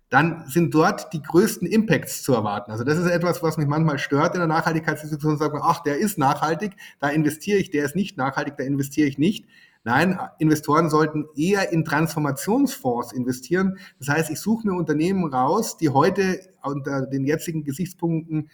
dann 0.09 0.45
sind 0.47 0.75
dort 0.75 1.13
die 1.15 1.23
größten 1.23 1.67
Impacts 1.67 2.23
zu 2.23 2.35
erwarten. 2.35 2.71
Also 2.71 2.85
das 2.85 2.99
ist 2.99 3.07
etwas, 3.07 3.43
was 3.43 3.57
mich 3.57 3.67
manchmal 3.67 3.99
stört 3.99 4.35
in 4.35 4.41
der 4.41 4.47
Nachhaltigkeitsdiskussion. 4.47 5.39
Sagt 5.39 5.55
man, 5.55 5.63
ach, 5.65 5.83
der 5.83 5.97
ist 5.97 6.19
nachhaltig, 6.19 6.73
da 7.01 7.09
investiere 7.09 7.59
ich, 7.59 7.71
der 7.71 7.87
ist 7.87 7.97
nicht 7.97 8.19
nachhaltig, 8.19 8.57
da 8.59 8.63
investiere 8.63 9.09
ich 9.09 9.19
nicht. 9.19 9.47
Nein, 9.85 10.21
Investoren 10.39 10.91
sollten 10.91 11.25
eher 11.35 11.73
in 11.73 11.85
Transformationsfonds 11.85 13.13
investieren. 13.13 13.79
Das 13.99 14.09
heißt, 14.09 14.31
ich 14.31 14.39
suche 14.39 14.69
mir 14.69 14.75
Unternehmen 14.75 15.33
raus, 15.33 15.77
die 15.77 15.89
heute 15.89 16.41
unter 16.63 17.07
den 17.07 17.27
jetzigen 17.27 17.65
Gesichtspunkten 17.65 18.51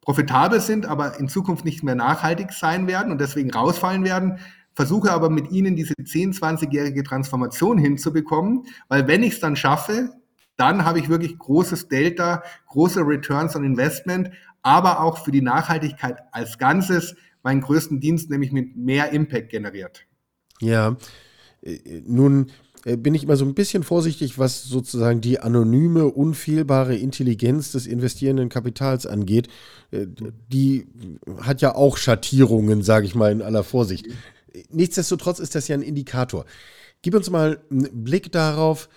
profitabel 0.00 0.60
sind, 0.60 0.86
aber 0.86 1.18
in 1.18 1.28
Zukunft 1.28 1.64
nicht 1.64 1.82
mehr 1.82 1.94
nachhaltig 1.94 2.52
sein 2.52 2.86
werden 2.86 3.12
und 3.12 3.20
deswegen 3.20 3.50
rausfallen 3.50 4.04
werden, 4.04 4.38
versuche 4.74 5.12
aber 5.12 5.30
mit 5.30 5.50
ihnen 5.50 5.76
diese 5.76 5.94
10, 5.94 6.32
20-jährige 6.32 7.02
Transformation 7.02 7.78
hinzubekommen, 7.78 8.64
weil 8.88 9.06
wenn 9.08 9.22
ich 9.22 9.34
es 9.34 9.40
dann 9.40 9.56
schaffe, 9.56 10.10
dann 10.56 10.84
habe 10.84 10.98
ich 10.98 11.08
wirklich 11.08 11.38
großes 11.38 11.88
Delta, 11.88 12.42
große 12.66 13.00
Returns 13.00 13.56
on 13.56 13.64
Investment, 13.64 14.30
aber 14.62 15.00
auch 15.00 15.24
für 15.24 15.30
die 15.30 15.42
Nachhaltigkeit 15.42 16.18
als 16.32 16.58
Ganzes 16.58 17.14
meinen 17.42 17.62
größten 17.62 18.00
Dienst, 18.00 18.30
nämlich 18.30 18.52
mit 18.52 18.76
mehr 18.76 19.10
Impact 19.12 19.48
generiert. 19.50 20.06
Ja, 20.60 20.96
äh, 21.62 22.02
nun 22.06 22.48
äh, 22.48 22.69
bin 22.84 23.14
ich 23.14 23.24
immer 23.24 23.36
so 23.36 23.44
ein 23.44 23.54
bisschen 23.54 23.82
vorsichtig, 23.82 24.38
was 24.38 24.64
sozusagen 24.64 25.20
die 25.20 25.40
anonyme, 25.40 26.06
unfehlbare 26.06 26.96
Intelligenz 26.96 27.72
des 27.72 27.86
investierenden 27.86 28.48
Kapitals 28.48 29.06
angeht. 29.06 29.48
Äh, 29.90 30.06
die 30.48 30.86
hat 31.42 31.60
ja 31.60 31.74
auch 31.74 31.96
Schattierungen, 31.96 32.82
sage 32.82 33.06
ich 33.06 33.14
mal 33.14 33.32
in 33.32 33.42
aller 33.42 33.64
Vorsicht. 33.64 34.06
Nichtsdestotrotz 34.70 35.38
ist 35.38 35.54
das 35.54 35.68
ja 35.68 35.76
ein 35.76 35.82
Indikator. 35.82 36.46
Gib 37.02 37.14
uns 37.14 37.30
mal 37.30 37.60
einen 37.70 38.04
Blick 38.04 38.32
darauf, 38.32 38.88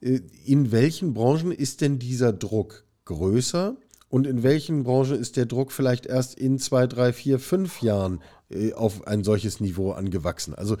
äh, 0.00 0.20
in 0.46 0.72
welchen 0.72 1.12
Branchen 1.12 1.52
ist 1.52 1.82
denn 1.82 1.98
dieser 1.98 2.32
Druck 2.32 2.84
größer 3.04 3.76
und 4.08 4.26
in 4.26 4.42
welchen 4.42 4.84
Branchen 4.84 5.18
ist 5.18 5.36
der 5.36 5.46
Druck 5.46 5.72
vielleicht 5.72 6.06
erst 6.06 6.38
in 6.38 6.58
zwei, 6.58 6.86
drei, 6.86 7.12
vier, 7.12 7.38
fünf 7.38 7.82
Jahren 7.82 8.22
äh, 8.50 8.72
auf 8.72 9.06
ein 9.06 9.22
solches 9.22 9.60
Niveau 9.60 9.92
angewachsen? 9.92 10.54
Also 10.54 10.78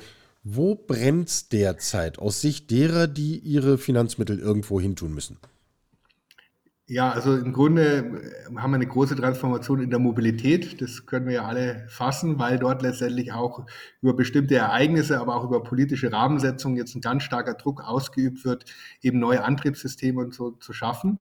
wo 0.54 0.74
brennt 0.74 1.52
derzeit 1.52 2.18
aus 2.18 2.40
Sicht 2.40 2.70
derer, 2.70 3.06
die 3.06 3.38
ihre 3.38 3.78
Finanzmittel 3.78 4.38
irgendwo 4.38 4.80
hintun 4.80 5.14
müssen? 5.14 5.38
Ja, 6.90 7.10
also 7.10 7.36
im 7.36 7.52
Grunde 7.52 7.98
äh, 7.98 8.56
haben 8.56 8.70
wir 8.70 8.76
eine 8.76 8.86
große 8.86 9.14
Transformation 9.14 9.82
in 9.82 9.90
der 9.90 9.98
Mobilität. 9.98 10.80
Das 10.80 11.04
können 11.04 11.26
wir 11.26 11.34
ja 11.34 11.44
alle 11.44 11.84
fassen, 11.88 12.38
weil 12.38 12.58
dort 12.58 12.80
letztendlich 12.80 13.30
auch 13.30 13.66
über 14.00 14.14
bestimmte 14.14 14.56
Ereignisse, 14.56 15.20
aber 15.20 15.36
auch 15.36 15.44
über 15.44 15.62
politische 15.62 16.10
Rahmensetzungen 16.10 16.78
jetzt 16.78 16.94
ein 16.94 17.02
ganz 17.02 17.24
starker 17.24 17.54
Druck 17.54 17.82
ausgeübt 17.82 18.42
wird, 18.46 18.64
eben 19.02 19.18
neue 19.18 19.44
Antriebssysteme 19.44 20.18
und 20.22 20.32
so 20.32 20.52
zu 20.52 20.72
schaffen. 20.72 21.18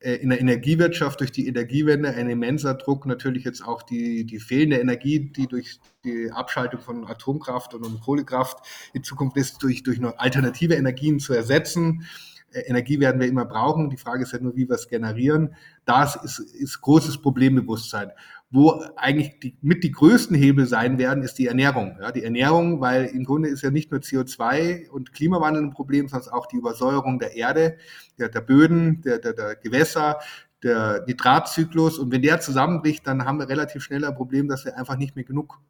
Äh, 0.00 0.14
in 0.16 0.28
der 0.28 0.40
Energiewirtschaft 0.40 1.20
durch 1.20 1.32
die 1.32 1.48
Energiewende 1.48 2.10
ein 2.10 2.28
immenser 2.28 2.74
Druck, 2.74 3.06
natürlich 3.06 3.44
jetzt 3.44 3.62
auch 3.62 3.82
die, 3.82 4.24
die 4.24 4.38
fehlende 4.38 4.78
Energie, 4.78 5.32
die 5.32 5.46
durch 5.46 5.80
die 6.04 6.30
Abschaltung 6.30 6.80
von 6.80 7.06
Atomkraft 7.06 7.74
und 7.74 8.00
Kohlekraft 8.00 8.58
in 8.92 9.02
Zukunft 9.02 9.36
ist, 9.36 9.62
durch, 9.62 9.82
durch 9.82 10.00
alternative 10.18 10.74
Energien 10.74 11.18
zu 11.18 11.32
ersetzen 11.32 12.06
äh, 12.52 12.60
Energie 12.60 13.00
werden 13.00 13.20
wir 13.20 13.26
immer 13.26 13.44
brauchen. 13.44 13.90
Die 13.90 13.96
Frage 13.96 14.22
ist 14.22 14.32
ja 14.32 14.38
nur, 14.38 14.56
wie 14.56 14.68
wir 14.68 14.76
es 14.76 14.88
generieren. 14.88 15.54
Das 15.84 16.16
ist, 16.16 16.38
ist 16.38 16.80
großes 16.80 17.20
Problembewusstsein. 17.22 18.12
Wo 18.50 18.80
eigentlich 18.96 19.40
die, 19.40 19.58
mit 19.60 19.82
die 19.82 19.90
größten 19.90 20.36
Hebel 20.36 20.66
sein 20.66 20.98
werden, 20.98 21.24
ist 21.24 21.34
die 21.38 21.48
Ernährung. 21.48 21.96
Ja, 22.00 22.12
die 22.12 22.22
Ernährung, 22.22 22.80
weil 22.80 23.06
im 23.06 23.24
Grunde 23.24 23.48
ist 23.48 23.62
ja 23.62 23.70
nicht 23.70 23.90
nur 23.90 24.00
CO2 24.00 24.88
und 24.88 25.12
Klimawandel 25.12 25.64
ein 25.64 25.72
Problem, 25.72 26.06
sondern 26.06 26.32
auch 26.32 26.46
die 26.46 26.56
Übersäuerung 26.56 27.18
der 27.18 27.34
Erde, 27.34 27.76
der, 28.18 28.28
der 28.28 28.40
Böden, 28.40 29.02
der, 29.02 29.18
der, 29.18 29.32
der 29.32 29.56
Gewässer, 29.56 30.20
der 30.62 31.04
Nitratzyklus. 31.06 31.98
Und 31.98 32.12
wenn 32.12 32.22
der 32.22 32.40
zusammenbricht, 32.40 33.06
dann 33.06 33.24
haben 33.24 33.38
wir 33.38 33.48
relativ 33.48 33.82
schnell 33.82 34.04
ein 34.04 34.14
Problem, 34.14 34.48
dass 34.48 34.64
wir 34.64 34.76
einfach 34.76 34.96
nicht 34.96 35.16
mehr 35.16 35.24
genug 35.24 35.60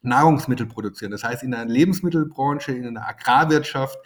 Nahrungsmittel 0.00 0.66
produzieren. 0.66 1.12
Das 1.12 1.24
heißt, 1.24 1.42
in 1.42 1.54
einer 1.54 1.70
Lebensmittelbranche, 1.70 2.72
in 2.72 2.86
einer 2.86 3.06
Agrarwirtschaft, 3.06 3.98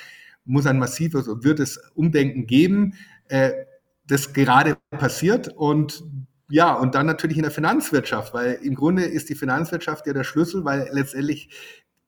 muss 0.44 0.66
ein 0.66 0.78
massives 0.78 1.28
und 1.28 1.44
wird 1.44 1.60
es 1.60 1.78
Umdenken 1.94 2.46
geben, 2.46 2.94
äh, 3.28 3.52
das 4.06 4.32
gerade 4.32 4.76
passiert 4.90 5.48
und 5.48 6.02
ja, 6.50 6.72
und 6.74 6.94
dann 6.94 7.06
natürlich 7.06 7.36
in 7.36 7.42
der 7.42 7.52
Finanzwirtschaft, 7.52 8.32
weil 8.32 8.54
im 8.62 8.74
Grunde 8.74 9.04
ist 9.04 9.28
die 9.28 9.34
Finanzwirtschaft 9.34 10.06
ja 10.06 10.12
der 10.12 10.24
Schlüssel, 10.24 10.64
weil 10.64 10.88
letztendlich 10.92 11.50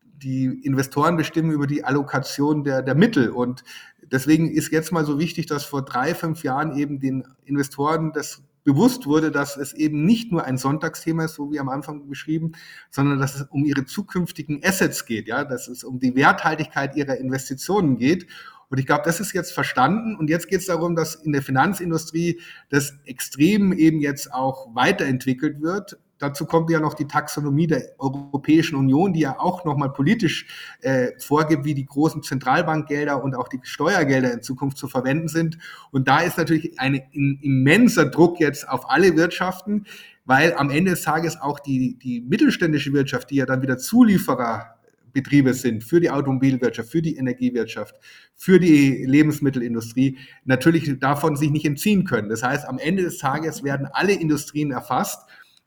die 0.03 0.47
Investoren 0.47 1.17
bestimmen 1.17 1.51
über 1.51 1.67
die 1.67 1.85
Allokation 1.85 2.65
der, 2.65 2.83
der 2.83 2.95
Mittel. 2.95 3.31
Und 3.31 3.65
deswegen 4.03 4.51
ist 4.51 4.73
jetzt 4.73 4.93
mal 4.93 5.05
so 5.05 5.19
wichtig, 5.19 5.47
dass 5.47 5.65
vor 5.65 5.85
drei, 5.85 6.15
fünf 6.15 6.43
Jahren 6.43 6.77
eben 6.77 7.01
den 7.01 7.25
Investoren 7.45 8.13
das 8.13 8.43
bewusst 8.65 9.07
wurde, 9.07 9.31
dass 9.31 9.57
es 9.57 9.73
eben 9.73 10.05
nicht 10.05 10.33
nur 10.33 10.45
ein 10.45 10.59
Sonntagsthema 10.59 11.25
ist, 11.25 11.35
so 11.35 11.51
wie 11.51 11.61
am 11.61 11.69
Anfang 11.69 12.09
beschrieben, 12.09 12.53
sondern 12.91 13.19
dass 13.19 13.35
es 13.35 13.43
um 13.51 13.65
ihre 13.65 13.85
zukünftigen 13.87 14.63
Assets 14.63 15.07
geht, 15.07 15.29
ja, 15.29 15.45
dass 15.45 15.69
es 15.69 15.83
um 15.83 15.99
die 15.99 16.15
Werthaltigkeit 16.15 16.95
ihrer 16.97 17.17
Investitionen 17.17 17.97
geht. 17.97 18.27
Und 18.71 18.79
ich 18.79 18.87
glaube, 18.87 19.03
das 19.05 19.21
ist 19.21 19.35
jetzt 19.35 19.53
verstanden. 19.53 20.17
Und 20.17 20.31
jetzt 20.31 20.49
geht 20.49 20.61
es 20.61 20.67
darum, 20.67 20.97
dass 20.97 21.15
in 21.15 21.33
der 21.33 21.43
Finanzindustrie 21.43 22.41
das 22.71 22.95
extrem 23.05 23.73
eben 23.73 24.01
jetzt 24.01 24.33
auch 24.33 24.75
weiterentwickelt 24.75 25.61
wird 25.61 25.99
Dazu 26.21 26.45
kommt 26.45 26.69
ja 26.69 26.81
noch 26.81 26.93
die 26.93 27.07
Taxonomie 27.07 27.67
der 27.67 27.99
Europäischen 27.99 28.77
Union, 28.77 29.15
die 29.15 29.21
ja 29.21 29.41
auch 29.41 29.65
nochmal 29.65 29.91
politisch 29.91 30.47
äh, 30.83 31.13
vorgibt, 31.19 31.65
wie 31.65 31.75
die 31.75 31.87
großen 31.87 32.23
Zentralbankgelder 32.23 33.25
und 33.25 33.35
auch 33.35 33.49
die 33.49 33.59
Steuergelder 33.63 34.31
in 34.31 34.43
Zukunft 34.43 34.77
zu 34.77 34.87
verwenden 34.87 35.29
sind. 35.29 35.57
Und 35.91 36.09
da 36.09 36.21
ist 36.21 36.37
natürlich 36.37 36.79
ein, 36.79 37.01
ein 37.15 37.39
immenser 37.41 38.05
Druck 38.05 38.39
jetzt 38.39 38.69
auf 38.69 38.91
alle 38.91 39.17
Wirtschaften, 39.17 39.87
weil 40.27 40.53
am 40.53 40.69
Ende 40.69 40.91
des 40.91 41.03
Tages 41.03 41.41
auch 41.41 41.59
die, 41.59 41.97
die 41.99 42.21
mittelständische 42.21 42.93
Wirtschaft, 42.93 43.31
die 43.31 43.37
ja 43.37 43.47
dann 43.47 43.63
wieder 43.63 43.79
Zulieferer 43.79 44.77
Betriebe 45.13 45.55
sind 45.55 45.85
für 45.85 46.01
die 46.01 46.11
Automobilwirtschaft, 46.11 46.91
für 46.91 47.03
die 47.03 47.17
Energiewirtschaft, 47.17 47.95
für 48.37 48.59
die 48.59 49.05
Lebensmittelindustrie, 49.05 50.19
natürlich 50.45 50.99
davon 50.99 51.37
sich 51.37 51.51
nicht 51.51 51.65
entziehen 51.65 52.05
können. 52.05 52.29
Das 52.29 52.43
heißt, 52.43 52.67
am 52.67 52.79
Ende 52.79 53.03
des 53.03 53.19
Tages 53.19 53.63
werden 53.63 53.89
alle 53.93 54.13
Industrien 54.13 54.71
erfasst 54.71 55.21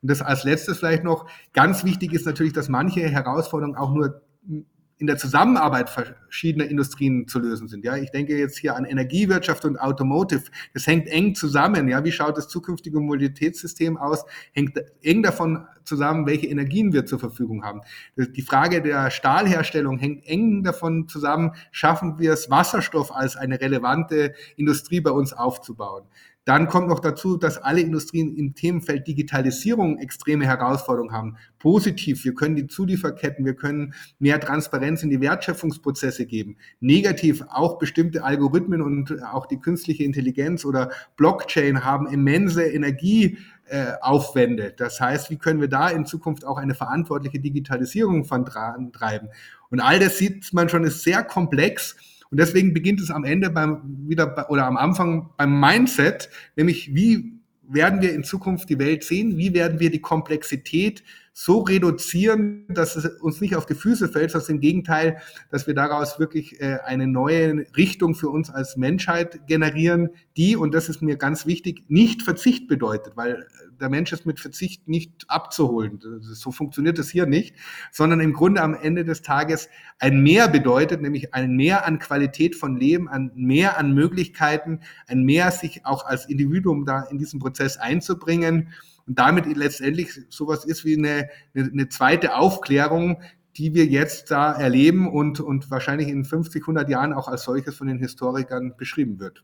und 0.03 0.11
das 0.11 0.21
als 0.21 0.43
letztes 0.43 0.79
vielleicht 0.79 1.05
noch, 1.05 1.29
ganz 1.53 1.85
wichtig 1.85 2.11
ist 2.11 2.25
natürlich, 2.25 2.51
dass 2.51 2.67
manche 2.67 3.07
Herausforderungen 3.07 3.77
auch 3.77 3.93
nur 3.93 4.21
in 5.03 5.07
der 5.07 5.17
Zusammenarbeit 5.17 5.89
verschiedener 5.89 6.65
Industrien 6.65 7.27
zu 7.27 7.37
lösen 7.37 7.67
sind. 7.67 7.83
Ja, 7.83 7.97
ich 7.97 8.11
denke 8.11 8.37
jetzt 8.37 8.57
hier 8.57 8.77
an 8.77 8.85
Energiewirtschaft 8.85 9.65
und 9.65 9.75
Automotive. 9.77 10.43
Das 10.73 10.87
hängt 10.87 11.09
eng 11.09 11.35
zusammen. 11.35 11.89
Ja, 11.89 12.05
wie 12.05 12.11
schaut 12.13 12.37
das 12.37 12.47
zukünftige 12.47 13.01
Mobilitätssystem 13.01 13.97
aus? 13.97 14.23
Hängt 14.53 14.81
eng 15.01 15.21
davon 15.21 15.67
zusammen, 15.83 16.25
welche 16.25 16.47
Energien 16.47 16.93
wir 16.93 17.05
zur 17.05 17.19
Verfügung 17.19 17.65
haben. 17.65 17.81
Die 18.15 18.41
Frage 18.43 18.81
der 18.81 19.11
Stahlherstellung 19.11 19.99
hängt 19.99 20.25
eng 20.25 20.63
davon 20.63 21.09
zusammen, 21.09 21.51
schaffen 21.71 22.17
wir 22.17 22.31
es, 22.31 22.49
Wasserstoff 22.49 23.13
als 23.13 23.35
eine 23.35 23.59
relevante 23.59 24.33
Industrie 24.55 25.01
bei 25.01 25.11
uns 25.11 25.33
aufzubauen. 25.33 26.05
Dann 26.45 26.67
kommt 26.67 26.89
noch 26.89 26.99
dazu, 26.99 27.37
dass 27.37 27.57
alle 27.57 27.79
Industrien 27.79 28.35
im 28.35 28.53
Themenfeld 28.53 29.07
Digitalisierung 29.07 29.97
extreme 29.99 30.45
Herausforderungen 30.45 31.13
haben. 31.13 31.37
Positiv, 31.57 32.25
wir 32.25 32.33
können 32.33 32.57
die 32.57 32.67
Zulieferketten, 32.67 33.45
wir 33.45 33.55
können 33.55 33.93
mehr 34.19 34.41
Transparenz 34.41 35.03
in 35.03 35.09
die 35.09 35.21
Wertschöpfungsprozesse 35.21 36.25
geben. 36.25 36.57
Negativ, 36.81 37.45
auch 37.49 37.77
bestimmte 37.77 38.25
Algorithmen 38.25 38.81
und 38.81 39.23
auch 39.23 39.45
die 39.45 39.59
künstliche 39.59 40.03
Intelligenz 40.03 40.65
oder 40.65 40.91
Blockchain 41.15 41.85
haben 41.85 42.07
immense 42.07 42.65
Energieaufwände. 42.65 44.73
Das 44.75 44.99
heißt, 44.99 45.29
wie 45.29 45.37
können 45.37 45.61
wir 45.61 45.69
da 45.69 45.87
in 45.87 46.05
Zukunft 46.05 46.45
auch 46.45 46.57
eine 46.57 46.75
verantwortliche 46.75 47.39
Digitalisierung 47.39 48.25
von 48.25 48.45
treiben? 48.45 49.29
Und 49.69 49.79
all 49.79 49.97
das 49.97 50.17
sieht 50.17 50.53
man 50.53 50.67
schon, 50.67 50.83
ist 50.83 51.03
sehr 51.03 51.23
komplex. 51.23 51.95
Und 52.33 52.39
deswegen 52.39 52.73
beginnt 52.73 52.99
es 52.99 53.11
am 53.11 53.25
Ende 53.25 53.51
beim, 53.51 54.07
wieder, 54.07 54.49
oder 54.49 54.65
am 54.65 54.75
Anfang 54.75 55.29
beim 55.37 55.59
Mindset, 55.59 56.31
nämlich 56.55 56.95
wie 56.95 57.33
werden 57.61 58.01
wir 58.01 58.11
in 58.11 58.23
Zukunft 58.23 58.71
die 58.71 58.79
Welt 58.79 59.03
sehen? 59.03 59.37
Wie 59.37 59.53
werden 59.53 59.79
wir 59.79 59.91
die 59.91 60.01
Komplexität 60.01 61.03
so 61.35 61.61
reduzieren, 61.61 62.67
dass 62.69 62.95
es 62.95 63.05
uns 63.19 63.41
nicht 63.41 63.55
auf 63.55 63.65
die 63.65 63.73
Füße 63.73 64.07
fällt, 64.07 64.29
sondern 64.29 64.51
im 64.51 64.59
Gegenteil, 64.61 65.17
dass 65.49 65.65
wir 65.65 65.73
daraus 65.73 66.19
wirklich 66.19 66.61
äh, 66.61 66.77
eine 66.85 67.07
neue 67.07 67.65
Richtung 67.75 68.13
für 68.13 68.29
uns 68.29 68.51
als 68.51 68.77
Menschheit 68.77 69.47
generieren, 69.47 70.09
die, 70.37 70.55
und 70.55 70.75
das 70.75 70.89
ist 70.89 71.01
mir 71.01 71.17
ganz 71.17 71.47
wichtig, 71.47 71.85
nicht 71.87 72.21
Verzicht 72.21 72.67
bedeutet, 72.67 73.17
weil 73.17 73.47
der 73.81 73.89
Mensch 73.89 74.13
ist 74.13 74.27
mit 74.27 74.39
Verzicht 74.39 74.87
nicht 74.87 75.25
abzuholen. 75.27 75.99
So 76.21 76.51
funktioniert 76.51 76.99
es 76.99 77.09
hier 77.09 77.25
nicht, 77.25 77.55
sondern 77.91 78.19
im 78.19 78.33
Grunde 78.33 78.61
am 78.61 78.75
Ende 78.75 79.03
des 79.03 79.23
Tages 79.23 79.69
ein 79.97 80.21
Mehr 80.21 80.47
bedeutet, 80.47 81.01
nämlich 81.01 81.33
ein 81.33 81.55
Mehr 81.55 81.87
an 81.87 81.97
Qualität 81.97 82.55
von 82.55 82.77
Leben, 82.77 83.09
ein 83.09 83.31
Mehr 83.33 83.79
an 83.79 83.93
Möglichkeiten, 83.93 84.81
ein 85.07 85.23
Mehr 85.23 85.51
sich 85.51 85.83
auch 85.85 86.05
als 86.05 86.29
Individuum 86.29 86.85
da 86.85 87.01
in 87.01 87.17
diesen 87.17 87.39
Prozess 87.39 87.77
einzubringen 87.77 88.69
und 89.07 89.19
damit 89.19 89.45
letztendlich 89.45 90.21
sowas 90.29 90.65
ist 90.65 90.85
wie 90.85 90.97
eine, 90.97 91.29
eine, 91.55 91.89
zweite 91.89 92.35
Aufklärung, 92.35 93.21
die 93.57 93.73
wir 93.73 93.85
jetzt 93.85 94.31
da 94.31 94.53
erleben 94.53 95.11
und, 95.11 95.39
und 95.39 95.69
wahrscheinlich 95.69 96.07
in 96.07 96.25
50, 96.25 96.63
100 96.63 96.89
Jahren 96.89 97.13
auch 97.13 97.27
als 97.27 97.43
solches 97.43 97.75
von 97.75 97.87
den 97.87 97.99
Historikern 97.99 98.75
beschrieben 98.77 99.19
wird. 99.19 99.43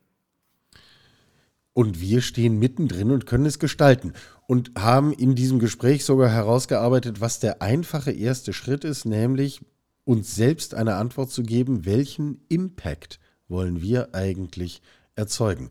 Und 1.74 2.01
wir 2.01 2.22
stehen 2.22 2.57
mittendrin 2.57 3.12
und 3.12 3.26
können 3.26 3.45
es 3.45 3.60
gestalten 3.60 4.14
und 4.47 4.72
haben 4.78 5.14
in 5.14 5.36
diesem 5.36 5.60
Gespräch 5.60 6.03
sogar 6.03 6.30
herausgearbeitet, 6.30 7.22
was 7.22 7.39
der 7.39 7.62
einfache 7.62 8.12
erste 8.12 8.53
Schritt 8.53 8.84
ist, 8.84 9.05
nämlich 9.05 9.62
uns 10.03 10.36
selbst 10.36 10.74
eine 10.74 10.95
Antwort 10.95 11.30
zu 11.30 11.43
geben, 11.43 11.86
welchen 11.86 12.41
Impact 12.49 13.20
wollen 13.47 13.82
wir 13.82 14.16
eigentlich 14.16 14.82
erzeugen. 15.20 15.70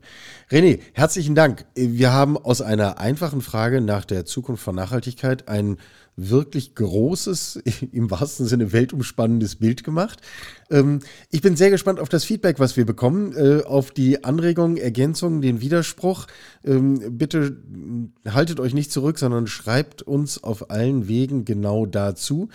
René, 0.49 0.79
herzlichen 0.93 1.35
Dank. 1.35 1.65
Wir 1.75 2.13
haben 2.13 2.37
aus 2.37 2.61
einer 2.61 2.99
einfachen 2.99 3.41
Frage 3.41 3.81
nach 3.81 4.05
der 4.05 4.23
Zukunft 4.23 4.63
von 4.63 4.75
Nachhaltigkeit 4.75 5.49
ein 5.49 5.77
wirklich 6.15 6.75
großes, 6.75 7.61
im 7.91 8.11
wahrsten 8.11 8.45
Sinne 8.45 8.73
weltumspannendes 8.73 9.55
Bild 9.55 9.83
gemacht. 9.83 10.21
Ähm, 10.69 10.99
ich 11.29 11.41
bin 11.41 11.55
sehr 11.55 11.69
gespannt 11.69 11.99
auf 11.99 12.09
das 12.09 12.25
Feedback, 12.25 12.59
was 12.59 12.77
wir 12.77 12.85
bekommen, 12.85 13.33
äh, 13.35 13.63
auf 13.63 13.91
die 13.91 14.23
Anregungen, 14.23 14.77
Ergänzungen, 14.77 15.41
den 15.41 15.61
Widerspruch. 15.61 16.27
Ähm, 16.63 17.17
bitte 17.17 17.57
haltet 18.27 18.59
euch 18.59 18.73
nicht 18.73 18.91
zurück, 18.91 19.17
sondern 19.17 19.47
schreibt 19.47 20.01
uns 20.01 20.43
auf 20.43 20.69
allen 20.69 21.07
Wegen 21.07 21.45
genau 21.45 21.85
dazu. 21.85 22.49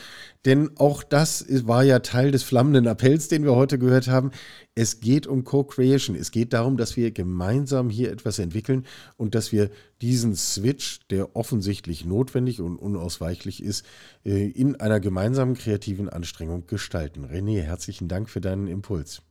Denn 0.45 0.71
auch 0.77 1.03
das 1.03 1.47
war 1.67 1.85
ja 1.85 2.01
Teil 2.01 2.31
des 2.31 2.43
flammenden 2.43 2.87
Appells, 2.87 3.29
den 3.29 3.45
wir 3.45 3.55
heute 3.55 3.79
gehört 3.79 4.09
haben. 4.09 4.31
Es 4.77 4.99
geht 4.99 5.29
um 5.29 5.45
Co-Creation. 5.45 6.17
Es 6.17 6.33
geht 6.33 6.53
darum, 6.53 6.77
dass 6.77 6.97
wir 6.97 7.13
gemeinsam 7.13 7.91
hier 7.91 8.11
etwas 8.11 8.41
entwickeln 8.41 8.85
und 9.17 9.37
dass 9.37 9.53
wir 9.53 9.71
diesen 10.01 10.35
Switch, 10.35 10.99
der 11.11 11.37
offensichtlich 11.37 12.05
notwendig 12.05 12.61
und 12.61 12.77
unausweichlich 12.77 13.63
ist, 13.63 13.87
äh, 14.25 14.49
in 14.49 14.81
einer 14.81 14.99
gemeinsamen 14.99 15.55
kreativen 15.55 16.09
Anstrengung 16.09 16.67
gestalten. 16.67 17.25
René, 17.25 17.63
herzlichen 17.63 18.09
Dank 18.09 18.29
für 18.29 18.41
deinen 18.41 18.67
Impuls. 18.67 19.23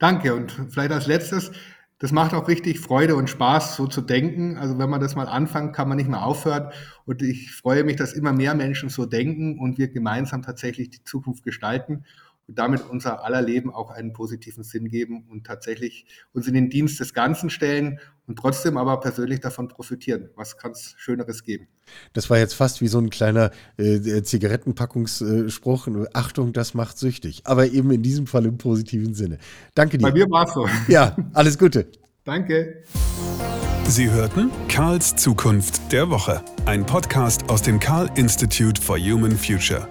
Danke 0.00 0.34
und 0.34 0.50
vielleicht 0.70 0.92
als 0.92 1.06
letztes, 1.06 1.52
das 2.00 2.12
macht 2.12 2.32
auch 2.34 2.46
richtig 2.46 2.78
Freude 2.78 3.16
und 3.16 3.28
Spaß, 3.28 3.76
so 3.76 3.86
zu 3.86 4.00
denken. 4.00 4.56
Also 4.56 4.78
wenn 4.78 4.90
man 4.90 5.00
das 5.00 5.16
mal 5.16 5.26
anfängt, 5.26 5.74
kann 5.74 5.88
man 5.88 5.98
nicht 5.98 6.08
mehr 6.08 6.24
aufhören. 6.24 6.72
Und 7.06 7.22
ich 7.22 7.52
freue 7.52 7.82
mich, 7.82 7.96
dass 7.96 8.12
immer 8.12 8.32
mehr 8.32 8.54
Menschen 8.54 8.88
so 8.88 9.06
denken 9.06 9.58
und 9.58 9.78
wir 9.78 9.88
gemeinsam 9.88 10.42
tatsächlich 10.42 10.90
die 10.90 11.02
Zukunft 11.02 11.44
gestalten 11.44 12.04
und 12.48 12.58
damit 12.58 12.82
unser 12.88 13.24
aller 13.24 13.42
Leben 13.42 13.72
auch 13.72 13.90
einen 13.90 14.12
positiven 14.12 14.64
Sinn 14.64 14.88
geben 14.88 15.26
und 15.30 15.46
tatsächlich 15.46 16.06
uns 16.32 16.48
in 16.48 16.54
den 16.54 16.70
Dienst 16.70 16.98
des 16.98 17.12
Ganzen 17.12 17.50
stellen 17.50 18.00
und 18.26 18.36
trotzdem 18.38 18.76
aber 18.76 18.98
persönlich 19.00 19.40
davon 19.40 19.68
profitieren. 19.68 20.30
Was 20.34 20.56
kann 20.56 20.72
es 20.72 20.94
Schöneres 20.96 21.44
geben? 21.44 21.68
Das 22.14 22.28
war 22.30 22.38
jetzt 22.38 22.54
fast 22.54 22.80
wie 22.80 22.88
so 22.88 22.98
ein 22.98 23.10
kleiner 23.10 23.50
äh, 23.76 24.22
Zigarettenpackungsspruch. 24.22 25.88
Achtung, 26.14 26.52
das 26.52 26.74
macht 26.74 26.98
süchtig. 26.98 27.42
Aber 27.44 27.66
eben 27.66 27.90
in 27.90 28.02
diesem 28.02 28.26
Fall 28.26 28.46
im 28.46 28.58
positiven 28.58 29.14
Sinne. 29.14 29.38
Danke 29.74 29.98
dir. 29.98 30.04
Bei 30.04 30.12
mir 30.12 30.28
war 30.30 30.46
es 30.46 30.54
so. 30.54 30.68
Ja, 30.88 31.16
alles 31.34 31.58
Gute. 31.58 31.86
Danke. 32.24 32.82
Sie 33.86 34.10
hörten 34.10 34.50
Karls 34.68 35.16
Zukunft 35.16 35.92
der 35.92 36.10
Woche, 36.10 36.44
ein 36.66 36.84
Podcast 36.84 37.48
aus 37.48 37.62
dem 37.62 37.80
Karl 37.80 38.10
Institute 38.16 38.80
for 38.80 38.98
Human 38.98 39.32
Future. 39.32 39.88